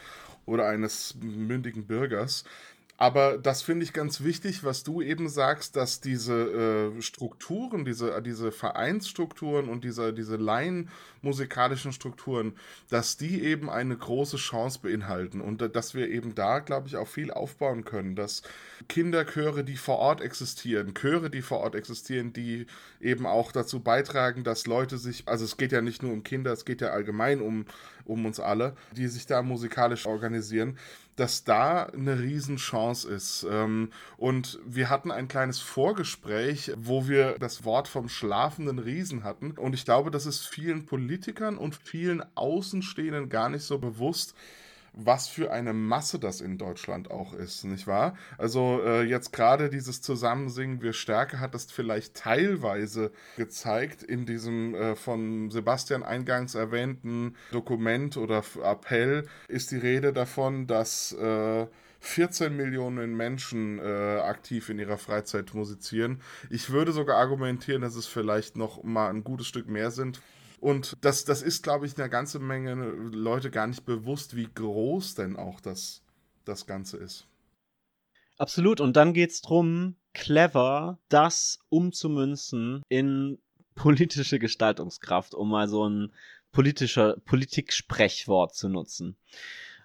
oder 0.46 0.68
eines 0.68 1.16
mündigen 1.20 1.86
Bürgers. 1.86 2.44
Aber 2.96 3.38
das 3.38 3.62
finde 3.62 3.84
ich 3.84 3.92
ganz 3.92 4.22
wichtig, 4.22 4.62
was 4.62 4.84
du 4.84 5.02
eben 5.02 5.28
sagst, 5.28 5.74
dass 5.74 6.00
diese 6.00 6.92
äh, 6.96 7.02
Strukturen, 7.02 7.84
diese, 7.84 8.22
diese 8.22 8.52
Vereinsstrukturen 8.52 9.68
und 9.68 9.82
diese, 9.82 10.12
diese 10.12 10.36
laienmusikalischen 10.36 11.92
Strukturen, 11.92 12.52
dass 12.90 13.16
die 13.16 13.42
eben 13.42 13.68
eine 13.68 13.96
große 13.96 14.36
Chance 14.36 14.78
beinhalten 14.80 15.40
und 15.40 15.60
äh, 15.60 15.68
dass 15.68 15.94
wir 15.94 16.08
eben 16.08 16.36
da, 16.36 16.60
glaube 16.60 16.86
ich, 16.86 16.96
auch 16.96 17.08
viel 17.08 17.32
aufbauen 17.32 17.84
können, 17.84 18.14
dass 18.14 18.42
Kinderchöre, 18.88 19.64
die 19.64 19.76
vor 19.76 19.98
Ort 19.98 20.20
existieren, 20.20 20.94
Chöre, 20.94 21.30
die 21.30 21.42
vor 21.42 21.58
Ort 21.58 21.74
existieren, 21.74 22.32
die 22.32 22.66
eben 23.00 23.26
auch 23.26 23.50
dazu 23.50 23.80
beitragen, 23.80 24.44
dass 24.44 24.68
Leute 24.68 24.98
sich, 24.98 25.24
also 25.26 25.44
es 25.44 25.56
geht 25.56 25.72
ja 25.72 25.80
nicht 25.80 26.04
nur 26.04 26.12
um 26.12 26.22
Kinder, 26.22 26.52
es 26.52 26.64
geht 26.64 26.80
ja 26.80 26.90
allgemein 26.90 27.40
um, 27.40 27.66
um 28.04 28.24
uns 28.24 28.38
alle, 28.38 28.76
die 28.92 29.08
sich 29.08 29.26
da 29.26 29.42
musikalisch 29.42 30.06
organisieren, 30.06 30.78
dass 31.16 31.44
da 31.44 31.84
eine 31.84 32.20
Riesenchance 32.20 33.08
ist. 33.08 33.46
Ähm, 33.50 33.90
und 34.16 34.58
wir 34.64 34.90
hatten 34.90 35.10
ein 35.10 35.28
kleines 35.28 35.60
Vorgespräch, 35.60 36.72
wo 36.76 37.08
wir 37.08 37.38
das 37.38 37.64
Wort 37.64 37.88
vom 37.88 38.08
schlafenden 38.08 38.78
Riesen 38.78 39.24
hatten. 39.24 39.52
Und 39.52 39.74
ich 39.74 39.84
glaube, 39.84 40.10
das 40.10 40.26
ist 40.26 40.46
vielen 40.46 40.86
Politikern 40.86 41.56
und 41.56 41.76
vielen 41.76 42.22
Außenstehenden 42.34 43.28
gar 43.28 43.48
nicht 43.48 43.62
so 43.62 43.78
bewusst, 43.78 44.34
was 44.96 45.28
für 45.28 45.52
eine 45.52 45.72
Masse 45.72 46.18
das 46.18 46.40
in 46.40 46.58
Deutschland 46.58 47.10
auch 47.10 47.34
ist, 47.34 47.64
nicht 47.64 47.86
wahr? 47.86 48.16
Also 48.38 48.80
äh, 48.84 49.02
jetzt 49.02 49.32
gerade 49.32 49.68
dieses 49.68 50.00
Zusammensingen 50.02 50.82
Wir 50.82 50.92
Stärke 50.92 51.40
hat 51.40 51.54
das 51.54 51.70
vielleicht 51.70 52.14
teilweise 52.14 53.10
gezeigt 53.36 54.02
in 54.02 54.26
diesem 54.26 54.74
äh, 54.74 54.96
von 54.96 55.50
Sebastian 55.50 56.02
eingangs 56.02 56.54
erwähnten 56.54 57.34
Dokument 57.50 58.16
oder 58.16 58.42
Appell 58.62 59.26
ist 59.48 59.70
die 59.72 59.78
Rede 59.78 60.12
davon, 60.12 60.66
dass 60.66 61.12
äh, 61.12 61.66
14 62.04 62.54
Millionen 62.54 63.16
Menschen 63.16 63.78
äh, 63.78 63.82
aktiv 63.82 64.68
in 64.68 64.78
ihrer 64.78 64.98
Freizeit 64.98 65.54
musizieren. 65.54 66.20
Ich 66.50 66.70
würde 66.70 66.92
sogar 66.92 67.16
argumentieren, 67.16 67.80
dass 67.80 67.96
es 67.96 68.06
vielleicht 68.06 68.56
noch 68.56 68.82
mal 68.84 69.08
ein 69.08 69.24
gutes 69.24 69.46
Stück 69.46 69.68
mehr 69.68 69.90
sind. 69.90 70.20
Und 70.64 70.96
das, 71.02 71.26
das 71.26 71.42
ist, 71.42 71.62
glaube 71.62 71.84
ich, 71.84 71.98
einer 71.98 72.08
ganzen 72.08 72.46
Menge 72.46 72.72
Leute 72.74 73.50
gar 73.50 73.66
nicht 73.66 73.84
bewusst, 73.84 74.34
wie 74.34 74.48
groß 74.54 75.14
denn 75.14 75.36
auch 75.36 75.60
das, 75.60 76.00
das 76.46 76.64
Ganze 76.64 76.96
ist. 76.96 77.26
Absolut. 78.38 78.80
Und 78.80 78.96
dann 78.96 79.12
geht 79.12 79.30
es 79.30 79.42
darum, 79.42 79.96
clever 80.14 80.98
das 81.10 81.58
umzumünzen 81.68 82.82
in 82.88 83.36
politische 83.74 84.38
Gestaltungskraft, 84.38 85.34
um 85.34 85.50
mal 85.50 85.68
so 85.68 85.86
ein 85.86 86.14
politischer 86.50 87.18
Politik-Sprechwort 87.26 88.54
zu 88.54 88.70
nutzen. 88.70 89.18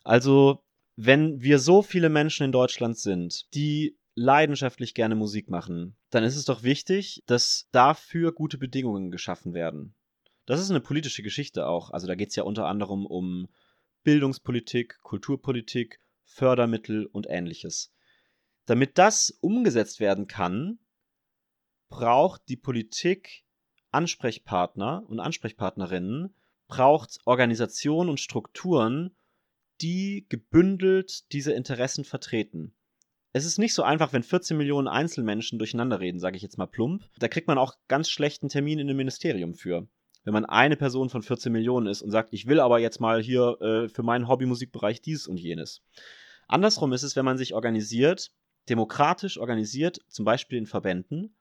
Also, 0.06 0.64
wenn 0.96 1.42
wir 1.42 1.60
so 1.60 1.82
viele 1.82 2.08
Menschen 2.08 2.46
in 2.46 2.54
Deutschland 2.54 2.98
sind, 2.98 3.54
die 3.54 3.98
leidenschaftlich 4.16 4.94
gerne 4.94 5.16
Musik 5.16 5.50
machen, 5.50 5.98
dann 6.10 6.24
ist 6.24 6.38
es 6.38 6.46
doch 6.46 6.64
wichtig, 6.64 7.22
dass 7.26 7.68
dafür 7.74 8.32
gute 8.32 8.58
Bedingungen 8.58 9.12
geschaffen 9.12 9.54
werden. 9.54 9.94
Das 10.50 10.60
ist 10.60 10.72
eine 10.72 10.82
politische 10.82 11.22
Geschichte 11.22 11.68
auch. 11.68 11.91
Also 11.91 12.08
da 12.08 12.16
geht 12.16 12.30
es 12.30 12.36
ja 12.36 12.41
unter 12.41 12.66
anderem 12.66 13.06
um 13.06 13.50
Bildungspolitik, 14.04 15.00
Kulturpolitik, 15.04 16.00
Fördermittel 16.24 17.06
und 17.06 17.28
ähnliches. 17.30 17.93
Damit 18.66 18.97
das 18.97 19.30
umgesetzt 19.41 20.00
werden 20.00 20.26
kann, 20.26 20.80
braucht 21.88 22.50
die 22.50 22.56
Politik 22.56 23.43
Ansprechpartner 23.91 25.04
und 25.08 25.20
Ansprechpartnerinnen, 25.20 26.34
braucht 26.68 27.20
Organisationen 27.26 28.10
und 28.10 28.20
Strukturen, 28.20 29.16
die 29.82 30.26
gebündelt 30.30 31.32
diese 31.32 31.54
Interessen 31.54 32.06
vertreten. 32.06 32.74
Es 33.34 33.45
ist 33.45 33.60
nicht 33.60 33.76
so 33.76 33.84
einfach, 33.84 34.14
wenn 34.14 34.24
14 34.24 34.58
Millionen 34.58 34.88
Einzelmenschen 34.88 35.60
durcheinander 35.60 36.00
reden, 36.00 36.20
sage 36.20 36.38
ich 36.38 36.41
jetzt 36.41 36.58
mal 36.58 36.66
plump. 36.66 37.08
Da 37.20 37.28
kriegt 37.28 37.47
man 37.47 37.60
auch 37.60 37.76
ganz 37.88 38.10
schlechten 38.10 38.50
Termin 38.50 38.80
in 38.80 38.89
einem 38.89 38.97
Ministerium 38.97 39.54
für. 39.54 39.88
Wenn 40.24 40.34
man 40.34 40.46
eine 40.46 40.76
Person 40.76 41.10
von 41.10 41.24
14 41.24 41.52
Millionen 41.52 41.88
ist 41.88 42.02
und 42.02 42.12
sagt, 42.12 42.34
ich 42.34 42.48
will 42.48 42.60
aber 42.60 42.80
jetzt 42.80 43.00
mal 43.00 43.22
hier 43.22 43.58
äh, 43.62 43.90
für 43.90 44.04
meinen 44.04 44.28
Hobbymusikbereich 44.28 45.02
dies 45.02 45.28
und 45.28 45.40
jenes. 45.40 45.82
Andersrum 46.48 46.94
ist 46.94 47.04
es, 47.04 47.16
wenn 47.16 47.26
man 47.26 47.38
sich 47.38 47.54
organisiert, 47.54 48.32
demokratisch 48.70 49.38
organisiert, 49.38 50.00
zum 50.08 50.26
Beispiel 50.26 50.58
in 50.58 50.66
Verbänden, 50.66 51.36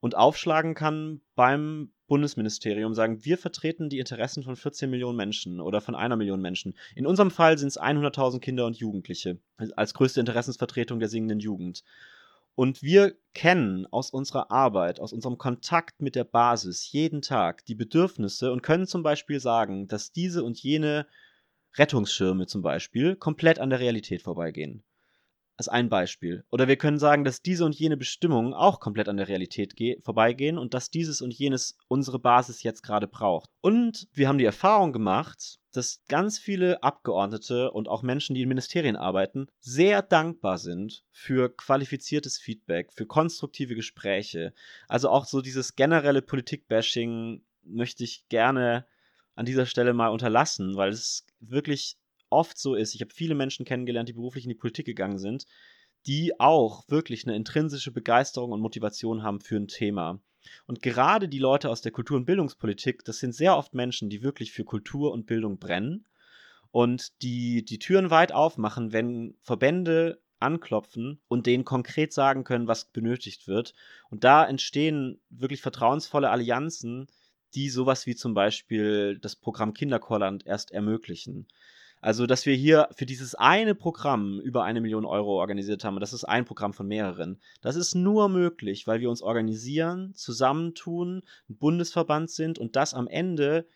und 0.00 0.16
aufschlagen 0.16 0.74
kann 0.74 1.20
beim 1.34 1.92
Bundesministerium, 2.06 2.94
sagen, 2.94 3.24
wir 3.24 3.38
vertreten 3.38 3.88
die 3.88 3.98
Interessen 3.98 4.42
von 4.42 4.56
14 4.56 4.90
Millionen 4.90 5.16
Menschen 5.16 5.60
oder 5.60 5.80
von 5.80 5.94
einer 5.94 6.16
Million 6.16 6.40
Menschen. 6.40 6.74
In 6.96 7.06
unserem 7.06 7.30
Fall 7.30 7.58
sind 7.58 7.68
es 7.68 7.80
100.000 7.80 8.40
Kinder 8.40 8.66
und 8.66 8.78
Jugendliche 8.78 9.38
als 9.76 9.94
größte 9.94 10.20
Interessensvertretung 10.20 10.98
der 10.98 11.08
singenden 11.08 11.38
Jugend. 11.38 11.84
Und 12.60 12.82
wir 12.82 13.16
kennen 13.32 13.86
aus 13.86 14.10
unserer 14.10 14.50
Arbeit, 14.50 15.00
aus 15.00 15.14
unserem 15.14 15.38
Kontakt 15.38 16.02
mit 16.02 16.14
der 16.14 16.24
Basis 16.24 16.92
jeden 16.92 17.22
Tag 17.22 17.64
die 17.64 17.74
Bedürfnisse 17.74 18.52
und 18.52 18.62
können 18.62 18.86
zum 18.86 19.02
Beispiel 19.02 19.40
sagen, 19.40 19.88
dass 19.88 20.12
diese 20.12 20.44
und 20.44 20.62
jene 20.62 21.06
Rettungsschirme 21.78 22.46
zum 22.46 22.60
Beispiel 22.60 23.16
komplett 23.16 23.60
an 23.60 23.70
der 23.70 23.80
Realität 23.80 24.20
vorbeigehen 24.20 24.84
als 25.56 25.68
ein 25.68 25.88
Beispiel. 25.88 26.44
Oder 26.50 26.68
wir 26.68 26.76
können 26.76 26.98
sagen, 26.98 27.24
dass 27.24 27.40
diese 27.40 27.64
und 27.64 27.74
jene 27.76 27.96
Bestimmungen 27.96 28.52
auch 28.52 28.78
komplett 28.78 29.08
an 29.08 29.16
der 29.16 29.28
Realität 29.28 29.74
vorbeigehen 30.02 30.58
und 30.58 30.74
dass 30.74 30.90
dieses 30.90 31.22
und 31.22 31.32
jenes 31.32 31.78
unsere 31.88 32.18
Basis 32.18 32.62
jetzt 32.62 32.82
gerade 32.82 33.08
braucht. 33.08 33.48
Und 33.62 34.06
wir 34.12 34.28
haben 34.28 34.36
die 34.36 34.44
Erfahrung 34.44 34.92
gemacht, 34.92 35.59
dass 35.72 36.02
ganz 36.08 36.38
viele 36.38 36.82
Abgeordnete 36.82 37.70
und 37.70 37.88
auch 37.88 38.02
Menschen, 38.02 38.34
die 38.34 38.42
in 38.42 38.48
Ministerien 38.48 38.96
arbeiten, 38.96 39.46
sehr 39.60 40.02
dankbar 40.02 40.58
sind 40.58 41.04
für 41.10 41.54
qualifiziertes 41.54 42.38
Feedback, 42.38 42.92
für 42.92 43.06
konstruktive 43.06 43.74
Gespräche. 43.74 44.52
Also 44.88 45.08
auch 45.08 45.24
so 45.24 45.40
dieses 45.40 45.76
generelle 45.76 46.22
Politikbashing 46.22 47.42
möchte 47.62 48.04
ich 48.04 48.28
gerne 48.28 48.86
an 49.34 49.46
dieser 49.46 49.66
Stelle 49.66 49.94
mal 49.94 50.08
unterlassen, 50.08 50.76
weil 50.76 50.90
es 50.90 51.24
wirklich 51.40 51.96
oft 52.30 52.58
so 52.58 52.74
ist, 52.74 52.94
ich 52.94 53.00
habe 53.00 53.12
viele 53.12 53.34
Menschen 53.34 53.64
kennengelernt, 53.64 54.08
die 54.08 54.14
beruflich 54.14 54.44
in 54.44 54.50
die 54.50 54.54
Politik 54.54 54.86
gegangen 54.86 55.18
sind, 55.18 55.46
die 56.06 56.38
auch 56.40 56.88
wirklich 56.88 57.26
eine 57.26 57.36
intrinsische 57.36 57.92
Begeisterung 57.92 58.52
und 58.52 58.60
Motivation 58.60 59.22
haben 59.22 59.40
für 59.40 59.56
ein 59.56 59.68
Thema. 59.68 60.20
Und 60.66 60.82
gerade 60.82 61.28
die 61.28 61.38
Leute 61.38 61.68
aus 61.68 61.82
der 61.82 61.92
Kultur- 61.92 62.16
und 62.16 62.24
Bildungspolitik, 62.24 63.04
das 63.04 63.18
sind 63.18 63.34
sehr 63.34 63.56
oft 63.56 63.74
Menschen, 63.74 64.08
die 64.10 64.22
wirklich 64.22 64.52
für 64.52 64.64
Kultur 64.64 65.12
und 65.12 65.26
Bildung 65.26 65.58
brennen 65.58 66.06
und 66.70 67.22
die 67.22 67.64
die 67.64 67.78
Türen 67.78 68.10
weit 68.10 68.32
aufmachen, 68.32 68.92
wenn 68.92 69.34
Verbände 69.42 70.20
anklopfen 70.38 71.20
und 71.28 71.46
denen 71.46 71.64
konkret 71.64 72.12
sagen 72.12 72.44
können, 72.44 72.66
was 72.66 72.86
benötigt 72.86 73.46
wird. 73.46 73.74
Und 74.08 74.24
da 74.24 74.44
entstehen 74.46 75.20
wirklich 75.28 75.60
vertrauensvolle 75.60 76.30
Allianzen, 76.30 77.08
die 77.54 77.68
sowas 77.68 78.06
wie 78.06 78.14
zum 78.14 78.34
Beispiel 78.34 79.18
das 79.18 79.36
Programm 79.36 79.74
Kinderchorland 79.74 80.46
erst 80.46 80.70
ermöglichen. 80.70 81.46
Also, 82.00 82.26
dass 82.26 82.46
wir 82.46 82.54
hier 82.54 82.88
für 82.92 83.06
dieses 83.06 83.34
eine 83.34 83.74
Programm 83.74 84.40
über 84.40 84.64
eine 84.64 84.80
Million 84.80 85.04
Euro 85.04 85.38
organisiert 85.38 85.84
haben, 85.84 86.00
das 86.00 86.12
ist 86.12 86.24
ein 86.24 86.44
Programm 86.44 86.72
von 86.72 86.86
mehreren. 86.86 87.40
Das 87.60 87.76
ist 87.76 87.94
nur 87.94 88.28
möglich, 88.28 88.86
weil 88.86 89.00
wir 89.00 89.10
uns 89.10 89.22
organisieren, 89.22 90.14
zusammentun, 90.14 91.22
ein 91.48 91.56
Bundesverband 91.56 92.30
sind 92.30 92.58
und 92.58 92.76
das 92.76 92.94
am 92.94 93.06
Ende 93.06 93.66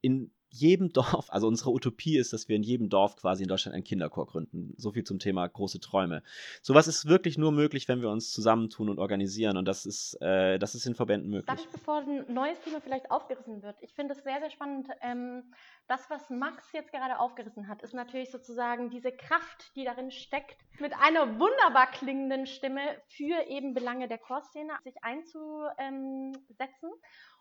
in 0.00 0.32
jedem 0.50 0.92
Dorf, 0.92 1.30
also 1.30 1.46
unsere 1.46 1.70
Utopie 1.70 2.18
ist, 2.18 2.32
dass 2.32 2.48
wir 2.48 2.56
in 2.56 2.62
jedem 2.62 2.88
Dorf 2.88 3.16
quasi 3.16 3.42
in 3.42 3.48
Deutschland 3.48 3.74
einen 3.74 3.84
Kinderchor 3.84 4.26
gründen. 4.26 4.74
So 4.76 4.92
viel 4.92 5.04
zum 5.04 5.18
Thema 5.18 5.46
große 5.46 5.80
Träume. 5.80 6.22
Sowas 6.62 6.88
ist 6.88 7.06
wirklich 7.06 7.38
nur 7.38 7.52
möglich, 7.52 7.88
wenn 7.88 8.00
wir 8.00 8.10
uns 8.10 8.32
zusammentun 8.32 8.88
und 8.88 8.98
organisieren 8.98 9.56
und 9.56 9.66
das 9.66 9.86
ist, 9.86 10.20
äh, 10.20 10.58
das 10.58 10.74
ist 10.74 10.86
in 10.86 10.94
Verbänden 10.94 11.30
möglich. 11.30 11.46
Darf 11.46 11.60
ich, 11.64 11.70
bevor 11.70 11.98
ein 11.98 12.32
neues 12.32 12.60
Thema 12.60 12.80
vielleicht 12.80 13.10
aufgerissen 13.10 13.62
wird, 13.62 13.76
ich 13.80 13.94
finde 13.94 14.14
es 14.14 14.22
sehr, 14.24 14.40
sehr 14.40 14.50
spannend. 14.50 14.88
Ähm, 15.02 15.44
das, 15.90 16.08
was 16.08 16.30
Max 16.30 16.70
jetzt 16.72 16.92
gerade 16.92 17.18
aufgerissen 17.18 17.66
hat, 17.66 17.82
ist 17.82 17.94
natürlich 17.94 18.30
sozusagen 18.30 18.90
diese 18.90 19.10
Kraft, 19.10 19.74
die 19.74 19.84
darin 19.84 20.12
steckt, 20.12 20.56
mit 20.78 20.94
einer 20.94 21.40
wunderbar 21.40 21.88
klingenden 21.88 22.46
Stimme 22.46 22.80
für 23.08 23.48
eben 23.48 23.74
Belange 23.74 24.06
der 24.06 24.18
Chorszene 24.18 24.72
sich 24.84 25.02
einzusetzen. 25.02 26.90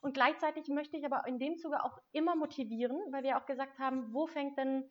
Und 0.01 0.15
gleichzeitig 0.15 0.67
möchte 0.67 0.97
ich 0.97 1.05
aber 1.05 1.27
in 1.27 1.37
dem 1.37 1.57
Zuge 1.57 1.83
auch 1.83 1.99
immer 2.11 2.35
motivieren, 2.35 2.97
weil 3.11 3.21
wir 3.21 3.37
auch 3.37 3.45
gesagt 3.45 3.77
haben, 3.77 4.11
wo 4.13 4.25
fängt 4.25 4.57
denn 4.57 4.89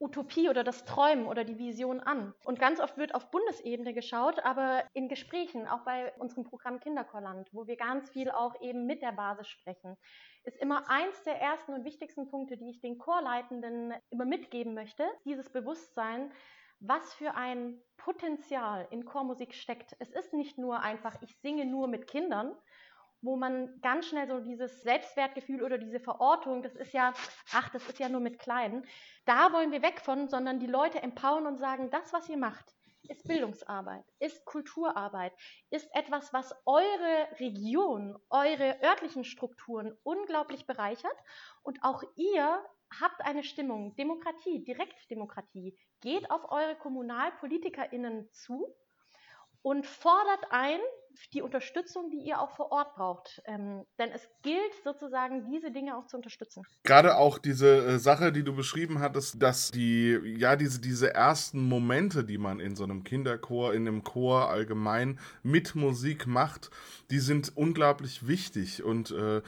Utopie 0.00 0.48
oder 0.48 0.64
das 0.64 0.84
Träumen 0.84 1.26
oder 1.26 1.44
die 1.44 1.58
Vision 1.58 2.00
an. 2.00 2.34
Und 2.44 2.58
ganz 2.58 2.80
oft 2.80 2.96
wird 2.96 3.14
auf 3.14 3.30
Bundesebene 3.30 3.92
geschaut, 3.92 4.40
aber 4.40 4.84
in 4.94 5.08
Gesprächen, 5.08 5.68
auch 5.68 5.84
bei 5.84 6.12
unserem 6.18 6.44
Programm 6.44 6.80
Kinderchorland, 6.80 7.48
wo 7.52 7.66
wir 7.66 7.76
ganz 7.76 8.10
viel 8.10 8.30
auch 8.30 8.60
eben 8.62 8.86
mit 8.86 9.02
der 9.02 9.12
Basis 9.12 9.48
sprechen, 9.48 9.96
ist 10.44 10.56
immer 10.56 10.88
eins 10.88 11.22
der 11.24 11.40
ersten 11.40 11.74
und 11.74 11.84
wichtigsten 11.84 12.28
Punkte, 12.28 12.56
die 12.56 12.70
ich 12.70 12.80
den 12.80 12.98
Chorleitenden 12.98 13.92
immer 14.08 14.24
mitgeben 14.24 14.74
möchte, 14.74 15.06
dieses 15.24 15.50
Bewusstsein, 15.50 16.32
was 16.80 17.12
für 17.14 17.34
ein 17.34 17.78
Potenzial 17.98 18.88
in 18.90 19.04
Chormusik 19.04 19.54
steckt. 19.54 19.94
Es 19.98 20.10
ist 20.10 20.32
nicht 20.32 20.56
nur 20.56 20.80
einfach, 20.80 21.20
ich 21.20 21.36
singe 21.40 21.66
nur 21.66 21.88
mit 21.88 22.06
Kindern, 22.06 22.56
wo 23.22 23.36
man 23.36 23.80
ganz 23.80 24.06
schnell 24.06 24.26
so 24.26 24.40
dieses 24.40 24.82
Selbstwertgefühl 24.82 25.62
oder 25.62 25.78
diese 25.78 26.00
Verortung, 26.00 26.62
das 26.62 26.74
ist 26.74 26.92
ja, 26.92 27.12
ach, 27.52 27.68
das 27.70 27.86
ist 27.88 27.98
ja 27.98 28.08
nur 28.08 28.20
mit 28.20 28.38
Kleinen, 28.38 28.86
da 29.24 29.52
wollen 29.52 29.72
wir 29.72 29.82
weg 29.82 30.00
von, 30.00 30.28
sondern 30.28 30.58
die 30.58 30.66
Leute 30.66 31.02
empowern 31.02 31.46
und 31.46 31.58
sagen, 31.58 31.90
das, 31.90 32.12
was 32.12 32.28
ihr 32.28 32.38
macht, 32.38 32.74
ist 33.08 33.26
Bildungsarbeit, 33.26 34.04
ist 34.18 34.44
Kulturarbeit, 34.44 35.32
ist 35.70 35.88
etwas, 35.94 36.32
was 36.32 36.54
eure 36.64 37.28
Region, 37.38 38.16
eure 38.30 38.80
örtlichen 38.82 39.24
Strukturen 39.24 39.96
unglaublich 40.02 40.66
bereichert. 40.66 41.16
Und 41.62 41.82
auch 41.82 42.02
ihr 42.16 42.64
habt 43.00 43.20
eine 43.24 43.42
Stimmung, 43.42 43.94
Demokratie, 43.96 44.64
Direktdemokratie, 44.64 45.76
geht 46.00 46.30
auf 46.30 46.50
eure 46.50 46.76
KommunalpolitikerInnen 46.76 48.30
zu 48.32 48.74
und 49.62 49.86
fordert 49.86 50.46
ein, 50.50 50.80
die 51.34 51.42
Unterstützung, 51.42 52.10
die 52.10 52.18
ihr 52.18 52.40
auch 52.40 52.50
vor 52.56 52.72
Ort 52.72 52.94
braucht. 52.94 53.42
Ähm, 53.44 53.84
denn 53.98 54.10
es 54.10 54.26
gilt 54.42 54.74
sozusagen, 54.84 55.44
diese 55.50 55.70
Dinge 55.70 55.96
auch 55.96 56.06
zu 56.06 56.16
unterstützen. 56.16 56.64
Gerade 56.82 57.16
auch 57.16 57.38
diese 57.38 57.84
äh, 57.84 57.98
Sache, 57.98 58.32
die 58.32 58.42
du 58.42 58.54
beschrieben 58.54 59.00
hattest, 59.00 59.42
dass 59.42 59.70
die, 59.70 60.18
ja, 60.38 60.56
diese, 60.56 60.80
diese 60.80 61.12
ersten 61.12 61.68
Momente, 61.68 62.24
die 62.24 62.38
man 62.38 62.60
in 62.60 62.74
so 62.74 62.84
einem 62.84 63.04
Kinderchor, 63.04 63.74
in 63.74 63.86
einem 63.86 64.02
Chor 64.02 64.48
allgemein 64.48 65.18
mit 65.42 65.74
Musik 65.74 66.26
macht, 66.26 66.70
die 67.10 67.18
sind 67.18 67.56
unglaublich 67.56 68.26
wichtig 68.26 68.82
und 68.82 69.10
äh, 69.10 69.42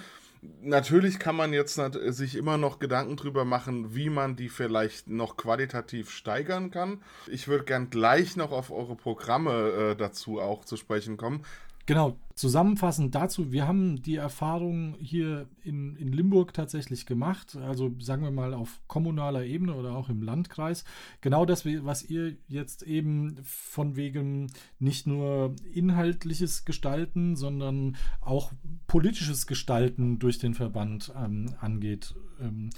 Natürlich 0.60 1.20
kann 1.20 1.36
man 1.36 1.52
jetzt 1.52 1.80
sich 1.92 2.34
immer 2.34 2.58
noch 2.58 2.80
Gedanken 2.80 3.16
drüber 3.16 3.44
machen, 3.44 3.94
wie 3.94 4.10
man 4.10 4.34
die 4.34 4.48
vielleicht 4.48 5.08
noch 5.08 5.36
qualitativ 5.36 6.10
steigern 6.10 6.72
kann. 6.72 7.00
Ich 7.28 7.46
würde 7.46 7.64
gern 7.64 7.90
gleich 7.90 8.34
noch 8.36 8.50
auf 8.50 8.72
eure 8.72 8.96
Programme 8.96 9.92
äh, 9.92 9.96
dazu 9.96 10.40
auch 10.40 10.64
zu 10.64 10.76
sprechen 10.76 11.16
kommen. 11.16 11.44
Genau, 11.92 12.16
zusammenfassend 12.34 13.14
dazu, 13.14 13.52
wir 13.52 13.68
haben 13.68 14.00
die 14.00 14.16
Erfahrung 14.16 14.96
hier 14.98 15.46
in, 15.62 15.94
in 15.96 16.10
Limburg 16.10 16.54
tatsächlich 16.54 17.04
gemacht, 17.04 17.54
also 17.56 17.94
sagen 18.00 18.22
wir 18.22 18.30
mal 18.30 18.54
auf 18.54 18.80
kommunaler 18.86 19.44
Ebene 19.44 19.74
oder 19.74 19.94
auch 19.94 20.08
im 20.08 20.22
Landkreis. 20.22 20.84
Genau 21.20 21.44
das, 21.44 21.66
was 21.66 22.02
ihr 22.02 22.36
jetzt 22.48 22.82
eben 22.84 23.36
von 23.44 23.94
wegen 23.94 24.50
nicht 24.78 25.06
nur 25.06 25.54
inhaltliches 25.70 26.64
Gestalten, 26.64 27.36
sondern 27.36 27.98
auch 28.22 28.52
politisches 28.86 29.46
Gestalten 29.46 30.18
durch 30.18 30.38
den 30.38 30.54
Verband 30.54 31.12
ähm, 31.14 31.54
angeht. 31.60 32.14
Ähm, 32.40 32.70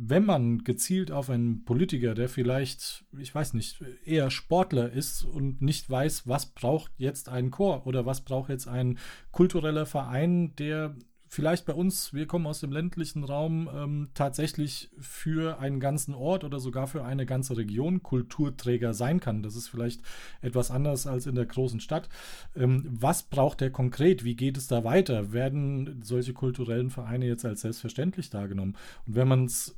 wenn 0.00 0.24
man 0.24 0.62
gezielt 0.62 1.10
auf 1.10 1.28
einen 1.28 1.64
Politiker, 1.64 2.14
der 2.14 2.28
vielleicht, 2.28 3.04
ich 3.18 3.34
weiß 3.34 3.54
nicht, 3.54 3.82
eher 4.04 4.30
Sportler 4.30 4.92
ist 4.92 5.24
und 5.24 5.60
nicht 5.60 5.90
weiß, 5.90 6.28
was 6.28 6.46
braucht 6.46 6.92
jetzt 6.98 7.28
ein 7.28 7.50
Chor 7.50 7.84
oder 7.84 8.06
was 8.06 8.20
braucht 8.20 8.48
jetzt 8.48 8.68
ein 8.68 8.98
kultureller 9.32 9.86
Verein, 9.86 10.54
der 10.54 10.94
vielleicht 11.28 11.66
bei 11.66 11.74
uns, 11.74 12.12
wir 12.14 12.26
kommen 12.26 12.46
aus 12.46 12.60
dem 12.60 12.72
ländlichen 12.72 13.24
Raum, 13.24 13.68
ähm, 13.72 14.08
tatsächlich 14.14 14.90
für 14.98 15.58
einen 15.60 15.80
ganzen 15.80 16.14
Ort 16.14 16.44
oder 16.44 16.58
sogar 16.58 16.86
für 16.86 17.04
eine 17.04 17.26
ganze 17.26 17.56
Region 17.56 18.02
Kulturträger 18.02 18.94
sein 18.94 19.20
kann. 19.20 19.42
Das 19.42 19.56
ist 19.56 19.68
vielleicht 19.68 20.00
etwas 20.40 20.70
anders 20.70 21.06
als 21.06 21.26
in 21.26 21.34
der 21.34 21.46
großen 21.46 21.80
Stadt. 21.80 22.08
Ähm, 22.56 22.84
was 22.88 23.22
braucht 23.22 23.60
der 23.60 23.70
konkret? 23.70 24.24
Wie 24.24 24.36
geht 24.36 24.56
es 24.56 24.66
da 24.66 24.84
weiter? 24.84 25.32
Werden 25.32 26.00
solche 26.02 26.32
kulturellen 26.32 26.90
Vereine 26.90 27.26
jetzt 27.26 27.44
als 27.44 27.60
selbstverständlich 27.60 28.30
dargenommen? 28.30 28.76
Und 29.06 29.16
wenn 29.16 29.28
man 29.28 29.44
es 29.44 29.76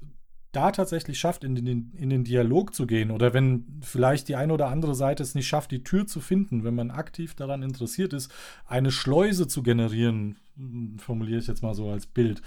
da 0.52 0.72
tatsächlich 0.72 1.18
schafft, 1.18 1.44
in 1.44 1.54
den, 1.54 1.92
in 1.96 2.10
den 2.10 2.24
Dialog 2.24 2.74
zu 2.74 2.86
gehen 2.86 3.10
oder 3.10 3.32
wenn 3.32 3.80
vielleicht 3.82 4.28
die 4.28 4.36
eine 4.36 4.52
oder 4.52 4.68
andere 4.68 4.94
Seite 4.94 5.22
es 5.22 5.34
nicht 5.34 5.46
schafft, 5.46 5.70
die 5.70 5.84
Tür 5.84 6.06
zu 6.06 6.20
finden, 6.20 6.64
wenn 6.64 6.74
man 6.74 6.90
aktiv 6.90 7.34
daran 7.34 7.62
interessiert 7.62 8.12
ist, 8.12 8.32
eine 8.66 8.90
Schleuse 8.90 9.46
zu 9.46 9.62
generieren, 9.62 10.36
hm, 10.56 10.98
formuliere 10.98 11.40
ich 11.40 11.46
jetzt 11.46 11.62
mal 11.62 11.74
so 11.74 11.88
als 11.90 12.06
Bild, 12.06 12.42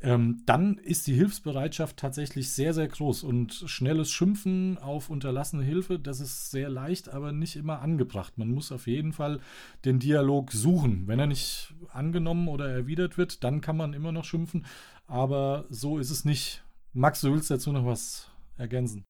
ähm, 0.00 0.42
dann 0.46 0.78
ist 0.78 1.08
die 1.08 1.14
Hilfsbereitschaft 1.14 1.96
tatsächlich 1.96 2.52
sehr, 2.52 2.72
sehr 2.72 2.86
groß 2.86 3.24
und 3.24 3.52
schnelles 3.66 4.10
Schimpfen 4.10 4.78
auf 4.78 5.10
unterlassene 5.10 5.64
Hilfe, 5.64 5.98
das 5.98 6.20
ist 6.20 6.52
sehr 6.52 6.68
leicht, 6.68 7.08
aber 7.08 7.32
nicht 7.32 7.56
immer 7.56 7.80
angebracht. 7.80 8.38
Man 8.38 8.50
muss 8.50 8.70
auf 8.70 8.86
jeden 8.86 9.12
Fall 9.12 9.40
den 9.84 9.98
Dialog 9.98 10.52
suchen. 10.52 11.08
Wenn 11.08 11.18
er 11.18 11.26
nicht 11.26 11.74
angenommen 11.92 12.46
oder 12.46 12.68
erwidert 12.68 13.18
wird, 13.18 13.42
dann 13.42 13.60
kann 13.60 13.76
man 13.76 13.92
immer 13.92 14.12
noch 14.12 14.24
schimpfen, 14.24 14.66
aber 15.08 15.64
so 15.68 15.98
ist 15.98 16.10
es 16.10 16.24
nicht. 16.24 16.62
Max, 16.92 17.20
du 17.20 17.32
willst 17.32 17.50
dazu 17.50 17.72
noch 17.72 17.84
was 17.84 18.30
ergänzen? 18.56 19.04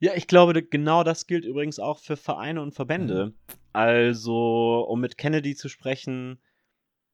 Ja, 0.00 0.12
ich 0.14 0.26
glaube, 0.26 0.62
genau 0.62 1.02
das 1.02 1.26
gilt 1.26 1.44
übrigens 1.44 1.78
auch 1.78 1.98
für 1.98 2.16
Vereine 2.16 2.62
und 2.62 2.72
Verbände. 2.72 3.26
Mhm. 3.26 3.34
Also, 3.72 4.86
um 4.88 5.00
mit 5.00 5.18
Kennedy 5.18 5.54
zu 5.56 5.68
sprechen, 5.68 6.40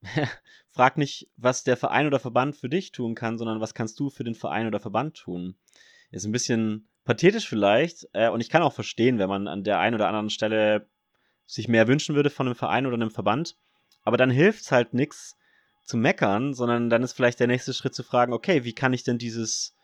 frag 0.69 0.99
nicht, 0.99 1.31
was 1.37 1.65
der 1.65 1.77
Verein 1.77 2.07
oder 2.07 2.19
Verband 2.19 2.57
für 2.57 2.69
dich 2.69 2.93
tun 2.93 3.15
kann, 3.15 3.39
sondern 3.39 3.61
was 3.61 3.75
kannst 3.75 3.99
du 4.01 4.11
für 4.11 4.25
den 4.25 4.35
Verein 4.35 4.67
oder 4.67 4.81
Verband 4.81 5.17
tun. 5.17 5.57
Ist 6.11 6.25
ein 6.25 6.33
bisschen 6.33 6.89
pathetisch 7.05 7.49
vielleicht, 7.49 8.09
äh, 8.13 8.29
und 8.29 8.41
ich 8.41 8.51
kann 8.51 8.63
auch 8.63 8.73
verstehen, 8.73 9.19
wenn 9.19 9.29
man 9.29 9.49
an 9.49 9.65
der 9.65 9.79
einen 9.79 9.95
oder 9.95 10.09
anderen 10.09 10.31
Stelle 10.31 10.89
sich 11.47 11.69
mehr 11.69 11.89
wünschen 11.89 12.15
würde 12.15 12.31
von 12.31 12.47
einem 12.47 12.57
Verein 12.57 12.87
oder 12.87 12.95
einem 12.95 13.11
Verband. 13.11 13.57
Aber 14.03 14.17
dann 14.17 14.31
hilft 14.31 14.63
es 14.63 14.73
halt 14.73 14.95
nichts, 14.95 15.37
zu 15.85 15.97
meckern, 15.97 16.55
sondern 16.55 16.91
dann 16.91 17.03
ist 17.03 17.13
vielleicht 17.13 17.41
der 17.41 17.47
nächste 17.47 17.75
Schritt 17.75 17.95
zu 17.95 18.03
fragen, 18.03 18.33
okay, 18.33 18.65
wie 18.65 18.73
kann 18.73 18.93
ich 18.93 19.05
denn 19.05 19.19
dieses 19.19 19.75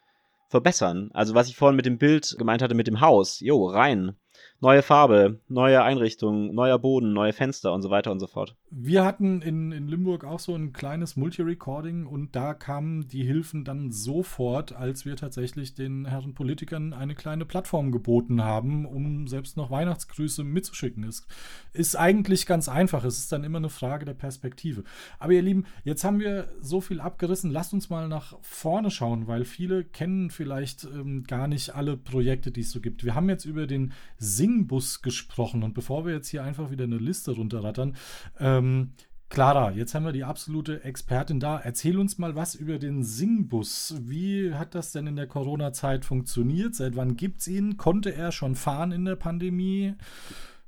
verbessern? 0.48 1.10
Also 1.12 1.34
was 1.34 1.48
ich 1.48 1.56
vorhin 1.56 1.76
mit 1.76 1.86
dem 1.86 1.98
Bild 1.98 2.34
gemeint 2.38 2.62
hatte 2.62 2.74
mit 2.74 2.86
dem 2.86 3.00
Haus, 3.00 3.40
jo, 3.40 3.66
rein 3.66 4.16
neue 4.60 4.82
Farbe, 4.82 5.40
neue 5.48 5.82
Einrichtung, 5.82 6.54
neuer 6.54 6.78
Boden, 6.78 7.12
neue 7.12 7.32
Fenster 7.32 7.72
und 7.72 7.82
so 7.82 7.90
weiter 7.90 8.12
und 8.12 8.20
so 8.20 8.26
fort. 8.26 8.56
Wir 8.70 9.04
hatten 9.04 9.42
in, 9.42 9.72
in 9.72 9.88
Limburg 9.88 10.24
auch 10.24 10.38
so 10.38 10.54
ein 10.54 10.72
kleines 10.72 11.16
Multi-Recording 11.16 12.06
und 12.06 12.36
da 12.36 12.54
kamen 12.54 13.08
die 13.08 13.24
Hilfen 13.24 13.64
dann 13.64 13.90
sofort, 13.90 14.74
als 14.74 15.04
wir 15.04 15.16
tatsächlich 15.16 15.74
den 15.74 16.06
Herren 16.06 16.34
Politikern 16.34 16.92
eine 16.92 17.14
kleine 17.14 17.44
Plattform 17.44 17.90
geboten 17.90 18.44
haben, 18.44 18.86
um 18.86 19.26
selbst 19.26 19.56
noch 19.56 19.70
Weihnachtsgrüße 19.70 20.44
mitzuschicken. 20.44 21.04
Es 21.04 21.26
ist 21.72 21.96
eigentlich 21.96 22.46
ganz 22.46 22.68
einfach. 22.68 23.04
Es 23.04 23.18
ist 23.18 23.32
dann 23.32 23.44
immer 23.44 23.58
eine 23.58 23.70
Frage 23.70 24.04
der 24.04 24.14
Perspektive. 24.14 24.84
Aber 25.18 25.32
ihr 25.32 25.42
Lieben, 25.42 25.64
jetzt 25.84 26.04
haben 26.04 26.20
wir 26.20 26.48
so 26.60 26.80
viel 26.80 27.00
abgerissen. 27.00 27.50
Lasst 27.50 27.72
uns 27.72 27.90
mal 27.90 28.08
nach 28.08 28.36
vorne 28.42 28.90
schauen, 28.90 29.26
weil 29.26 29.44
viele 29.44 29.84
kennen 29.84 30.30
vielleicht 30.30 30.84
ähm, 30.84 31.24
gar 31.24 31.48
nicht 31.48 31.74
alle 31.74 31.96
Projekte, 31.96 32.50
die 32.50 32.60
es 32.60 32.70
so 32.70 32.80
gibt. 32.80 33.04
Wir 33.04 33.14
haben 33.14 33.28
jetzt 33.28 33.44
über 33.44 33.66
den 33.66 33.92
Singbus 34.36 35.02
gesprochen. 35.02 35.62
Und 35.62 35.74
bevor 35.74 36.06
wir 36.06 36.14
jetzt 36.14 36.28
hier 36.28 36.42
einfach 36.42 36.70
wieder 36.70 36.84
eine 36.84 36.98
Liste 36.98 37.32
runterrattern, 37.32 37.96
ähm, 38.38 38.92
Clara, 39.30 39.70
jetzt 39.70 39.94
haben 39.94 40.04
wir 40.04 40.12
die 40.12 40.24
absolute 40.24 40.82
Expertin 40.82 41.38
da. 41.38 41.60
Erzähl 41.60 42.00
uns 42.00 42.18
mal 42.18 42.34
was 42.34 42.56
über 42.56 42.80
den 42.80 43.04
Singbus. 43.04 43.94
Wie 44.00 44.54
hat 44.54 44.74
das 44.74 44.90
denn 44.90 45.06
in 45.06 45.14
der 45.14 45.28
Corona-Zeit 45.28 46.04
funktioniert? 46.04 46.74
Seit 46.74 46.96
wann 46.96 47.16
gibt 47.16 47.40
es 47.40 47.46
ihn? 47.46 47.76
Konnte 47.76 48.12
er 48.12 48.32
schon 48.32 48.56
fahren 48.56 48.90
in 48.90 49.04
der 49.04 49.14
Pandemie? 49.14 49.94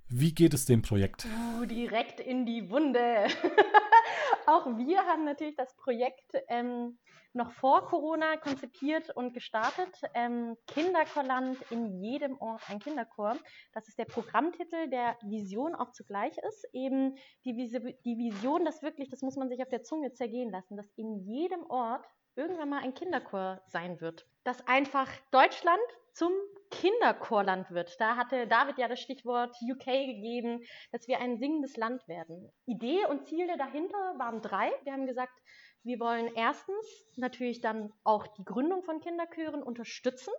Wie 0.09 0.33
geht 0.33 0.55
es 0.55 0.65
dem 0.65 0.83
Projekt? 0.83 1.27
Uh, 1.27 1.65
direkt 1.65 2.21
in 2.21 2.47
die 2.47 2.71
Wunde. 2.71 3.01
Auch 4.47 4.67
wir 4.79 4.99
haben 4.99 5.25
natürlich 5.25 5.57
das 5.57 5.75
Projekt 5.75 6.37
ähm, 6.47 6.99
noch 7.35 7.53
vor 7.53 7.87
Corona 7.87 8.37
konzipiert 8.37 9.11
und 9.11 9.33
gestartet. 9.33 10.01
Ähm, 10.15 10.57
Kinderchorland 10.67 11.59
in 11.71 12.03
jedem 12.03 12.39
Ort 12.41 12.63
ein 12.69 12.79
Kinderchor. 12.79 13.37
Das 13.73 13.89
ist 13.89 13.99
der 13.99 14.05
Programmtitel, 14.05 14.89
der 14.89 15.17
Vision 15.23 15.75
auch 15.75 15.93
zugleich 15.93 16.37
ist. 16.49 16.67
Eben 16.73 17.17
die, 17.45 17.55
die 17.55 18.19
Vision, 18.19 18.65
das 18.65 18.83
wirklich, 18.83 19.09
das 19.09 19.23
muss 19.23 19.37
man 19.37 19.49
sich 19.49 19.63
auf 19.63 19.69
der 19.69 19.83
Zunge 19.83 20.13
zergehen 20.13 20.51
lassen, 20.51 20.77
dass 20.77 20.91
in 20.97 21.21
jedem 21.21 21.65
Ort 21.71 22.05
irgendwann 22.35 22.71
mal 22.71 22.83
ein 22.83 22.95
Kinderchor 22.95 23.63
sein 23.67 24.01
wird. 24.01 24.27
Dass 24.45 24.67
einfach 24.67 25.09
Deutschland 25.31 25.81
zum 26.13 26.33
Kinderchorland 26.71 27.71
wird. 27.71 28.01
Da 28.01 28.17
hatte 28.17 28.47
David 28.47 28.79
ja 28.79 28.89
das 28.89 29.01
Stichwort 29.01 29.55
UK 29.63 29.85
gegeben, 29.85 30.63
dass 30.91 31.07
wir 31.07 31.21
ein 31.21 31.39
singendes 31.39 31.77
Land 31.77 32.07
werden. 32.09 32.51
Idee 32.67 33.05
und 33.07 33.27
Ziele 33.27 33.57
dahinter 33.57 34.15
waren 34.19 34.41
drei. 34.41 34.73
Wir 34.85 34.93
haben 34.93 35.07
gesagt, 35.07 35.39
wir 35.85 35.99
wollen 36.01 36.33
erstens 36.35 37.07
natürlich 37.17 37.61
dann 37.61 37.93
auch 38.05 38.27
die 38.27 38.45
Gründung 38.45 38.83
von 38.83 39.01
Kinderchören 39.01 39.63
unterstützen. 39.63 40.33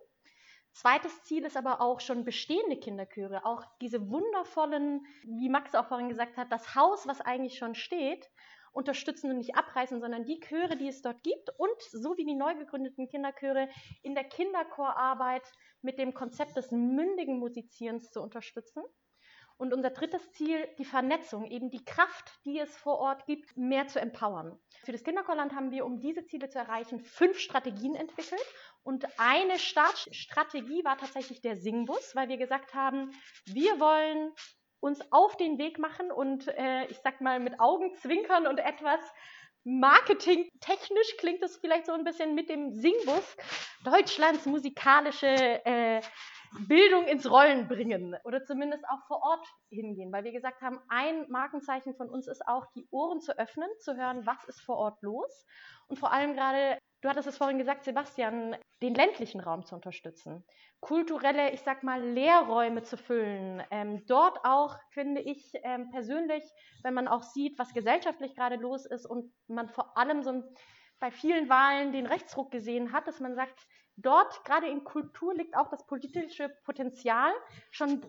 Zweites 0.71 1.23
Ziel 1.23 1.45
ist 1.45 1.57
aber 1.57 1.81
auch 1.81 1.99
schon 1.99 2.23
bestehende 2.23 2.77
Kinderchöre, 2.77 3.45
auch 3.45 3.63
diese 3.79 4.09
wundervollen, 4.09 5.05
wie 5.23 5.49
Max 5.49 5.75
auch 5.75 5.87
vorhin 5.87 6.09
gesagt 6.09 6.35
hat, 6.37 6.51
das 6.51 6.73
Haus, 6.75 7.05
was 7.05 7.21
eigentlich 7.21 7.57
schon 7.57 7.75
steht, 7.75 8.27
unterstützen 8.71 9.29
und 9.29 9.37
nicht 9.37 9.55
abreißen, 9.55 10.01
sondern 10.01 10.25
die 10.25 10.39
Chöre, 10.39 10.75
die 10.75 10.87
es 10.87 11.03
dort 11.03 11.21
gibt 11.21 11.51
und 11.57 11.79
so 11.91 12.17
wie 12.17 12.25
die 12.25 12.33
neu 12.33 12.55
gegründeten 12.55 13.07
Kinderchöre 13.07 13.69
in 14.01 14.15
der 14.15 14.23
Kinderchorarbeit 14.23 15.43
mit 15.81 15.99
dem 15.99 16.15
Konzept 16.15 16.57
des 16.57 16.71
mündigen 16.71 17.37
Musizierens 17.37 18.09
zu 18.09 18.19
unterstützen. 18.19 18.81
Und 19.57 19.73
unser 19.73 19.91
drittes 19.91 20.31
Ziel, 20.31 20.67
die 20.77 20.85
Vernetzung, 20.85 21.45
eben 21.45 21.69
die 21.69 21.83
Kraft, 21.85 22.39
die 22.45 22.59
es 22.59 22.75
vor 22.75 22.99
Ort 22.99 23.25
gibt, 23.25 23.55
mehr 23.55 23.87
zu 23.87 23.99
empowern. 23.99 24.59
Für 24.83 24.91
das 24.91 25.03
Kinderchorland 25.03 25.53
haben 25.53 25.71
wir, 25.71 25.85
um 25.85 25.99
diese 25.99 26.25
Ziele 26.25 26.49
zu 26.49 26.57
erreichen, 26.59 26.99
fünf 26.99 27.39
Strategien 27.39 27.95
entwickelt. 27.95 28.43
Und 28.83 29.05
eine 29.19 29.59
Startstrategie 29.59 30.83
war 30.83 30.97
tatsächlich 30.97 31.41
der 31.41 31.55
Singbus, 31.55 32.15
weil 32.15 32.29
wir 32.29 32.37
gesagt 32.37 32.73
haben, 32.73 33.11
wir 33.45 33.79
wollen 33.79 34.31
uns 34.79 34.99
auf 35.11 35.37
den 35.37 35.57
Weg 35.57 35.79
machen 35.79 36.11
und 36.11 36.47
äh, 36.49 36.85
ich 36.87 36.99
sag 36.99 37.21
mal 37.21 37.39
mit 37.39 37.59
Augenzwinkern 37.59 38.47
und 38.47 38.57
etwas 38.57 38.99
marketingtechnisch 39.63 41.15
klingt 41.17 41.41
es 41.41 41.55
vielleicht 41.57 41.85
so 41.85 41.93
ein 41.93 42.03
bisschen 42.03 42.35
mit 42.35 42.49
dem 42.49 42.73
Singbus 42.73 43.37
Deutschlands 43.85 44.45
musikalische 44.45 45.27
äh, 45.65 46.01
Bildung 46.67 47.05
ins 47.05 47.29
Rollen 47.29 47.67
bringen 47.67 48.15
oder 48.23 48.43
zumindest 48.43 48.83
auch 48.87 49.05
vor 49.07 49.21
Ort 49.23 49.47
hingehen, 49.69 50.11
weil 50.11 50.23
wir 50.23 50.31
gesagt 50.31 50.61
haben, 50.61 50.79
ein 50.87 51.29
Markenzeichen 51.29 51.95
von 51.95 52.09
uns 52.09 52.27
ist 52.27 52.47
auch, 52.47 52.65
die 52.75 52.87
Ohren 52.91 53.21
zu 53.21 53.37
öffnen, 53.37 53.69
zu 53.79 53.95
hören, 53.95 54.25
was 54.25 54.43
ist 54.45 54.61
vor 54.61 54.77
Ort 54.77 55.01
los. 55.01 55.45
Und 55.87 55.97
vor 55.97 56.11
allem 56.11 56.33
gerade, 56.33 56.77
du 57.01 57.09
hattest 57.09 57.27
es 57.27 57.37
vorhin 57.37 57.57
gesagt, 57.57 57.83
Sebastian, 57.83 58.55
den 58.81 58.93
ländlichen 58.93 59.41
Raum 59.41 59.65
zu 59.65 59.75
unterstützen, 59.75 60.43
kulturelle, 60.79 61.51
ich 61.51 61.61
sag 61.61 61.83
mal, 61.83 62.01
Lehrräume 62.01 62.83
zu 62.83 62.97
füllen, 62.97 63.63
ähm, 63.71 64.05
dort 64.05 64.39
auch, 64.43 64.77
finde 64.91 65.21
ich 65.21 65.53
ähm, 65.63 65.89
persönlich, 65.91 66.43
wenn 66.83 66.93
man 66.93 67.07
auch 67.07 67.23
sieht, 67.23 67.57
was 67.57 67.73
gesellschaftlich 67.73 68.35
gerade 68.35 68.57
los 68.57 68.85
ist 68.85 69.05
und 69.05 69.33
man 69.47 69.69
vor 69.69 69.97
allem 69.97 70.23
so 70.23 70.43
bei 70.99 71.11
vielen 71.11 71.49
Wahlen 71.49 71.91
den 71.91 72.05
Rechtsruck 72.05 72.51
gesehen 72.51 72.93
hat, 72.93 73.07
dass 73.07 73.19
man 73.19 73.35
sagt, 73.35 73.59
dort, 73.97 74.43
gerade 74.45 74.67
in 74.67 74.83
Kultur, 74.83 75.33
liegt 75.33 75.55
auch 75.55 75.69
das 75.69 75.85
politische 75.85 76.49
Potenzial, 76.63 77.31
schon 77.71 78.01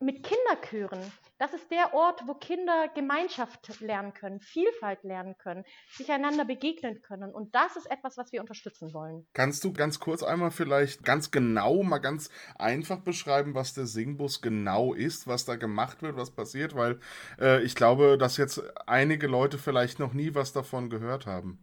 mit 0.00 0.22
Kinderchören. 0.22 1.00
Das 1.38 1.52
ist 1.52 1.70
der 1.70 1.92
Ort, 1.92 2.26
wo 2.26 2.34
Kinder 2.34 2.88
Gemeinschaft 2.94 3.80
lernen 3.80 4.14
können, 4.14 4.40
Vielfalt 4.40 5.02
lernen 5.04 5.36
können, 5.36 5.64
sich 5.92 6.10
einander 6.10 6.44
begegnen 6.44 7.02
können. 7.02 7.34
Und 7.34 7.54
das 7.54 7.76
ist 7.76 7.90
etwas, 7.90 8.16
was 8.16 8.32
wir 8.32 8.40
unterstützen 8.40 8.94
wollen. 8.94 9.26
Kannst 9.34 9.62
du 9.62 9.72
ganz 9.72 10.00
kurz 10.00 10.22
einmal 10.22 10.50
vielleicht 10.50 11.04
ganz 11.04 11.30
genau, 11.30 11.82
mal 11.82 11.98
ganz 11.98 12.30
einfach 12.58 13.00
beschreiben, 13.00 13.54
was 13.54 13.74
der 13.74 13.86
Singbus 13.86 14.40
genau 14.40 14.94
ist, 14.94 15.26
was 15.26 15.44
da 15.44 15.56
gemacht 15.56 16.02
wird, 16.02 16.16
was 16.16 16.30
passiert? 16.30 16.74
Weil 16.74 16.98
äh, 17.38 17.62
ich 17.62 17.74
glaube, 17.74 18.16
dass 18.16 18.38
jetzt 18.38 18.62
einige 18.86 19.26
Leute 19.26 19.58
vielleicht 19.58 19.98
noch 19.98 20.14
nie 20.14 20.34
was 20.34 20.52
davon 20.52 20.88
gehört 20.88 21.26
haben. 21.26 21.62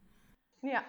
Ja, 0.61 0.83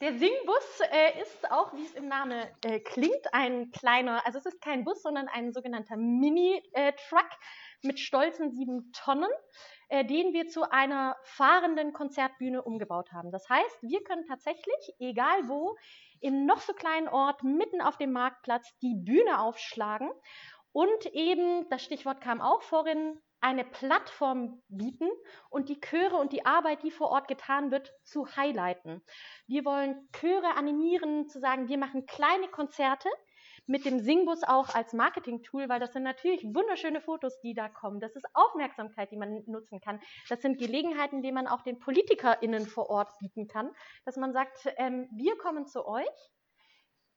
der 0.00 0.16
Singbus 0.18 0.80
äh, 0.90 1.20
ist 1.20 1.50
auch, 1.50 1.74
wie 1.74 1.84
es 1.84 1.94
im 1.94 2.08
Namen 2.08 2.46
äh, 2.64 2.80
klingt, 2.80 3.32
ein 3.32 3.70
kleiner, 3.70 4.24
also 4.24 4.38
es 4.38 4.46
ist 4.46 4.60
kein 4.62 4.84
Bus, 4.84 5.02
sondern 5.02 5.28
ein 5.28 5.52
sogenannter 5.52 5.96
Mini-Truck 5.96 7.28
mit 7.82 7.98
stolzen 7.98 8.50
sieben 8.50 8.92
Tonnen, 8.92 9.30
äh, 9.88 10.04
den 10.04 10.32
wir 10.32 10.48
zu 10.48 10.70
einer 10.70 11.16
fahrenden 11.24 11.92
Konzertbühne 11.92 12.62
umgebaut 12.62 13.12
haben. 13.12 13.30
Das 13.30 13.48
heißt, 13.48 13.82
wir 13.82 14.02
können 14.02 14.24
tatsächlich, 14.26 14.94
egal 14.98 15.48
wo, 15.48 15.76
im 16.20 16.46
noch 16.46 16.60
so 16.60 16.72
kleinen 16.72 17.08
Ort 17.08 17.42
mitten 17.42 17.82
auf 17.82 17.98
dem 17.98 18.12
Marktplatz 18.12 18.76
die 18.78 18.94
Bühne 18.94 19.40
aufschlagen 19.40 20.10
und 20.72 21.06
eben, 21.06 21.68
das 21.68 21.82
Stichwort 21.82 22.20
kam 22.20 22.40
auch 22.40 22.62
vorhin, 22.62 23.20
eine 23.40 23.64
Plattform 23.64 24.62
bieten 24.68 25.08
und 25.48 25.68
die 25.68 25.80
Chöre 25.80 26.16
und 26.16 26.32
die 26.32 26.44
Arbeit, 26.44 26.82
die 26.82 26.90
vor 26.90 27.10
Ort 27.10 27.28
getan 27.28 27.70
wird, 27.70 27.92
zu 28.04 28.26
highlighten. 28.36 29.02
Wir 29.46 29.64
wollen 29.64 30.08
Chöre 30.12 30.56
animieren, 30.56 31.28
zu 31.28 31.40
sagen, 31.40 31.68
wir 31.68 31.78
machen 31.78 32.06
kleine 32.06 32.48
Konzerte 32.48 33.08
mit 33.66 33.84
dem 33.84 34.00
Singbus 34.00 34.42
auch 34.42 34.74
als 34.74 34.92
Marketing-Tool, 34.92 35.68
weil 35.68 35.80
das 35.80 35.92
sind 35.92 36.02
natürlich 36.02 36.42
wunderschöne 36.44 37.00
Fotos, 37.00 37.40
die 37.40 37.54
da 37.54 37.68
kommen. 37.68 38.00
Das 38.00 38.16
ist 38.16 38.26
Aufmerksamkeit, 38.34 39.10
die 39.10 39.16
man 39.16 39.44
nutzen 39.46 39.80
kann. 39.80 40.00
Das 40.28 40.42
sind 40.42 40.58
Gelegenheiten, 40.58 41.22
die 41.22 41.32
man 41.32 41.46
auch 41.46 41.62
den 41.62 41.78
PolitikerInnen 41.78 42.66
vor 42.66 42.90
Ort 42.90 43.16
bieten 43.18 43.46
kann, 43.48 43.70
dass 44.04 44.16
man 44.16 44.32
sagt, 44.32 44.72
ähm, 44.76 45.08
wir 45.12 45.36
kommen 45.38 45.66
zu 45.66 45.86
euch, 45.86 46.04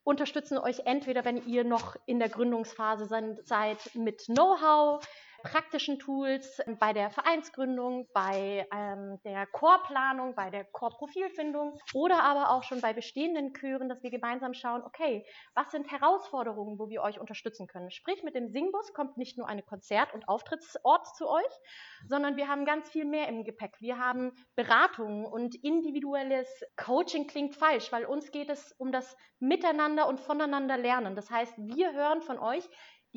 unterstützen 0.04 0.58
euch 0.58 0.82
entweder, 0.86 1.26
wenn 1.26 1.46
ihr 1.48 1.64
noch 1.64 1.96
in 2.06 2.20
der 2.20 2.30
Gründungsphase 2.30 3.06
seid, 3.44 3.96
mit 3.96 4.26
Know-how, 4.26 5.04
praktischen 5.44 6.00
Tools 6.00 6.62
bei 6.80 6.94
der 6.94 7.12
Vereinsgründung, 7.12 8.08
bei 8.14 8.66
ähm, 8.74 9.20
der 9.26 9.46
Chorplanung, 9.48 10.36
bei 10.36 10.50
der 10.50 10.64
Chorprofilfindung 10.64 11.78
oder 11.94 12.24
aber 12.24 12.52
auch 12.52 12.64
schon 12.64 12.80
bei 12.80 12.94
bestehenden 12.94 13.54
Chören, 13.54 13.90
dass 13.90 14.02
wir 14.04 14.10
gemeinsam 14.10 14.54
schauen, 14.54 14.82
okay, 14.84 15.26
was 15.54 15.70
sind 15.72 15.92
Herausforderungen, 15.92 16.80
wo 16.80 16.90
wir 16.90 17.02
euch 17.02 17.20
unterstützen 17.20 17.68
können. 17.68 17.92
Sprich, 17.92 18.24
mit 18.24 18.36
dem 18.36 18.48
Singbus 18.48 18.94
kommt 18.94 19.18
nicht 19.18 19.38
nur 19.38 19.48
eine 19.48 19.64
Konzert- 19.64 20.14
und 20.14 20.30
Auftrittsort 20.30 21.16
zu 21.16 21.30
euch, 21.30 21.60
sondern 22.08 22.38
wir 22.38 22.48
haben 22.48 22.66
ganz 22.66 22.90
viel 22.90 23.06
mehr 23.06 23.28
im 23.28 23.44
Gepäck. 23.44 23.76
Wir 23.80 24.00
haben 24.00 24.32
Beratungen 24.56 25.26
und 25.26 25.56
individuelles 25.56 26.48
Coaching 26.78 27.28
klingt 27.28 27.56
falsch, 27.56 27.92
weil 27.92 28.06
uns 28.06 28.32
geht 28.32 28.50
es 28.50 28.72
um 28.78 28.94
das 28.94 29.18
Miteinander 29.40 30.08
und 30.08 30.22
voneinander 30.22 30.78
lernen. 30.78 31.16
Das 31.16 31.30
heißt, 31.30 31.54
wir 31.58 31.92
hören 31.92 32.22
von 32.22 32.40
euch, 32.40 32.64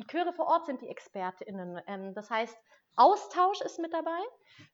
Chöre 0.05 0.33
vor 0.33 0.47
Ort 0.47 0.65
sind 0.65 0.81
die 0.81 0.87
ExpertInnen. 0.89 1.81
Ähm, 1.87 2.13
das 2.13 2.29
heißt, 2.29 2.57
Austausch 2.97 3.61
ist 3.61 3.77
mit 3.77 3.93
dabei. 3.93 4.19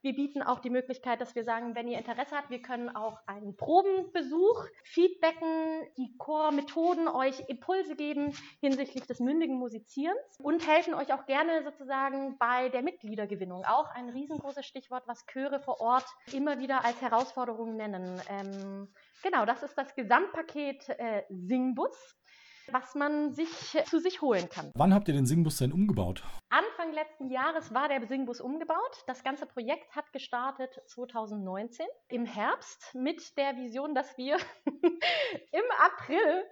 Wir 0.01 0.15
bieten 0.15 0.41
auch 0.41 0.59
die 0.59 0.69
Möglichkeit, 0.69 1.19
dass 1.19 1.35
wir 1.35 1.43
sagen, 1.43 1.75
wenn 1.75 1.89
ihr 1.89 1.97
Interesse 1.97 2.37
habt, 2.37 2.49
wir 2.49 2.61
können 2.61 2.95
auch 2.95 3.19
einen 3.27 3.57
Probenbesuch 3.57 4.65
feedbacken, 4.85 5.85
die 5.97 6.17
Chormethoden 6.17 7.09
euch 7.09 7.41
Impulse 7.49 7.97
geben 7.97 8.33
hinsichtlich 8.61 9.05
des 9.07 9.19
mündigen 9.19 9.57
Musizierens 9.57 10.39
und 10.39 10.65
helfen 10.65 10.93
euch 10.93 11.11
auch 11.11 11.25
gerne 11.25 11.63
sozusagen 11.65 12.37
bei 12.37 12.69
der 12.69 12.81
Mitgliedergewinnung. 12.81 13.65
Auch 13.65 13.89
ein 13.91 14.07
riesengroßes 14.07 14.65
Stichwort, 14.65 15.03
was 15.05 15.25
Chöre 15.25 15.59
vor 15.59 15.81
Ort 15.81 16.05
immer 16.31 16.59
wieder 16.59 16.85
als 16.85 17.01
Herausforderung 17.01 17.75
nennen. 17.75 18.21
Ähm, 18.29 18.87
genau, 19.21 19.45
das 19.45 19.63
ist 19.63 19.77
das 19.77 19.93
Gesamtpaket 19.95 20.87
äh, 20.97 21.23
Singbus 21.29 22.15
was 22.71 22.95
man 22.95 23.31
sich 23.33 23.49
zu 23.85 23.99
sich 23.99 24.21
holen 24.21 24.49
kann. 24.49 24.71
Wann 24.75 24.93
habt 24.93 25.07
ihr 25.07 25.13
den 25.13 25.25
Singbus 25.25 25.57
denn 25.57 25.71
umgebaut? 25.71 26.23
Anfang 26.49 26.93
letzten 26.93 27.29
Jahres 27.29 27.73
war 27.73 27.87
der 27.87 28.05
Singbus 28.07 28.39
umgebaut. 28.41 29.03
Das 29.07 29.23
ganze 29.23 29.45
Projekt 29.45 29.95
hat 29.95 30.11
gestartet 30.13 30.81
2019 30.87 31.85
im 32.09 32.25
Herbst 32.25 32.93
mit 32.93 33.37
der 33.37 33.57
Vision, 33.57 33.95
dass 33.95 34.17
wir 34.17 34.37
im 34.65 35.63
April 35.79 36.43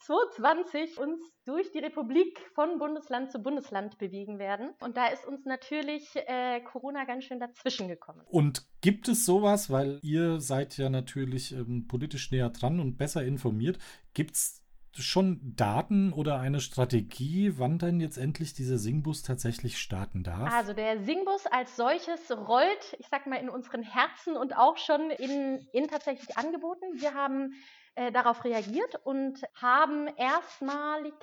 2020 0.00 0.98
uns 0.98 1.20
durch 1.44 1.70
die 1.72 1.80
Republik 1.80 2.38
von 2.54 2.78
Bundesland 2.78 3.30
zu 3.30 3.40
Bundesland 3.40 3.98
bewegen 3.98 4.38
werden. 4.38 4.70
Und 4.80 4.96
da 4.96 5.08
ist 5.08 5.26
uns 5.26 5.44
natürlich 5.44 6.08
äh, 6.14 6.60
Corona 6.60 7.04
ganz 7.04 7.24
schön 7.24 7.40
dazwischen 7.40 7.88
gekommen. 7.88 8.22
Und 8.28 8.66
gibt 8.80 9.08
es 9.08 9.24
sowas, 9.24 9.70
weil 9.70 9.98
ihr 10.02 10.40
seid 10.40 10.76
ja 10.78 10.88
natürlich 10.88 11.52
ähm, 11.52 11.86
politisch 11.88 12.30
näher 12.30 12.50
dran 12.50 12.80
und 12.80 12.96
besser 12.96 13.24
informiert, 13.24 13.78
gibt 14.14 14.36
es 14.36 14.61
schon 14.98 15.40
Daten 15.56 16.12
oder 16.12 16.38
eine 16.38 16.60
Strategie, 16.60 17.58
wann 17.58 17.78
denn 17.78 18.00
jetzt 18.00 18.18
endlich 18.18 18.54
dieser 18.54 18.78
Singbus 18.78 19.22
tatsächlich 19.22 19.78
starten 19.78 20.22
darf? 20.22 20.52
Also 20.52 20.72
der 20.72 21.02
Singbus 21.04 21.46
als 21.46 21.76
solches 21.76 22.30
rollt, 22.30 22.96
ich 22.98 23.08
sag 23.08 23.26
mal, 23.26 23.36
in 23.36 23.48
unseren 23.48 23.82
Herzen 23.82 24.36
und 24.36 24.56
auch 24.56 24.76
schon 24.76 25.10
in, 25.10 25.66
in 25.72 25.88
tatsächlich 25.88 26.36
Angeboten. 26.36 26.84
Wir 27.00 27.14
haben 27.14 27.54
äh, 27.94 28.12
darauf 28.12 28.44
reagiert 28.44 29.00
und 29.04 29.42
haben 29.54 30.08
erstmalig 30.16 31.14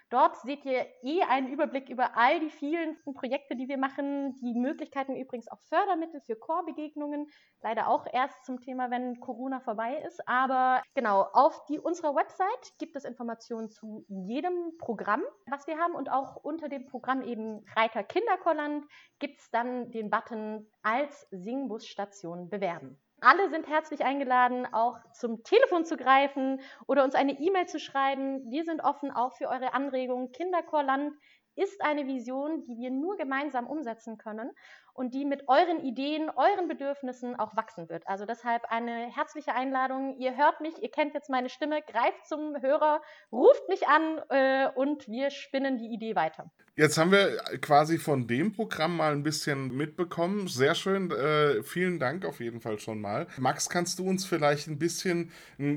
Dort 0.09 0.37
seht 0.37 0.65
ihr 0.65 0.87
eh 1.03 1.23
einen 1.23 1.49
Überblick 1.49 1.89
über 1.89 2.17
all 2.17 2.39
die 2.39 2.51
vielen 2.51 2.97
Projekte, 3.03 3.57
die 3.57 3.67
wir 3.67 3.77
machen, 3.77 4.37
die 4.37 4.55
Möglichkeiten 4.55 5.17
übrigens 5.17 5.49
auch 5.49 5.61
Fördermittel 5.69 6.21
für 6.21 6.37
Chorbegegnungen, 6.37 7.27
leider 7.61 7.89
auch 7.89 8.07
erst 8.13 8.45
zum 8.45 8.61
Thema, 8.61 8.91
wenn 8.93 9.19
Corona 9.19 9.59
vorbei 9.59 9.97
ist. 10.07 10.21
Aber 10.29 10.81
genau, 10.95 11.23
auf 11.33 11.65
die, 11.67 11.81
unserer 11.81 12.15
Website 12.15 12.79
gibt 12.79 12.95
es 12.95 13.05
Informationen 13.05 13.69
zu 13.69 14.05
jedem 14.09 14.79
Programm, 14.79 15.23
was 15.51 15.67
wir 15.67 15.77
haben 15.79 15.95
und 15.95 16.09
auch 16.09 16.37
unter 16.37 16.69
dem 16.69 16.87
Programm 16.87 17.23
eben 17.23 17.65
Reiter 17.75 18.05
Kinderchorland 18.05 18.87
gibt 19.19 19.41
es 19.41 19.51
dann 19.51 19.91
den 19.91 20.09
Button 20.09 20.71
als 20.83 21.27
Singbusstation 21.31 22.49
bewerben. 22.49 23.01
Alle 23.29 23.51
sind 23.51 23.67
herzlich 23.67 24.05
eingeladen, 24.05 24.73
auch 24.73 25.01
zum 25.13 25.43
Telefon 25.43 25.85
zu 25.85 25.97
greifen 25.97 26.61
oder 26.87 27.03
uns 27.03 27.17
eine 27.17 27.33
E-Mail 27.33 27.67
zu 27.67 27.81
schreiben. 27.81 28.49
Wir 28.53 28.63
sind 28.63 28.85
offen 28.85 29.11
auch 29.11 29.33
für 29.33 29.49
eure 29.49 29.75
Anregungen. 29.75 30.31
Kinderchorland 30.31 31.13
ist 31.57 31.83
eine 31.83 32.07
Vision, 32.07 32.63
die 32.63 32.77
wir 32.79 32.93
nur 32.93 33.17
gemeinsam 33.17 33.67
umsetzen 33.67 34.17
können 34.17 34.53
und 34.97 35.15
die 35.15 35.25
mit 35.25 35.49
euren 35.49 35.81
Ideen, 35.81 36.31
euren 36.31 36.69
Bedürfnissen 36.69 37.39
auch 37.39 37.57
wachsen 37.57 37.89
wird. 37.89 38.07
Also 38.07 38.27
deshalb 38.27 38.65
eine 38.71 39.15
herzliche 39.15 39.55
Einladung. 39.55 40.17
Ihr 40.19 40.37
hört 40.37 40.61
mich, 40.61 40.83
ihr 40.83 40.91
kennt 40.91 41.15
jetzt 41.15 41.31
meine 41.31 41.49
Stimme, 41.49 41.83
greift 41.83 42.27
zum 42.27 42.61
Hörer, 42.61 43.03
ruft 43.33 43.69
mich 43.69 43.87
an 43.89 44.21
äh, 44.31 44.69
und 44.75 45.09
wir 45.09 45.31
spinnen 45.31 45.79
die 45.79 45.93
Idee 45.93 46.17
weiter. 46.17 46.51
Jetzt 46.79 46.99
haben 46.99 47.11
wir 47.11 47.39
quasi 47.63 47.97
von 47.97 48.27
dem 48.27 48.53
Programm 48.53 48.99
mal 48.99 49.13
ein 49.13 49.23
bisschen 49.23 49.75
mitbekommen. 49.75 50.47
Sehr 50.47 50.75
schön. 50.75 51.11
Äh, 51.11 51.63
vielen 51.63 51.99
Dank 51.99 52.27
auf 52.27 52.39
jeden 52.39 52.61
Fall 52.61 52.79
schon 52.79 53.01
mal. 53.01 53.27
Max, 53.39 53.71
kannst 53.71 53.99
du 53.99 54.07
uns 54.07 54.27
vielleicht 54.27 54.69
ein 54.69 54.79
bisschen 54.79 55.33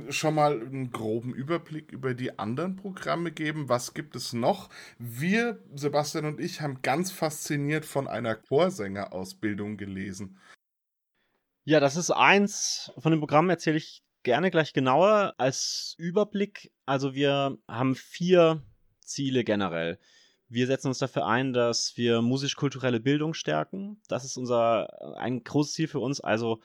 schon 0.10 0.36
mal 0.36 0.60
einen 0.60 0.92
groben 0.92 1.34
Überblick 1.34 1.94
über 1.94 2.14
die 2.14 2.38
anderen 2.38 2.76
Programme 2.76 3.32
geben? 3.32 3.70
Was 3.70 3.94
gibt 3.94 4.18
es 4.18 4.34
noch? 4.34 4.70
Wir, 4.98 5.60
Sebastian 5.74 6.26
und 6.26 6.42
ich, 6.42 6.60
haben 6.60 6.82
ganz 6.82 7.14
fasziniert 7.14 7.86
von 7.86 8.10
einer 8.10 8.36
Chorsänger 8.36 9.09
Ausbildung 9.12 9.78
gelesen. 9.78 10.40
Ja, 11.66 11.80
das 11.80 11.96
ist 11.96 12.12
eins 12.12 12.92
von 12.98 13.12
den 13.12 13.20
Programmen, 13.20 13.50
erzähle 13.50 13.78
ich 13.78 14.04
gerne 14.24 14.52
gleich 14.52 14.74
genauer 14.74 15.34
als 15.38 15.96
Überblick. 15.98 16.72
Also 16.86 17.14
wir 17.14 17.58
haben 17.68 17.96
vier 17.96 18.64
Ziele 19.02 19.44
generell. 19.44 20.00
Wir 20.48 20.66
setzen 20.66 20.88
uns 20.88 20.98
dafür 20.98 21.28
ein, 21.28 21.54
dass 21.54 21.96
wir 21.96 22.22
musisch-kulturelle 22.22 23.00
Bildung 23.00 23.36
stärken. 23.36 24.02
Das 24.08 24.26
ist 24.26 24.36
unser 24.36 25.18
ein 25.18 25.44
großes 25.44 25.74
Ziel 25.74 25.88
für 25.88 26.00
uns. 26.00 26.22
Also 26.22 26.60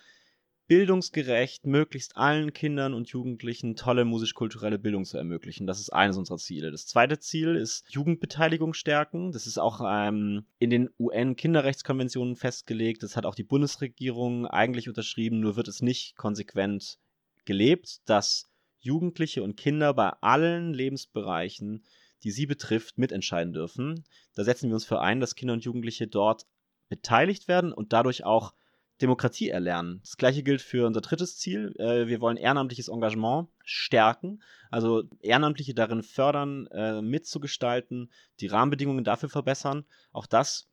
bildungsgerecht 0.66 1.66
möglichst 1.66 2.16
allen 2.16 2.52
Kindern 2.52 2.94
und 2.94 3.08
Jugendlichen 3.10 3.76
tolle 3.76 4.04
musisch-kulturelle 4.04 4.78
Bildung 4.78 5.04
zu 5.04 5.18
ermöglichen. 5.18 5.66
Das 5.66 5.80
ist 5.80 5.90
eines 5.90 6.16
unserer 6.16 6.38
Ziele. 6.38 6.70
Das 6.70 6.86
zweite 6.86 7.18
Ziel 7.18 7.54
ist 7.54 7.84
Jugendbeteiligung 7.90 8.72
stärken. 8.72 9.32
Das 9.32 9.46
ist 9.46 9.58
auch 9.58 9.80
ähm, 9.86 10.46
in 10.58 10.70
den 10.70 10.90
UN-Kinderrechtskonventionen 10.98 12.36
festgelegt. 12.36 13.02
Das 13.02 13.16
hat 13.16 13.26
auch 13.26 13.34
die 13.34 13.44
Bundesregierung 13.44 14.46
eigentlich 14.46 14.88
unterschrieben, 14.88 15.40
nur 15.40 15.56
wird 15.56 15.68
es 15.68 15.82
nicht 15.82 16.16
konsequent 16.16 16.98
gelebt, 17.44 18.00
dass 18.08 18.50
Jugendliche 18.80 19.42
und 19.42 19.56
Kinder 19.56 19.92
bei 19.92 20.10
allen 20.20 20.72
Lebensbereichen 20.72 21.84
die 22.24 22.30
sie 22.30 22.46
betrifft, 22.46 22.98
mitentscheiden 22.98 23.52
dürfen. 23.52 24.04
Da 24.34 24.44
setzen 24.44 24.70
wir 24.70 24.74
uns 24.74 24.86
für 24.86 25.00
ein, 25.00 25.20
dass 25.20 25.36
Kinder 25.36 25.52
und 25.52 25.64
Jugendliche 25.64 26.08
dort 26.08 26.46
beteiligt 26.88 27.48
werden 27.48 27.72
und 27.72 27.92
dadurch 27.92 28.24
auch 28.24 28.54
Demokratie 29.02 29.48
erlernen. 29.48 30.00
Das 30.02 30.16
gleiche 30.16 30.42
gilt 30.42 30.62
für 30.62 30.86
unser 30.86 31.00
drittes 31.00 31.36
Ziel. 31.36 31.74
Äh, 31.78 32.06
wir 32.06 32.20
wollen 32.20 32.36
ehrenamtliches 32.36 32.88
Engagement 32.88 33.48
stärken, 33.64 34.42
also 34.70 35.04
Ehrenamtliche 35.20 35.74
darin 35.74 36.02
fördern, 36.02 36.66
äh, 36.68 37.02
mitzugestalten, 37.02 38.10
die 38.40 38.46
Rahmenbedingungen 38.46 39.04
dafür 39.04 39.28
verbessern. 39.28 39.84
Auch 40.12 40.26
das, 40.26 40.68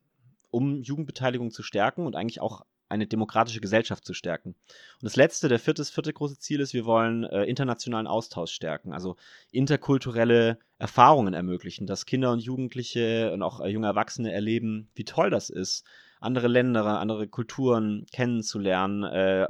um 0.51 0.81
Jugendbeteiligung 0.81 1.51
zu 1.51 1.63
stärken 1.63 2.05
und 2.05 2.15
eigentlich 2.15 2.41
auch 2.41 2.61
eine 2.91 3.07
demokratische 3.07 3.61
Gesellschaft 3.61 4.05
zu 4.05 4.13
stärken. 4.13 4.49
Und 4.49 5.03
das 5.03 5.15
letzte, 5.15 5.47
der 5.47 5.59
vierte, 5.59 5.83
vierte 5.85 6.11
große 6.11 6.37
Ziel 6.37 6.59
ist, 6.59 6.73
wir 6.73 6.85
wollen 6.85 7.23
äh, 7.23 7.45
internationalen 7.45 8.05
Austausch 8.05 8.51
stärken, 8.51 8.91
also 8.91 9.15
interkulturelle 9.51 10.59
Erfahrungen 10.77 11.33
ermöglichen, 11.33 11.87
dass 11.87 12.05
Kinder 12.05 12.31
und 12.33 12.43
Jugendliche 12.43 13.31
und 13.33 13.41
auch 13.41 13.65
junge 13.65 13.87
Erwachsene 13.87 14.33
erleben, 14.33 14.89
wie 14.93 15.05
toll 15.05 15.29
das 15.29 15.49
ist, 15.49 15.85
andere 16.21 16.47
Länder, 16.47 16.85
andere 16.99 17.27
Kulturen 17.27 18.05
kennenzulernen, 18.11 19.03
äh, 19.03 19.47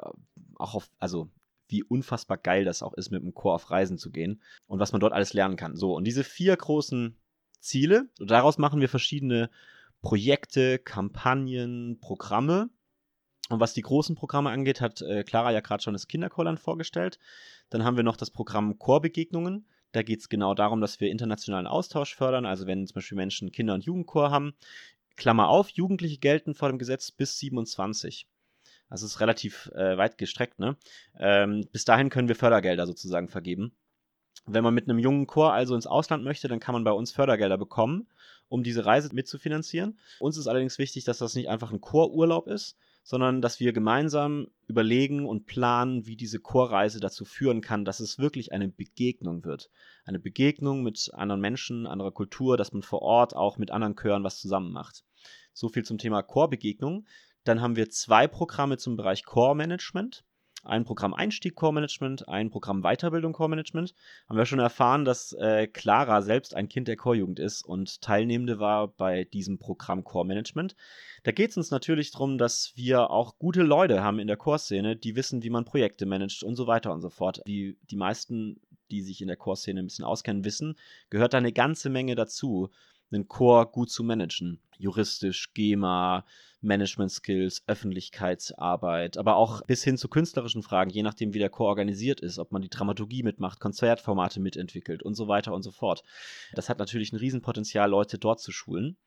auch 0.56 0.76
auf, 0.76 0.90
also 1.00 1.30
wie 1.68 1.84
unfassbar 1.84 2.38
geil 2.38 2.66
das 2.66 2.84
auch 2.84 2.94
ist, 2.94 3.12
mit 3.12 3.22
dem 3.22 3.34
Chor 3.34 3.54
auf 3.54 3.70
Reisen 3.72 3.98
zu 3.98 4.12
gehen 4.12 4.42
und 4.68 4.80
was 4.80 4.92
man 4.92 5.00
dort 5.00 5.14
alles 5.14 5.34
lernen 5.34 5.56
kann. 5.56 5.76
So, 5.76 5.96
und 5.96 6.06
diese 6.06 6.24
vier 6.24 6.56
großen 6.56 7.18
Ziele, 7.60 8.10
daraus 8.20 8.58
machen 8.58 8.82
wir 8.82 8.90
verschiedene 8.90 9.50
Projekte, 10.02 10.80
Kampagnen, 10.80 12.00
Programme 12.02 12.70
und 13.50 13.60
was 13.60 13.74
die 13.74 13.82
großen 13.82 14.16
Programme 14.16 14.50
angeht, 14.50 14.82
hat 14.82 15.02
äh, 15.02 15.24
Clara 15.24 15.52
ja 15.52 15.60
gerade 15.60 15.84
schon 15.84 15.94
das 15.94 16.08
Kinderchorland 16.08 16.60
vorgestellt. 16.60 17.20
Dann 17.70 17.84
haben 17.84 17.98
wir 17.98 18.04
noch 18.04 18.18
das 18.18 18.32
Programm 18.32 18.80
Chorbegegnungen. 18.80 19.68
Da 19.92 20.04
geht 20.04 20.22
es 20.22 20.30
genau 20.30 20.54
darum, 20.54 20.80
dass 20.80 21.02
wir 21.02 21.12
internationalen 21.12 21.68
Austausch 21.68 22.16
fördern. 22.16 22.46
Also 22.46 22.66
wenn 22.66 22.88
zum 22.88 22.96
Beispiel 22.96 23.18
Menschen 23.18 23.52
Kinder- 23.52 23.74
und 23.74 23.84
Jugendchor 23.84 24.32
haben, 24.32 24.54
Klammer 25.16 25.50
auf, 25.50 25.70
Jugendliche 25.70 26.18
gelten 26.18 26.56
vor 26.56 26.70
dem 26.70 26.80
Gesetz 26.80 27.12
bis 27.12 27.38
27. 27.40 28.28
Also 28.90 29.06
es 29.06 29.14
ist 29.14 29.20
relativ 29.22 29.72
äh, 29.74 29.98
weit 29.98 30.18
gestreckt. 30.18 30.60
Ne? 30.60 30.78
Ähm, 31.18 31.68
bis 31.72 31.86
dahin 31.86 32.10
können 32.10 32.28
wir 32.28 32.36
Fördergelder 32.36 32.86
sozusagen 32.86 33.30
vergeben. 33.30 33.74
Wenn 34.46 34.64
man 34.64 34.74
mit 34.74 34.90
einem 34.90 35.00
jungen 35.00 35.28
Chor 35.28 35.54
also 35.54 35.76
ins 35.76 35.88
Ausland 35.88 36.24
möchte, 36.24 36.48
dann 36.48 36.60
kann 36.60 36.74
man 36.74 36.84
bei 36.84 36.92
uns 36.92 37.12
Fördergelder 37.12 37.58
bekommen, 37.58 38.08
um 38.50 38.64
diese 38.64 38.86
Reise 38.86 39.14
mitzufinanzieren. 39.14 40.00
Uns 40.20 40.38
ist 40.38 40.48
allerdings 40.48 40.78
wichtig, 40.78 41.06
dass 41.06 41.20
das 41.20 41.36
nicht 41.36 41.48
einfach 41.48 41.72
ein 41.72 41.80
Chorurlaub 41.80 42.48
ist, 42.48 42.78
sondern 43.04 43.42
dass 43.42 43.60
wir 43.60 43.74
gemeinsam 43.74 44.48
überlegen 44.68 45.26
und 45.26 45.46
planen, 45.46 46.06
wie 46.06 46.16
diese 46.16 46.40
Chorreise 46.40 47.00
dazu 47.00 47.26
führen 47.26 47.62
kann, 47.62 47.86
dass 47.86 48.00
es 48.00 48.20
wirklich 48.20 48.52
eine 48.52 48.68
Begegnung 48.68 49.44
wird. 49.44 49.70
Eine 50.06 50.20
Begegnung 50.20 50.84
mit 50.84 51.12
anderen 51.14 51.42
Menschen, 51.42 51.88
anderer 51.88 52.12
Kultur, 52.12 52.58
dass 52.58 52.74
man 52.74 52.84
vor 52.84 53.02
Ort 53.02 53.36
auch 53.36 53.58
mit 53.58 53.72
anderen 53.72 53.96
Chören 53.96 54.24
was 54.24 54.40
zusammen 54.40 54.72
macht. 54.72 55.04
So 55.54 55.70
viel 55.70 55.84
zum 55.84 55.98
Thema 55.98 56.22
Chorbegegnung. 56.22 57.06
Dann 57.44 57.62
haben 57.62 57.76
wir 57.76 57.90
zwei 57.90 58.28
Programme 58.28 58.78
zum 58.78 58.96
Bereich 58.96 59.26
Chormanagement 59.26 60.24
ein 60.64 60.84
Programm 60.84 61.14
Einstieg 61.14 61.56
Core 61.56 61.74
Management, 61.74 62.28
ein 62.28 62.50
Programm 62.50 62.82
Weiterbildung 62.82 63.34
Core 63.34 63.50
Management. 63.50 63.94
Haben 64.28 64.38
wir 64.38 64.46
schon 64.46 64.60
erfahren, 64.60 65.06
dass 65.06 65.34
äh, 65.34 65.68
Clara 65.68 66.22
selbst 66.22 66.56
ein 66.56 66.70
Kind 66.70 66.88
der 66.88 66.98
Chorjugend 66.98 67.40
ist 67.40 67.64
und 67.64 68.02
Teilnehmende 68.02 68.60
war 68.60 68.88
bei 68.88 69.24
diesem 69.26 69.58
Programm 69.58 70.04
Core 70.04 70.26
Management. 70.26 70.76
Da 71.24 71.32
geht 71.32 71.52
es 71.52 71.58
uns 71.58 71.72
natürlich 71.72 72.12
darum, 72.12 72.38
dass 72.38 72.74
wir 72.76 73.10
auch 73.10 73.38
gute 73.38 73.64
Leute 73.64 74.04
haben 74.04 74.20
in 74.20 74.28
der 74.28 74.38
Chorszene, 74.38 74.96
die 74.96 75.16
wissen, 75.16 75.44
wie 75.44 75.50
man 75.50 75.66
Projekte 75.66 76.06
managt 76.06 76.44
und 76.44 76.56
so 76.56 76.68
weiter 76.68 76.92
und 76.94 77.02
so 77.02 77.10
fort. 77.10 77.42
Wie 77.46 77.78
die 77.90 77.98
meisten, 77.98 78.62
die 78.92 79.02
sich 79.02 79.22
in 79.22 79.28
der 79.28 79.38
Chorszene 79.38 79.80
ein 79.80 79.88
bisschen 79.88 80.06
auskennen, 80.06 80.46
wissen, 80.46 80.76
gehört 81.10 81.34
da 81.34 81.38
eine 81.38 81.54
ganze 81.54 81.90
Menge 81.90 82.16
dazu, 82.16 82.70
einen 83.12 83.28
Chor 83.28 83.72
gut 83.72 83.90
zu 83.90 84.04
managen. 84.04 84.60
Juristisch, 84.78 85.54
GEMA, 85.54 86.26
Management-Skills, 86.62 87.64
Öffentlichkeitsarbeit, 87.68 89.18
aber 89.18 89.36
auch 89.36 89.62
bis 89.66 89.84
hin 89.84 89.98
zu 89.98 90.08
künstlerischen 90.08 90.64
Fragen, 90.64 90.92
je 90.92 91.04
nachdem, 91.04 91.34
wie 91.34 91.40
der 91.40 91.50
Chor 91.50 91.68
organisiert 91.68 92.20
ist, 92.20 92.40
ob 92.40 92.52
man 92.52 92.62
die 92.62 92.70
Dramaturgie 92.70 93.24
mitmacht, 93.24 93.60
Konzertformate 93.60 94.40
mitentwickelt 94.40 95.04
und 95.04 95.16
so 95.16 95.28
weiter 95.28 95.54
und 95.54 95.64
so 95.64 95.72
fort. 95.72 96.04
Das 96.54 96.70
hat 96.70 96.80
natürlich 96.80 97.12
ein 97.14 97.18
Riesenpotenzial, 97.18 97.90
Leute 97.90 98.18
dort 98.18 98.40
zu 98.40 98.52
schulen. 98.52 98.98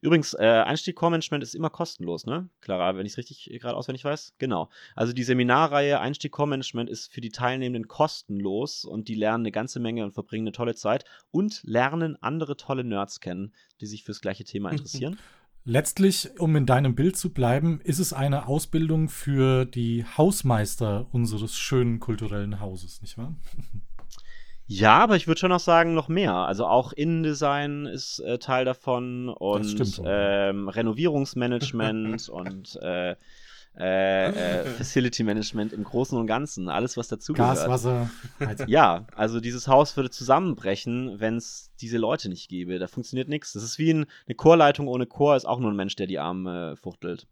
Übrigens, 0.00 0.34
äh, 0.34 0.62
Einstieg 0.66 0.96
Core 0.96 1.10
Management 1.10 1.42
ist 1.42 1.54
immer 1.54 1.70
kostenlos, 1.70 2.26
ne? 2.26 2.48
Clara, 2.60 2.96
wenn 2.96 3.06
ich 3.06 3.12
es 3.12 3.18
richtig 3.18 3.50
gerade 3.60 3.76
auswendig 3.76 4.04
weiß. 4.04 4.34
Genau. 4.38 4.68
Also 4.94 5.12
die 5.12 5.24
Seminarreihe 5.24 6.00
Einstieg 6.00 6.32
Core 6.32 6.48
Management 6.48 6.90
ist 6.90 7.12
für 7.12 7.20
die 7.20 7.30
Teilnehmenden 7.30 7.88
kostenlos 7.88 8.84
und 8.84 9.08
die 9.08 9.14
lernen 9.14 9.44
eine 9.44 9.52
ganze 9.52 9.80
Menge 9.80 10.04
und 10.04 10.12
verbringen 10.12 10.44
eine 10.44 10.52
tolle 10.52 10.74
Zeit 10.74 11.04
und 11.30 11.62
lernen 11.64 12.16
andere 12.22 12.56
tolle 12.56 12.84
Nerds 12.84 13.20
kennen, 13.20 13.52
die 13.80 13.86
sich 13.86 14.04
fürs 14.04 14.20
gleiche 14.20 14.44
Thema 14.44 14.70
interessieren. 14.72 15.18
Letztlich, 15.64 16.40
um 16.40 16.56
in 16.56 16.66
deinem 16.66 16.96
Bild 16.96 17.16
zu 17.16 17.32
bleiben, 17.32 17.80
ist 17.84 18.00
es 18.00 18.12
eine 18.12 18.48
Ausbildung 18.48 19.08
für 19.08 19.64
die 19.64 20.04
Hausmeister 20.04 21.06
unseres 21.12 21.56
schönen 21.56 22.00
kulturellen 22.00 22.58
Hauses, 22.58 23.00
nicht 23.00 23.16
wahr? 23.16 23.36
Ja, 24.66 24.98
aber 24.98 25.16
ich 25.16 25.26
würde 25.26 25.38
schon 25.38 25.50
noch 25.50 25.60
sagen, 25.60 25.94
noch 25.94 26.08
mehr. 26.08 26.34
Also 26.34 26.66
auch 26.66 26.92
Innendesign 26.92 27.86
ist 27.86 28.20
äh, 28.20 28.38
Teil 28.38 28.64
davon 28.64 29.28
und 29.28 30.00
ähm, 30.04 30.68
Renovierungsmanagement 30.70 32.28
und 32.28 32.76
äh, 32.80 33.16
äh, 33.78 34.26
äh, 34.60 34.64
Facility 34.76 35.24
Management 35.24 35.72
im 35.72 35.84
Großen 35.84 36.16
und 36.18 36.26
Ganzen, 36.26 36.68
alles 36.68 36.96
was 36.96 37.08
dazu 37.08 37.32
Gas, 37.32 37.64
gehört. 37.64 37.70
Wasser. 37.70 38.10
Ja, 38.68 39.06
also 39.14 39.40
dieses 39.40 39.66
Haus 39.66 39.96
würde 39.96 40.10
zusammenbrechen, 40.10 41.20
wenn 41.20 41.36
es 41.36 41.70
diese 41.80 41.98
Leute 41.98 42.28
nicht 42.28 42.48
gäbe. 42.48 42.78
Da 42.78 42.86
funktioniert 42.86 43.28
nichts. 43.28 43.52
Das 43.52 43.62
ist 43.62 43.78
wie 43.78 43.92
ein, 43.92 44.06
eine 44.26 44.34
Chorleitung 44.34 44.88
ohne 44.88 45.06
Chor 45.06 45.36
ist 45.36 45.46
auch 45.46 45.58
nur 45.58 45.70
ein 45.70 45.76
Mensch, 45.76 45.96
der 45.96 46.06
die 46.06 46.18
Arme 46.18 46.72
äh, 46.72 46.76
fuchtelt. 46.76 47.26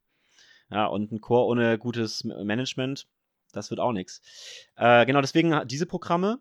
Ja, 0.71 0.87
und 0.87 1.13
ein 1.13 1.21
Chor 1.21 1.47
ohne 1.47 1.79
gutes 1.79 2.25
Management, 2.25 3.07
das 3.53 3.71
wird 3.71 3.81
auch 3.81 3.93
nichts. 3.93 4.23
Äh, 4.77 5.05
genau, 5.05 5.21
deswegen 5.21 5.67
diese 5.67 5.87
Programme. 5.87 6.39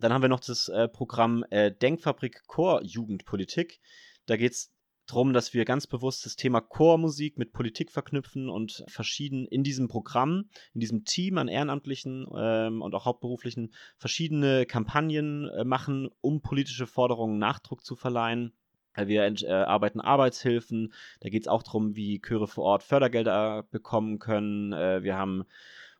Dann 0.00 0.12
haben 0.12 0.22
wir 0.22 0.28
noch 0.28 0.40
das 0.40 0.68
äh, 0.68 0.88
Programm 0.88 1.44
äh, 1.50 1.70
Denkfabrik 1.70 2.42
Chor 2.46 2.82
Jugendpolitik. 2.82 3.80
Da 4.26 4.36
geht 4.36 4.52
es 4.52 4.72
darum, 5.06 5.32
dass 5.32 5.52
wir 5.52 5.64
ganz 5.64 5.86
bewusst 5.86 6.24
das 6.24 6.36
Thema 6.36 6.60
Chormusik 6.60 7.36
mit 7.36 7.52
Politik 7.52 7.90
verknüpfen 7.90 8.48
und 8.48 8.84
verschieden 8.88 9.46
in 9.46 9.62
diesem 9.62 9.88
Programm, 9.88 10.48
in 10.72 10.80
diesem 10.80 11.04
Team 11.04 11.36
an 11.36 11.48
Ehrenamtlichen 11.48 12.26
ähm, 12.34 12.80
und 12.80 12.94
auch 12.94 13.04
Hauptberuflichen 13.04 13.74
verschiedene 13.98 14.64
Kampagnen 14.66 15.48
äh, 15.48 15.64
machen, 15.64 16.08
um 16.20 16.40
politische 16.40 16.86
Forderungen 16.86 17.38
Nachdruck 17.38 17.84
zu 17.84 17.94
verleihen. 17.94 18.54
Äh, 18.94 19.06
wir 19.06 19.24
äh, 19.24 19.52
arbeiten 19.52 20.00
Arbeitshilfen, 20.00 20.94
da 21.20 21.28
geht 21.28 21.42
es 21.42 21.48
auch 21.48 21.62
darum, 21.62 21.94
wie 21.94 22.20
Chöre 22.20 22.46
vor 22.46 22.64
Ort 22.64 22.84
Fördergelder 22.84 23.64
bekommen 23.70 24.18
können. 24.18 24.72
Äh, 24.72 25.02
wir 25.02 25.16
haben 25.16 25.44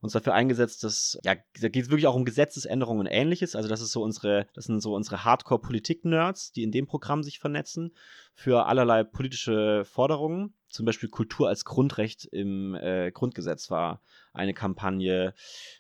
uns 0.01 0.13
dafür 0.13 0.35
eingesetzt, 0.35 0.83
dass, 0.83 1.19
ja, 1.25 1.35
da 1.61 1.69
geht 1.69 1.85
es 1.85 1.91
wirklich 1.91 2.07
auch 2.07 2.15
um 2.15 2.25
Gesetzesänderungen 2.25 3.01
und 3.01 3.13
ähnliches. 3.13 3.55
Also 3.55 3.69
das 3.69 3.81
ist 3.81 3.93
so 3.93 4.03
unsere, 4.03 4.47
das 4.55 4.65
sind 4.65 4.81
so 4.81 4.95
unsere 4.95 5.25
Hardcore-Politik-Nerds, 5.25 6.53
die 6.53 6.63
in 6.63 6.73
dem 6.73 6.87
Programm 6.87 7.23
sich 7.23 7.39
vernetzen 7.39 7.95
für 8.35 8.67
allerlei 8.67 9.05
politische 9.05 9.85
Forderungen. 9.85 10.55
Zum 10.69 10.87
Beispiel 10.87 11.09
Kultur 11.09 11.49
als 11.49 11.65
Grundrecht 11.65 12.25
im 12.25 12.75
äh, 12.75 13.11
Grundgesetz 13.13 13.71
war 13.71 14.03
eine 14.33 14.55
Kampagne. 14.55 15.35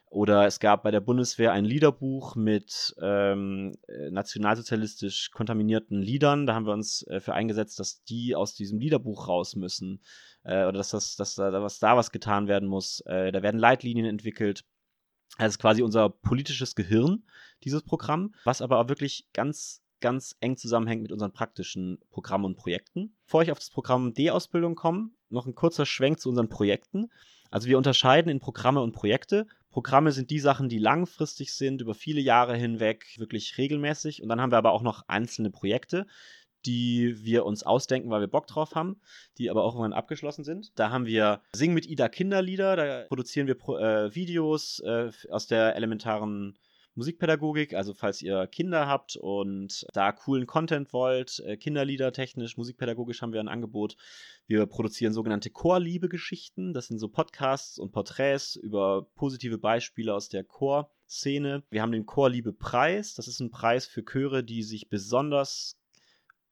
Oder 0.06 0.46
es 0.46 0.58
gab 0.58 0.82
bei 0.82 0.90
der 0.90 1.00
Bundeswehr 1.00 1.52
ein 1.52 1.64
Liederbuch 1.64 2.34
mit 2.34 2.94
ähm, 3.00 3.76
äh, 3.86 4.10
nationalsozialistisch 4.10 5.30
kontaminierten 5.30 6.02
Liedern. 6.02 6.46
Da 6.46 6.54
haben 6.54 6.66
wir 6.66 6.72
uns 6.72 7.06
äh, 7.06 7.20
für 7.20 7.34
eingesetzt, 7.34 7.78
dass 7.78 8.02
die 8.04 8.34
aus 8.34 8.54
diesem 8.54 8.80
Liederbuch 8.80 9.28
raus 9.28 9.54
müssen 9.54 10.00
äh, 10.42 10.64
oder 10.64 10.78
dass, 10.78 10.90
das, 10.90 11.16
dass 11.16 11.36
da, 11.36 11.62
was, 11.62 11.78
da 11.78 11.96
was 11.96 12.10
getan 12.10 12.48
werden 12.48 12.68
muss. 12.68 13.00
Äh, 13.06 13.30
da 13.30 13.42
werden 13.42 13.60
Leitlinien 13.60 14.06
entwickelt. 14.06 14.64
Das 15.38 15.54
ist 15.54 15.58
quasi 15.58 15.82
unser 15.82 16.10
politisches 16.10 16.74
Gehirn, 16.74 17.22
dieses 17.62 17.82
Programm, 17.82 18.34
was 18.44 18.62
aber 18.62 18.78
auch 18.78 18.88
wirklich 18.88 19.28
ganz, 19.32 19.82
ganz 20.00 20.36
eng 20.40 20.56
zusammenhängt 20.56 21.02
mit 21.02 21.12
unseren 21.12 21.32
praktischen 21.32 21.98
Programmen 22.10 22.46
und 22.46 22.56
Projekten. 22.56 23.16
Bevor 23.26 23.42
ich 23.42 23.52
auf 23.52 23.58
das 23.58 23.70
Programm 23.70 24.12
D-Ausbildung 24.12 24.74
komme, 24.74 25.10
noch 25.28 25.46
ein 25.46 25.54
kurzer 25.54 25.86
Schwenk 25.86 26.18
zu 26.18 26.28
unseren 26.28 26.48
Projekten. 26.48 27.10
Also 27.50 27.68
wir 27.68 27.78
unterscheiden 27.78 28.30
in 28.30 28.40
Programme 28.40 28.80
und 28.80 28.92
Projekte. 28.92 29.46
Programme 29.70 30.12
sind 30.12 30.30
die 30.30 30.40
Sachen, 30.40 30.68
die 30.68 30.78
langfristig 30.78 31.52
sind, 31.52 31.80
über 31.80 31.94
viele 31.94 32.20
Jahre 32.20 32.56
hinweg, 32.56 33.06
wirklich 33.18 33.58
regelmäßig. 33.58 34.22
Und 34.22 34.28
dann 34.28 34.40
haben 34.40 34.52
wir 34.52 34.58
aber 34.58 34.72
auch 34.72 34.82
noch 34.82 35.08
einzelne 35.08 35.50
Projekte, 35.50 36.06
die 36.66 37.24
wir 37.24 37.44
uns 37.44 37.62
ausdenken, 37.62 38.10
weil 38.10 38.20
wir 38.20 38.28
Bock 38.28 38.46
drauf 38.46 38.74
haben, 38.74 39.00
die 39.38 39.50
aber 39.50 39.64
auch 39.64 39.74
irgendwann 39.74 39.92
abgeschlossen 39.92 40.44
sind. 40.44 40.78
Da 40.78 40.90
haben 40.90 41.06
wir 41.06 41.40
Sing 41.54 41.72
mit 41.72 41.86
Ida 41.86 42.08
Kinderlieder, 42.08 42.76
da 42.76 43.04
produzieren 43.08 43.46
wir 43.46 43.56
äh, 43.78 44.14
Videos 44.14 44.80
äh, 44.80 45.10
aus 45.30 45.46
der 45.46 45.76
elementaren 45.76 46.58
Musikpädagogik, 47.00 47.72
also 47.72 47.94
falls 47.94 48.20
ihr 48.20 48.46
Kinder 48.46 48.86
habt 48.86 49.16
und 49.16 49.86
da 49.94 50.12
coolen 50.12 50.46
Content 50.46 50.92
wollt, 50.92 51.42
äh, 51.46 51.56
Kinderlieder 51.56 52.12
technisch, 52.12 52.58
musikpädagogisch 52.58 53.22
haben 53.22 53.32
wir 53.32 53.40
ein 53.40 53.48
Angebot. 53.48 53.96
Wir 54.46 54.66
produzieren 54.66 55.14
sogenannte 55.14 55.48
Chorliebe-Geschichten. 55.48 56.74
Das 56.74 56.88
sind 56.88 56.98
so 56.98 57.08
Podcasts 57.08 57.78
und 57.78 57.92
Porträts 57.92 58.54
über 58.56 59.08
positive 59.14 59.56
Beispiele 59.56 60.12
aus 60.12 60.28
der 60.28 60.44
Chorszene. 60.44 61.62
Wir 61.70 61.80
haben 61.80 61.92
den 61.92 62.04
Chorliebe-Preis. 62.04 63.14
Das 63.14 63.28
ist 63.28 63.40
ein 63.40 63.50
Preis 63.50 63.86
für 63.86 64.04
Chöre, 64.04 64.44
die 64.44 64.62
sich 64.62 64.90
besonders 64.90 65.79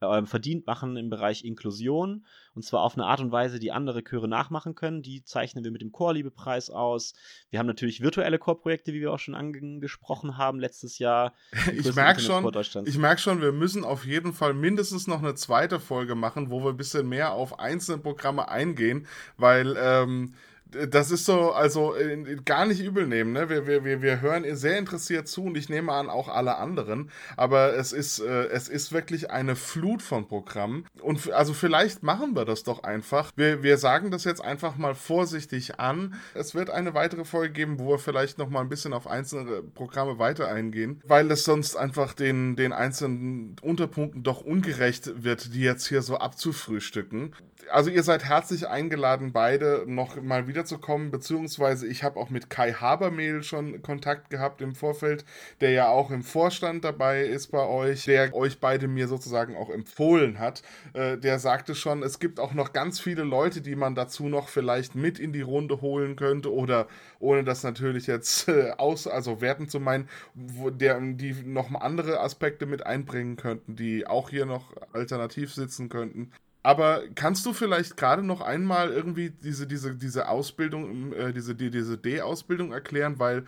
äh, 0.00 0.24
verdient 0.24 0.66
machen 0.66 0.96
im 0.96 1.10
Bereich 1.10 1.44
Inklusion. 1.44 2.24
Und 2.54 2.62
zwar 2.62 2.82
auf 2.82 2.94
eine 2.94 3.06
Art 3.06 3.20
und 3.20 3.32
Weise, 3.32 3.58
die 3.58 3.72
andere 3.72 4.02
Chöre 4.02 4.28
nachmachen 4.28 4.74
können. 4.74 5.02
Die 5.02 5.22
zeichnen 5.22 5.64
wir 5.64 5.70
mit 5.70 5.80
dem 5.80 5.92
Chorliebepreis 5.92 6.70
aus. 6.70 7.14
Wir 7.50 7.58
haben 7.58 7.66
natürlich 7.66 8.00
virtuelle 8.00 8.38
Chorprojekte, 8.38 8.92
wie 8.92 9.00
wir 9.00 9.12
auch 9.12 9.18
schon 9.18 9.34
angesprochen 9.34 10.36
haben 10.36 10.60
letztes 10.60 10.98
Jahr. 10.98 11.34
Ich 11.72 11.94
merke 11.94 12.20
schon, 12.20 12.52
ich 12.84 12.98
merke 12.98 13.20
schon, 13.20 13.40
wir 13.40 13.52
müssen 13.52 13.84
auf 13.84 14.04
jeden 14.04 14.32
Fall 14.32 14.54
mindestens 14.54 15.06
noch 15.06 15.22
eine 15.22 15.34
zweite 15.34 15.80
Folge 15.80 16.14
machen, 16.14 16.50
wo 16.50 16.62
wir 16.64 16.70
ein 16.70 16.76
bisschen 16.76 17.08
mehr 17.08 17.32
auf 17.32 17.58
einzelne 17.58 17.98
Programme 17.98 18.48
eingehen, 18.48 19.06
weil 19.36 19.76
ähm, 19.78 20.34
das 20.70 21.10
ist 21.10 21.24
so, 21.24 21.52
also 21.52 21.96
äh, 21.96 22.36
gar 22.44 22.66
nicht 22.66 22.80
übel 22.80 23.06
nehmen, 23.06 23.32
ne? 23.32 23.48
Wir, 23.48 23.66
wir, 23.66 24.02
wir 24.02 24.20
hören 24.20 24.44
ihr 24.44 24.56
sehr 24.56 24.78
interessiert 24.78 25.28
zu 25.28 25.44
und 25.44 25.56
ich 25.56 25.68
nehme 25.68 25.92
an, 25.92 26.10
auch 26.10 26.28
alle 26.28 26.56
anderen. 26.56 27.10
Aber 27.36 27.74
es 27.74 27.92
ist, 27.92 28.20
äh, 28.20 28.46
es 28.46 28.68
ist 28.68 28.92
wirklich 28.92 29.30
eine 29.30 29.56
Flut 29.56 30.02
von 30.02 30.28
Programmen. 30.28 30.86
Und 31.00 31.32
also 31.32 31.54
vielleicht 31.54 32.02
machen 32.02 32.34
wir 32.34 32.44
das 32.44 32.64
doch 32.64 32.82
einfach. 32.82 33.32
Wir, 33.36 33.62
wir 33.62 33.78
sagen 33.78 34.10
das 34.10 34.24
jetzt 34.24 34.44
einfach 34.44 34.76
mal 34.76 34.94
vorsichtig 34.94 35.80
an. 35.80 36.14
Es 36.34 36.54
wird 36.54 36.70
eine 36.70 36.94
weitere 36.94 37.24
Folge 37.24 37.52
geben, 37.52 37.78
wo 37.78 37.90
wir 37.90 37.98
vielleicht 37.98 38.38
noch 38.38 38.50
mal 38.50 38.60
ein 38.60 38.68
bisschen 38.68 38.92
auf 38.92 39.06
einzelne 39.06 39.62
Programme 39.62 40.18
weiter 40.18 40.48
eingehen, 40.48 41.00
weil 41.06 41.30
es 41.30 41.44
sonst 41.44 41.76
einfach 41.76 42.12
den, 42.12 42.56
den 42.56 42.72
einzelnen 42.72 43.56
Unterpunkten 43.62 44.22
doch 44.22 44.42
ungerecht 44.42 45.24
wird, 45.24 45.54
die 45.54 45.60
jetzt 45.60 45.86
hier 45.88 46.02
so 46.02 46.18
abzufrühstücken. 46.18 47.34
Also 47.70 47.90
ihr 47.90 48.02
seid 48.02 48.24
herzlich 48.24 48.68
eingeladen, 48.68 49.32
beide 49.32 49.84
noch 49.86 50.20
mal 50.22 50.46
wieder 50.46 50.57
wiederzukommen, 50.58 51.12
beziehungsweise 51.12 51.86
ich 51.86 52.02
habe 52.02 52.18
auch 52.18 52.30
mit 52.30 52.50
Kai 52.50 52.72
Habermehl 52.72 53.44
schon 53.44 53.80
Kontakt 53.80 54.28
gehabt 54.28 54.60
im 54.60 54.74
Vorfeld, 54.74 55.24
der 55.60 55.70
ja 55.70 55.88
auch 55.88 56.10
im 56.10 56.22
Vorstand 56.22 56.84
dabei 56.84 57.22
ist 57.22 57.48
bei 57.48 57.64
euch, 57.64 58.06
der 58.06 58.34
euch 58.34 58.58
beide 58.58 58.88
mir 58.88 59.06
sozusagen 59.06 59.56
auch 59.56 59.70
empfohlen 59.70 60.40
hat. 60.40 60.62
Äh, 60.94 61.16
der 61.16 61.38
sagte 61.38 61.76
schon, 61.76 62.02
es 62.02 62.18
gibt 62.18 62.40
auch 62.40 62.54
noch 62.54 62.72
ganz 62.72 62.98
viele 62.98 63.22
Leute, 63.22 63.60
die 63.60 63.76
man 63.76 63.94
dazu 63.94 64.28
noch 64.28 64.48
vielleicht 64.48 64.96
mit 64.96 65.20
in 65.20 65.32
die 65.32 65.42
Runde 65.42 65.80
holen 65.80 66.16
könnte 66.16 66.52
oder 66.52 66.88
ohne 67.20 67.44
das 67.44 67.62
natürlich 67.62 68.08
jetzt 68.08 68.48
äh, 68.48 68.72
aus, 68.76 69.06
also 69.06 69.40
werten 69.40 69.68
zu 69.68 69.78
meinen, 69.78 70.08
wo 70.34 70.70
der, 70.70 71.00
die 71.00 71.34
noch 71.44 71.72
andere 71.80 72.18
Aspekte 72.18 72.66
mit 72.66 72.84
einbringen 72.84 73.36
könnten, 73.36 73.76
die 73.76 74.08
auch 74.08 74.30
hier 74.30 74.44
noch 74.44 74.74
alternativ 74.92 75.54
sitzen 75.54 75.88
könnten. 75.88 76.32
Aber 76.68 77.08
kannst 77.14 77.46
du 77.46 77.54
vielleicht 77.54 77.96
gerade 77.96 78.22
noch 78.22 78.42
einmal 78.42 78.90
irgendwie 78.90 79.30
diese, 79.30 79.66
diese, 79.66 79.94
diese 79.94 80.28
Ausbildung, 80.28 81.14
äh, 81.14 81.32
diese, 81.32 81.54
die, 81.54 81.70
diese 81.70 81.96
D-Ausbildung 81.96 82.72
erklären? 82.72 83.18
Weil 83.18 83.46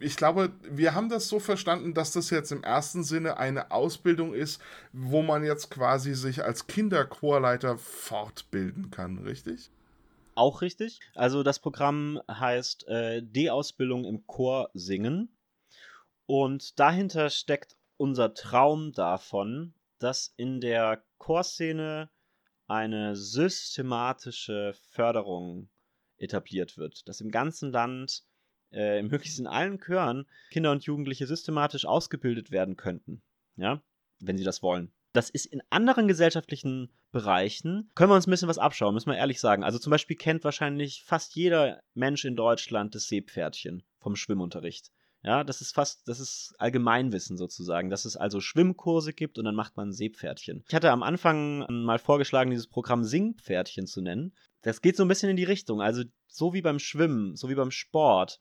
ich 0.00 0.18
glaube, 0.18 0.52
wir 0.68 0.94
haben 0.94 1.08
das 1.08 1.30
so 1.30 1.40
verstanden, 1.40 1.94
dass 1.94 2.12
das 2.12 2.28
jetzt 2.28 2.52
im 2.52 2.62
ersten 2.62 3.04
Sinne 3.04 3.38
eine 3.38 3.70
Ausbildung 3.70 4.34
ist, 4.34 4.60
wo 4.92 5.22
man 5.22 5.44
jetzt 5.44 5.70
quasi 5.70 6.12
sich 6.12 6.44
als 6.44 6.66
Kinderchorleiter 6.66 7.78
fortbilden 7.78 8.90
kann, 8.90 9.16
richtig? 9.16 9.70
Auch 10.34 10.60
richtig. 10.60 11.00
Also 11.14 11.42
das 11.42 11.60
Programm 11.60 12.20
heißt 12.30 12.86
äh, 12.86 13.22
D-Ausbildung 13.22 14.04
im 14.04 14.26
Chor 14.26 14.68
singen. 14.74 15.34
Und 16.26 16.78
dahinter 16.78 17.30
steckt 17.30 17.78
unser 17.96 18.34
Traum 18.34 18.92
davon, 18.92 19.72
dass 19.98 20.34
in 20.36 20.60
der 20.60 21.02
Chorszene 21.16 22.10
eine 22.68 23.16
systematische 23.16 24.74
Förderung 24.90 25.68
etabliert 26.18 26.76
wird, 26.76 27.08
dass 27.08 27.20
im 27.20 27.30
ganzen 27.30 27.72
Land, 27.72 28.24
äh, 28.70 29.02
möglichst 29.02 29.38
in 29.38 29.46
allen 29.46 29.80
Chören, 29.80 30.26
Kinder 30.50 30.70
und 30.70 30.84
Jugendliche 30.84 31.26
systematisch 31.26 31.86
ausgebildet 31.86 32.50
werden 32.50 32.76
könnten, 32.76 33.22
ja, 33.56 33.82
wenn 34.20 34.36
sie 34.36 34.44
das 34.44 34.62
wollen. 34.62 34.92
Das 35.14 35.30
ist 35.30 35.46
in 35.46 35.62
anderen 35.70 36.06
gesellschaftlichen 36.06 36.92
Bereichen, 37.10 37.90
können 37.94 38.10
wir 38.10 38.16
uns 38.16 38.26
ein 38.26 38.30
bisschen 38.30 38.48
was 38.48 38.58
abschauen, 38.58 38.92
müssen 38.92 39.10
wir 39.10 39.16
ehrlich 39.16 39.40
sagen. 39.40 39.64
Also 39.64 39.78
zum 39.78 39.90
Beispiel 39.90 40.16
kennt 40.16 40.44
wahrscheinlich 40.44 41.02
fast 41.02 41.34
jeder 41.34 41.80
Mensch 41.94 42.26
in 42.26 42.36
Deutschland 42.36 42.94
das 42.94 43.08
Seepferdchen 43.08 43.82
vom 43.98 44.16
Schwimmunterricht. 44.16 44.92
Ja, 45.22 45.42
das 45.42 45.60
ist 45.60 45.74
fast, 45.74 46.06
das 46.06 46.20
ist 46.20 46.54
Allgemeinwissen 46.58 47.36
sozusagen, 47.36 47.90
dass 47.90 48.04
es 48.04 48.16
also 48.16 48.40
Schwimmkurse 48.40 49.12
gibt 49.12 49.38
und 49.38 49.44
dann 49.44 49.54
macht 49.54 49.76
man 49.76 49.92
Seepferdchen. 49.92 50.64
Ich 50.68 50.74
hatte 50.74 50.92
am 50.92 51.02
Anfang 51.02 51.66
mal 51.84 51.98
vorgeschlagen, 51.98 52.50
dieses 52.50 52.68
Programm 52.68 53.04
Singpferdchen 53.04 53.86
zu 53.86 54.00
nennen. 54.00 54.32
Das 54.62 54.80
geht 54.80 54.96
so 54.96 55.04
ein 55.04 55.08
bisschen 55.08 55.30
in 55.30 55.36
die 55.36 55.44
Richtung, 55.44 55.82
also 55.82 56.04
so 56.28 56.52
wie 56.52 56.62
beim 56.62 56.78
Schwimmen, 56.78 57.34
so 57.34 57.48
wie 57.48 57.56
beim 57.56 57.72
Sport. 57.72 58.40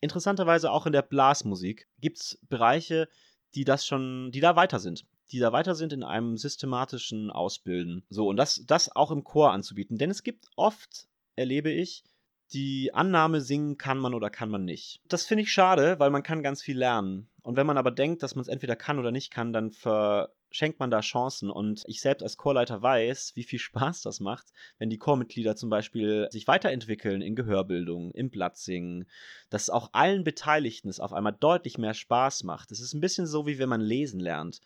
Interessanterweise 0.00 0.70
auch 0.70 0.86
in 0.86 0.92
der 0.92 1.02
Blasmusik 1.02 1.88
gibt 1.98 2.18
es 2.18 2.38
Bereiche, 2.48 3.08
die 3.54 3.64
das 3.64 3.86
schon, 3.86 4.30
die 4.30 4.40
da 4.40 4.54
weiter 4.54 4.78
sind 4.78 5.06
die 5.32 5.38
da 5.38 5.52
weiter 5.52 5.74
sind 5.74 5.92
in 5.92 6.02
einem 6.02 6.36
systematischen 6.36 7.30
Ausbilden. 7.30 8.04
So, 8.08 8.28
und 8.28 8.36
das, 8.36 8.62
das 8.66 8.94
auch 8.94 9.10
im 9.10 9.24
Chor 9.24 9.52
anzubieten. 9.52 9.98
Denn 9.98 10.10
es 10.10 10.22
gibt 10.22 10.46
oft, 10.56 11.08
erlebe 11.34 11.70
ich, 11.70 12.04
die 12.52 12.92
Annahme 12.92 13.40
singen 13.40 13.78
kann 13.78 13.98
man 13.98 14.14
oder 14.14 14.30
kann 14.30 14.50
man 14.50 14.64
nicht. 14.64 15.00
Das 15.08 15.26
finde 15.26 15.42
ich 15.42 15.52
schade, 15.52 15.98
weil 15.98 16.10
man 16.10 16.22
kann 16.22 16.42
ganz 16.42 16.62
viel 16.62 16.78
lernen. 16.78 17.28
Und 17.42 17.56
wenn 17.56 17.66
man 17.66 17.78
aber 17.78 17.90
denkt, 17.90 18.22
dass 18.22 18.34
man 18.34 18.42
es 18.42 18.48
entweder 18.48 18.76
kann 18.76 18.98
oder 18.98 19.10
nicht 19.10 19.30
kann, 19.30 19.52
dann 19.52 19.70
verschenkt 19.70 20.78
man 20.78 20.90
da 20.90 21.00
Chancen. 21.00 21.50
Und 21.50 21.82
ich 21.86 22.00
selbst 22.00 22.22
als 22.22 22.36
Chorleiter 22.36 22.80
weiß, 22.82 23.32
wie 23.34 23.44
viel 23.44 23.58
Spaß 23.60 24.02
das 24.02 24.20
macht, 24.20 24.52
wenn 24.78 24.90
die 24.90 24.98
Chormitglieder 24.98 25.56
zum 25.56 25.70
Beispiel 25.70 26.28
sich 26.30 26.46
weiterentwickeln 26.46 27.22
in 27.22 27.34
Gehörbildung, 27.34 28.12
im 28.12 28.30
Blattsingen, 28.30 29.06
dass 29.50 29.70
auch 29.70 29.90
allen 29.92 30.24
Beteiligten 30.24 30.88
es 30.88 31.00
auf 31.00 31.12
einmal 31.12 31.36
deutlich 31.38 31.78
mehr 31.78 31.94
Spaß 31.94 32.44
macht. 32.44 32.70
Es 32.70 32.80
ist 32.80 32.94
ein 32.94 33.00
bisschen 33.00 33.26
so, 33.26 33.46
wie 33.46 33.58
wenn 33.58 33.68
man 33.68 33.80
lesen 33.80 34.20
lernt. 34.20 34.60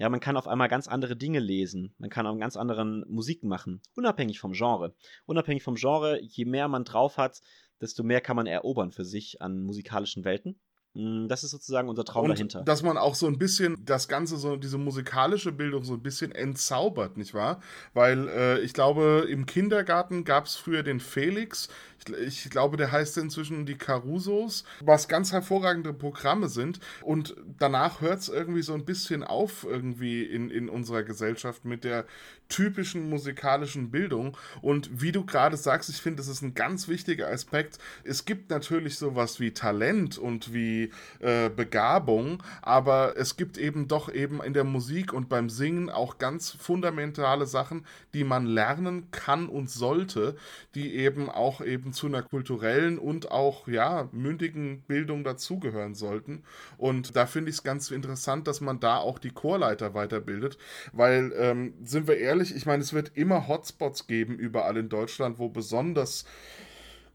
Ja, 0.00 0.08
man 0.08 0.20
kann 0.20 0.38
auf 0.38 0.48
einmal 0.48 0.68
ganz 0.68 0.88
andere 0.88 1.14
Dinge 1.14 1.40
lesen. 1.40 1.94
Man 1.98 2.08
kann 2.08 2.26
auch 2.26 2.34
ganz 2.38 2.56
anderen 2.56 3.04
Musiken 3.06 3.50
machen. 3.50 3.82
Unabhängig 3.94 4.40
vom 4.40 4.52
Genre. 4.52 4.94
Unabhängig 5.26 5.62
vom 5.62 5.74
Genre, 5.74 6.18
je 6.22 6.46
mehr 6.46 6.68
man 6.68 6.84
drauf 6.84 7.18
hat, 7.18 7.42
desto 7.82 8.02
mehr 8.02 8.22
kann 8.22 8.34
man 8.34 8.46
erobern 8.46 8.92
für 8.92 9.04
sich 9.04 9.42
an 9.42 9.60
musikalischen 9.60 10.24
Welten. 10.24 10.58
Mm, 10.94 11.28
das 11.28 11.44
ist 11.44 11.50
sozusagen 11.50 11.90
unser 11.90 12.06
Traum 12.06 12.24
und 12.24 12.30
dahinter. 12.30 12.62
Dass 12.62 12.82
man 12.82 12.96
auch 12.96 13.14
so 13.14 13.26
ein 13.26 13.36
bisschen 13.36 13.76
das 13.84 14.08
Ganze, 14.08 14.38
so 14.38 14.56
diese 14.56 14.78
musikalische 14.78 15.52
Bildung 15.52 15.84
so 15.84 15.92
ein 15.92 16.02
bisschen 16.02 16.32
entzaubert, 16.32 17.18
nicht 17.18 17.34
wahr? 17.34 17.60
Weil 17.92 18.26
äh, 18.28 18.60
ich 18.60 18.72
glaube, 18.72 19.26
im 19.28 19.44
Kindergarten 19.44 20.24
gab 20.24 20.46
es 20.46 20.56
früher 20.56 20.82
den 20.82 21.00
Felix. 21.00 21.68
Ich, 22.08 22.44
ich, 22.46 22.50
glaube, 22.50 22.76
der 22.76 22.92
heißt 22.92 23.18
inzwischen 23.18 23.66
die 23.66 23.76
Carusos, 23.76 24.64
was 24.80 25.08
ganz 25.08 25.32
hervorragende 25.32 25.92
Programme 25.92 26.48
sind. 26.48 26.80
Und 27.02 27.36
danach 27.58 28.00
hört 28.00 28.20
es 28.20 28.28
irgendwie 28.28 28.62
so 28.62 28.74
ein 28.74 28.84
bisschen 28.84 29.22
auf, 29.22 29.64
irgendwie 29.64 30.22
in, 30.22 30.50
in 30.50 30.68
unserer 30.68 31.02
Gesellschaft 31.02 31.64
mit 31.64 31.84
der 31.84 32.06
typischen 32.50 33.08
musikalischen 33.08 33.90
Bildung. 33.90 34.36
Und 34.60 35.00
wie 35.00 35.12
du 35.12 35.24
gerade 35.24 35.56
sagst, 35.56 35.88
ich 35.88 36.02
finde, 36.02 36.18
das 36.18 36.28
ist 36.28 36.42
ein 36.42 36.54
ganz 36.54 36.88
wichtiger 36.88 37.28
Aspekt. 37.28 37.78
Es 38.04 38.26
gibt 38.26 38.50
natürlich 38.50 38.98
sowas 38.98 39.40
wie 39.40 39.52
Talent 39.52 40.18
und 40.18 40.52
wie 40.52 40.90
äh, 41.20 41.48
Begabung, 41.48 42.42
aber 42.60 43.16
es 43.16 43.36
gibt 43.36 43.56
eben 43.56 43.88
doch 43.88 44.12
eben 44.12 44.42
in 44.42 44.52
der 44.52 44.64
Musik 44.64 45.12
und 45.12 45.28
beim 45.28 45.48
Singen 45.48 45.88
auch 45.88 46.18
ganz 46.18 46.50
fundamentale 46.50 47.46
Sachen, 47.46 47.86
die 48.12 48.24
man 48.24 48.44
lernen 48.44 49.10
kann 49.12 49.48
und 49.48 49.70
sollte, 49.70 50.36
die 50.74 50.96
eben 50.96 51.30
auch 51.30 51.60
eben 51.60 51.89
zu 51.92 52.06
einer 52.06 52.22
kulturellen 52.22 52.98
und 52.98 53.30
auch 53.30 53.68
ja 53.68 54.08
mündigen 54.12 54.82
Bildung 54.82 55.24
dazugehören 55.24 55.94
sollten. 55.94 56.42
Und 56.78 57.16
da 57.16 57.26
finde 57.26 57.50
ich 57.50 57.56
es 57.56 57.62
ganz 57.62 57.90
interessant, 57.90 58.46
dass 58.46 58.60
man 58.60 58.80
da 58.80 58.96
auch 58.96 59.18
die 59.18 59.30
Chorleiter 59.30 59.94
weiterbildet, 59.94 60.58
weil 60.92 61.32
ähm, 61.36 61.74
sind 61.84 62.08
wir 62.08 62.18
ehrlich, 62.18 62.54
ich 62.54 62.66
meine, 62.66 62.82
es 62.82 62.92
wird 62.92 63.12
immer 63.14 63.48
Hotspots 63.48 64.06
geben 64.06 64.38
überall 64.38 64.76
in 64.76 64.88
Deutschland, 64.88 65.38
wo 65.38 65.48
besonders 65.48 66.24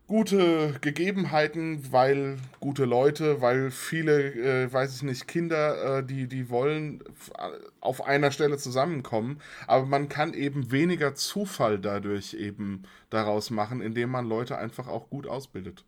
gute 0.08 0.76
Gegebenheiten, 0.82 1.92
weil 1.92 2.38
gute 2.60 2.86
Leute, 2.86 3.42
weil 3.42 3.72
viele, 3.72 4.34
äh, 4.34 4.72
weiß 4.72 4.96
ich 4.96 5.04
nicht, 5.04 5.28
Kinder, 5.28 6.00
äh, 6.00 6.06
die, 6.06 6.28
die 6.28 6.50
wollen 6.50 7.04
auf 7.80 8.06
einer 8.06 8.32
Stelle 8.32 8.58
zusammenkommen. 8.58 9.40
Aber 9.68 9.86
man 9.86 10.10
kann 10.10 10.34
eben 10.34 10.72
weniger 10.72 11.16
Zufall 11.16 11.80
dadurch 11.80 12.34
eben 12.34 12.84
daraus 13.10 13.50
machen, 13.50 13.82
indem 13.82 14.12
man 14.12 14.28
Leute 14.28 14.58
einfach 14.58 14.88
auch 14.88 15.10
gut 15.10 15.28
ausbildet. 15.28 15.86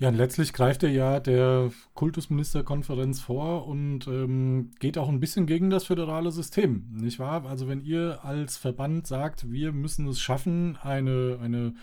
Ja, 0.00 0.08
und 0.08 0.14
letztlich 0.14 0.54
greift 0.54 0.82
er 0.82 0.88
ja 0.88 1.20
der 1.20 1.70
Kultusministerkonferenz 1.92 3.20
vor 3.20 3.66
und 3.66 4.06
ähm, 4.06 4.70
geht 4.80 4.96
auch 4.96 5.10
ein 5.10 5.20
bisschen 5.20 5.44
gegen 5.44 5.68
das 5.68 5.84
föderale 5.84 6.32
System, 6.32 6.86
nicht 6.90 7.18
wahr? 7.18 7.44
Also 7.44 7.68
wenn 7.68 7.82
ihr 7.82 8.20
als 8.24 8.56
Verband 8.56 9.06
sagt, 9.06 9.52
wir 9.52 9.72
müssen 9.72 10.08
es 10.08 10.18
schaffen, 10.18 10.78
eine, 10.80 11.38
eine 11.42 11.74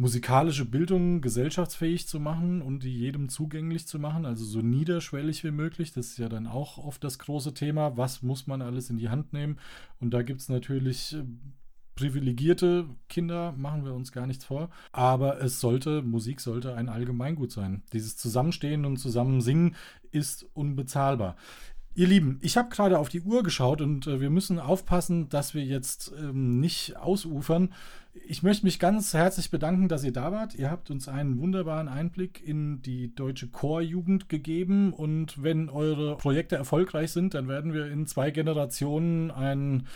musikalische 0.00 0.64
Bildung 0.64 1.20
gesellschaftsfähig 1.20 2.08
zu 2.08 2.20
machen 2.20 2.62
und 2.62 2.84
die 2.84 2.98
jedem 2.98 3.28
zugänglich 3.28 3.86
zu 3.86 3.98
machen, 3.98 4.24
also 4.24 4.46
so 4.46 4.60
niederschwellig 4.60 5.44
wie 5.44 5.50
möglich. 5.50 5.92
Das 5.92 6.06
ist 6.06 6.18
ja 6.18 6.30
dann 6.30 6.46
auch 6.46 6.78
oft 6.78 7.04
das 7.04 7.18
große 7.18 7.52
Thema. 7.52 7.98
Was 7.98 8.22
muss 8.22 8.46
man 8.46 8.62
alles 8.62 8.88
in 8.88 8.96
die 8.96 9.10
Hand 9.10 9.34
nehmen? 9.34 9.58
Und 10.00 10.14
da 10.14 10.22
gibt 10.22 10.40
es 10.40 10.48
natürlich 10.48 11.14
äh, 11.14 11.22
privilegierte 11.96 12.86
Kinder, 13.10 13.52
machen 13.58 13.84
wir 13.84 13.92
uns 13.92 14.10
gar 14.10 14.26
nichts 14.26 14.46
vor. 14.46 14.70
Aber 14.90 15.42
es 15.42 15.60
sollte, 15.60 16.00
Musik 16.00 16.40
sollte 16.40 16.74
ein 16.74 16.88
Allgemeingut 16.88 17.52
sein. 17.52 17.82
Dieses 17.92 18.16
Zusammenstehen 18.16 18.86
und 18.86 18.96
Zusammensingen 18.96 19.76
ist 20.12 20.46
unbezahlbar. 20.54 21.36
Ihr 21.94 22.06
Lieben, 22.06 22.38
ich 22.40 22.56
habe 22.56 22.70
gerade 22.70 22.98
auf 22.98 23.10
die 23.10 23.20
Uhr 23.20 23.42
geschaut 23.42 23.82
und 23.82 24.06
äh, 24.06 24.18
wir 24.18 24.30
müssen 24.30 24.58
aufpassen, 24.58 25.28
dass 25.28 25.52
wir 25.52 25.64
jetzt 25.64 26.10
ähm, 26.18 26.58
nicht 26.58 26.96
ausufern. 26.96 27.74
Ich 28.12 28.42
möchte 28.42 28.64
mich 28.66 28.80
ganz 28.80 29.14
herzlich 29.14 29.50
bedanken, 29.50 29.88
dass 29.88 30.02
ihr 30.02 30.12
da 30.12 30.32
wart. 30.32 30.54
Ihr 30.54 30.70
habt 30.70 30.90
uns 30.90 31.06
einen 31.06 31.38
wunderbaren 31.38 31.88
Einblick 31.88 32.42
in 32.46 32.82
die 32.82 33.14
deutsche 33.14 33.48
Chorjugend 33.48 34.28
gegeben 34.28 34.92
und 34.92 35.42
wenn 35.42 35.68
eure 35.68 36.16
Projekte 36.16 36.56
erfolgreich 36.56 37.12
sind, 37.12 37.34
dann 37.34 37.46
werden 37.46 37.72
wir 37.72 37.90
in 37.90 38.06
zwei 38.06 38.30
Generationen 38.30 39.30
ein 39.30 39.86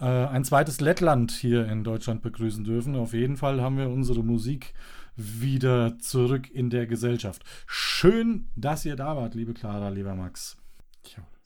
äh, 0.00 0.04
ein 0.04 0.44
zweites 0.44 0.80
Lettland 0.80 1.30
hier 1.32 1.66
in 1.66 1.84
Deutschland 1.84 2.22
begrüßen 2.22 2.64
dürfen. 2.64 2.96
Auf 2.96 3.12
jeden 3.12 3.36
Fall 3.36 3.60
haben 3.60 3.78
wir 3.78 3.88
unsere 3.88 4.22
Musik 4.22 4.74
wieder 5.16 5.98
zurück 5.98 6.50
in 6.50 6.70
der 6.70 6.86
Gesellschaft. 6.86 7.44
Schön, 7.66 8.48
dass 8.56 8.84
ihr 8.84 8.96
da 8.96 9.16
wart, 9.16 9.34
liebe 9.34 9.54
Clara, 9.54 9.88
lieber 9.88 10.14
Max. 10.14 10.56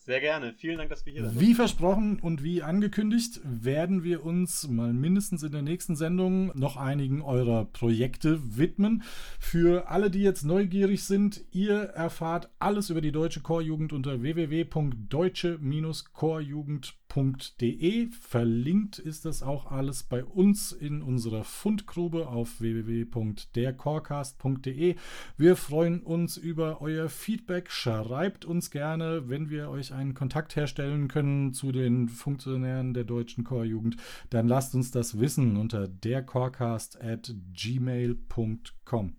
Sehr 0.09 0.21
gerne. 0.21 0.55
Vielen 0.57 0.79
Dank, 0.79 0.89
dass 0.89 1.05
wir 1.05 1.13
hier 1.13 1.29
sind. 1.29 1.39
Wie 1.39 1.53
versprochen 1.53 2.19
und 2.19 2.43
wie 2.43 2.63
angekündigt, 2.63 3.43
werden 3.45 4.05
wir 4.05 4.25
uns 4.25 4.67
mal 4.67 4.95
mindestens 4.95 5.43
in 5.43 5.53
der 5.53 5.61
nächsten 5.61 5.97
Sendung 5.97 6.51
noch 6.59 6.79
einigen 6.79 7.21
eurer 7.21 7.67
Projekte 7.67 8.41
widmen. 8.57 9.03
Für 9.39 9.91
alle, 9.91 10.11
die 10.11 10.23
jetzt 10.23 10.45
neugierig 10.45 11.05
sind, 11.05 11.45
ihr 11.51 11.75
erfahrt 11.75 12.49
alles 12.59 12.89
über 12.89 13.03
die 13.03 13.13
deutsche 13.13 13.43
Chorjugend 13.43 13.93
unter 13.93 14.23
www.deutsche-chorjugend.de 14.23 17.08
www.derchorcast.de. 17.09 18.09
Verlinkt 18.09 18.99
ist 18.99 19.25
das 19.25 19.43
auch 19.43 19.71
alles 19.71 20.03
bei 20.03 20.23
uns 20.25 20.73
in 20.73 21.01
unserer 21.03 21.45
Fundgrube 21.45 22.27
auf 22.29 22.61
www.derchorcast.de. 22.61 24.97
Wir 25.37 25.57
freuen 25.57 26.03
uns 26.03 26.37
über 26.37 26.81
euer 26.81 27.09
Feedback. 27.09 27.71
Schreibt 27.71 28.45
uns 28.45 28.71
gerne, 28.71 29.29
wenn 29.29 29.51
wir 29.51 29.71
euch 29.71 29.93
einen 29.93 30.15
Kontakt 30.15 30.55
herstellen 30.57 31.07
können 31.09 31.53
zu 31.53 31.73
den 31.73 32.09
Funktionären 32.09 32.95
der 32.95 33.05
deutschen 33.05 33.45
Chorjugend. 33.45 33.97
Dann 34.31 34.49
lasst 34.49 34.75
uns 34.75 34.91
das 34.91 35.19
wissen 35.19 35.57
unter 35.57 35.89
derchorcast 35.89 37.03
at 37.03 37.35
gmail.com. 37.53 39.17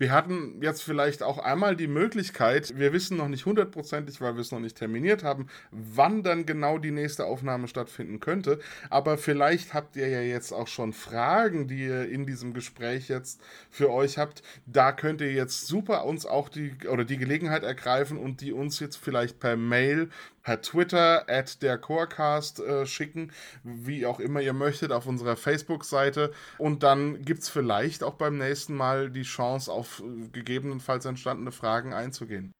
Wir 0.00 0.12
hatten 0.12 0.62
jetzt 0.62 0.82
vielleicht 0.82 1.22
auch 1.22 1.36
einmal 1.36 1.76
die 1.76 1.86
Möglichkeit, 1.86 2.78
wir 2.78 2.94
wissen 2.94 3.18
noch 3.18 3.28
nicht 3.28 3.44
hundertprozentig, 3.44 4.22
weil 4.22 4.32
wir 4.34 4.40
es 4.40 4.50
noch 4.50 4.58
nicht 4.58 4.78
terminiert 4.78 5.24
haben, 5.24 5.48
wann 5.72 6.22
dann 6.22 6.46
genau 6.46 6.78
die 6.78 6.90
nächste 6.90 7.26
Aufnahme 7.26 7.68
stattfinden 7.68 8.18
könnte. 8.18 8.60
Aber 8.88 9.18
vielleicht 9.18 9.74
habt 9.74 9.96
ihr 9.96 10.08
ja 10.08 10.22
jetzt 10.22 10.52
auch 10.52 10.68
schon 10.68 10.94
Fragen, 10.94 11.68
die 11.68 11.84
ihr 11.84 12.08
in 12.08 12.24
diesem 12.24 12.54
Gespräch 12.54 13.08
jetzt 13.10 13.42
für 13.68 13.90
euch 13.90 14.16
habt. 14.16 14.42
Da 14.64 14.92
könnt 14.92 15.20
ihr 15.20 15.34
jetzt 15.34 15.66
super 15.66 16.06
uns 16.06 16.24
auch 16.24 16.48
die 16.48 16.72
oder 16.90 17.04
die 17.04 17.18
Gelegenheit 17.18 17.62
ergreifen 17.62 18.16
und 18.16 18.40
die 18.40 18.54
uns 18.54 18.80
jetzt 18.80 18.96
vielleicht 18.96 19.38
per 19.38 19.58
Mail 19.58 20.08
per 20.42 20.60
Twitter 20.60 21.28
at 21.28 21.62
der 21.62 21.78
Chorecast 21.78 22.60
äh, 22.60 22.86
schicken, 22.86 23.32
wie 23.62 24.06
auch 24.06 24.20
immer 24.20 24.40
ihr 24.40 24.52
möchtet, 24.52 24.92
auf 24.92 25.06
unserer 25.06 25.36
Facebook-Seite. 25.36 26.32
Und 26.58 26.82
dann 26.82 27.22
gibt 27.22 27.42
es 27.42 27.48
vielleicht 27.48 28.02
auch 28.02 28.14
beim 28.14 28.38
nächsten 28.38 28.74
Mal 28.74 29.10
die 29.10 29.22
Chance, 29.22 29.70
auf 29.72 30.00
äh, 30.00 30.28
gegebenenfalls 30.28 31.04
entstandene 31.04 31.52
Fragen 31.52 31.92
einzugehen. 31.92 32.52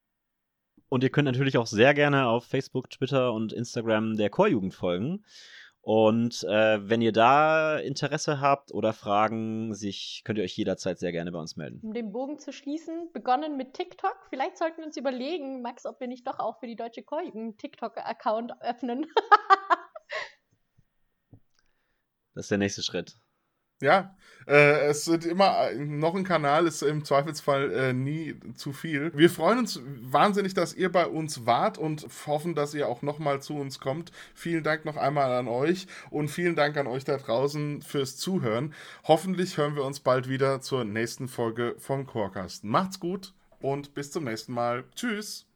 Und 0.88 1.04
ihr 1.04 1.10
könnt 1.10 1.26
natürlich 1.26 1.56
auch 1.56 1.68
sehr 1.68 1.94
gerne 1.94 2.26
auf 2.26 2.44
Facebook, 2.44 2.90
Twitter 2.90 3.32
und 3.32 3.52
Instagram 3.52 4.16
der 4.16 4.28
Chorjugend 4.28 4.74
folgen. 4.74 5.24
Und 5.82 6.44
äh, 6.44 6.88
wenn 6.88 7.00
ihr 7.00 7.12
da 7.12 7.78
Interesse 7.78 8.40
habt 8.40 8.72
oder 8.72 8.92
Fragen, 8.92 9.74
sich, 9.74 10.22
könnt 10.24 10.38
ihr 10.38 10.44
euch 10.44 10.56
jederzeit 10.56 10.98
sehr 10.98 11.10
gerne 11.10 11.32
bei 11.32 11.38
uns 11.38 11.56
melden. 11.56 11.80
Um 11.82 11.94
den 11.94 12.12
Bogen 12.12 12.38
zu 12.38 12.52
schließen, 12.52 13.10
begonnen 13.12 13.56
mit 13.56 13.72
TikTok. 13.72 14.16
Vielleicht 14.28 14.58
sollten 14.58 14.78
wir 14.78 14.86
uns 14.86 14.98
überlegen, 14.98 15.62
Max, 15.62 15.86
ob 15.86 15.98
wir 16.00 16.06
nicht 16.06 16.26
doch 16.26 16.38
auch 16.38 16.60
für 16.60 16.66
die 16.66 16.76
Deutsche 16.76 17.02
Chorjugend 17.02 17.40
einen 17.40 17.56
TikTok-Account 17.56 18.60
öffnen. 18.60 19.06
das 22.34 22.44
ist 22.44 22.50
der 22.50 22.58
nächste 22.58 22.82
Schritt. 22.82 23.16
Ja, 23.80 24.14
äh, 24.46 24.88
es 24.88 25.08
wird 25.08 25.24
immer 25.24 25.70
noch 25.74 26.14
ein 26.14 26.24
Kanal, 26.24 26.66
ist 26.66 26.82
im 26.82 27.04
Zweifelsfall 27.04 27.72
äh, 27.72 27.92
nie 27.92 28.34
zu 28.54 28.72
viel. 28.72 29.12
Wir 29.14 29.30
freuen 29.30 29.58
uns 29.58 29.80
wahnsinnig, 30.02 30.54
dass 30.54 30.74
ihr 30.74 30.90
bei 30.90 31.06
uns 31.06 31.46
wart 31.46 31.78
und 31.78 32.06
hoffen, 32.26 32.54
dass 32.54 32.74
ihr 32.74 32.88
auch 32.88 33.02
nochmal 33.02 33.40
zu 33.40 33.56
uns 33.56 33.80
kommt. 33.80 34.12
Vielen 34.34 34.62
Dank 34.62 34.84
noch 34.84 34.96
einmal 34.96 35.32
an 35.32 35.48
euch 35.48 35.86
und 36.10 36.28
vielen 36.28 36.56
Dank 36.56 36.76
an 36.76 36.86
euch 36.86 37.04
da 37.04 37.16
draußen 37.16 37.82
fürs 37.82 38.16
Zuhören. 38.16 38.74
Hoffentlich 39.04 39.56
hören 39.56 39.76
wir 39.76 39.84
uns 39.84 40.00
bald 40.00 40.28
wieder 40.28 40.60
zur 40.60 40.84
nächsten 40.84 41.28
Folge 41.28 41.74
vom 41.78 42.06
Chorcast. 42.06 42.64
Macht's 42.64 43.00
gut 43.00 43.32
und 43.60 43.94
bis 43.94 44.10
zum 44.10 44.24
nächsten 44.24 44.52
Mal. 44.52 44.84
Tschüss. 44.94 45.46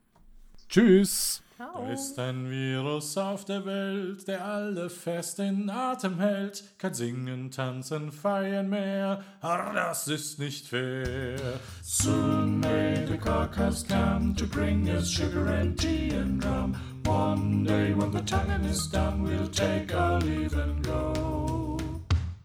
Tschüss. 0.68 1.43
Da 1.56 1.88
ist 1.88 2.18
ein 2.18 2.50
Virus 2.50 3.16
auf 3.16 3.44
der 3.44 3.64
Welt, 3.64 4.26
der 4.26 4.44
alle 4.44 4.90
fest 4.90 5.38
in 5.38 5.70
Atem 5.70 6.18
hält. 6.18 6.64
Kein 6.78 6.94
Singen, 6.94 7.52
Tanzen, 7.52 8.10
Feiern 8.10 8.68
mehr, 8.68 9.22
aber 9.40 9.72
das 9.72 10.08
ist 10.08 10.40
nicht 10.40 10.66
fair. 10.66 11.60
Soon 11.80 12.58
may 12.58 13.06
the 13.06 13.16
carcass 13.16 13.86
come 13.86 14.34
to 14.34 14.46
bring 14.48 14.88
us 14.88 15.08
sugar 15.08 15.46
and 15.46 15.78
tea 15.78 16.10
and 16.16 16.44
rum. 16.44 16.74
One 17.06 17.64
day 17.64 17.94
when 17.94 18.10
the 18.10 18.22
tonguing 18.22 18.64
is 18.64 18.90
done, 18.90 19.22
we'll 19.22 19.48
take 19.48 19.94
our 19.94 20.18
leave 20.22 20.58
and 20.58 20.84
go. 20.84 21.78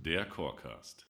Der 0.05 0.25
Chorcast. 0.25 1.07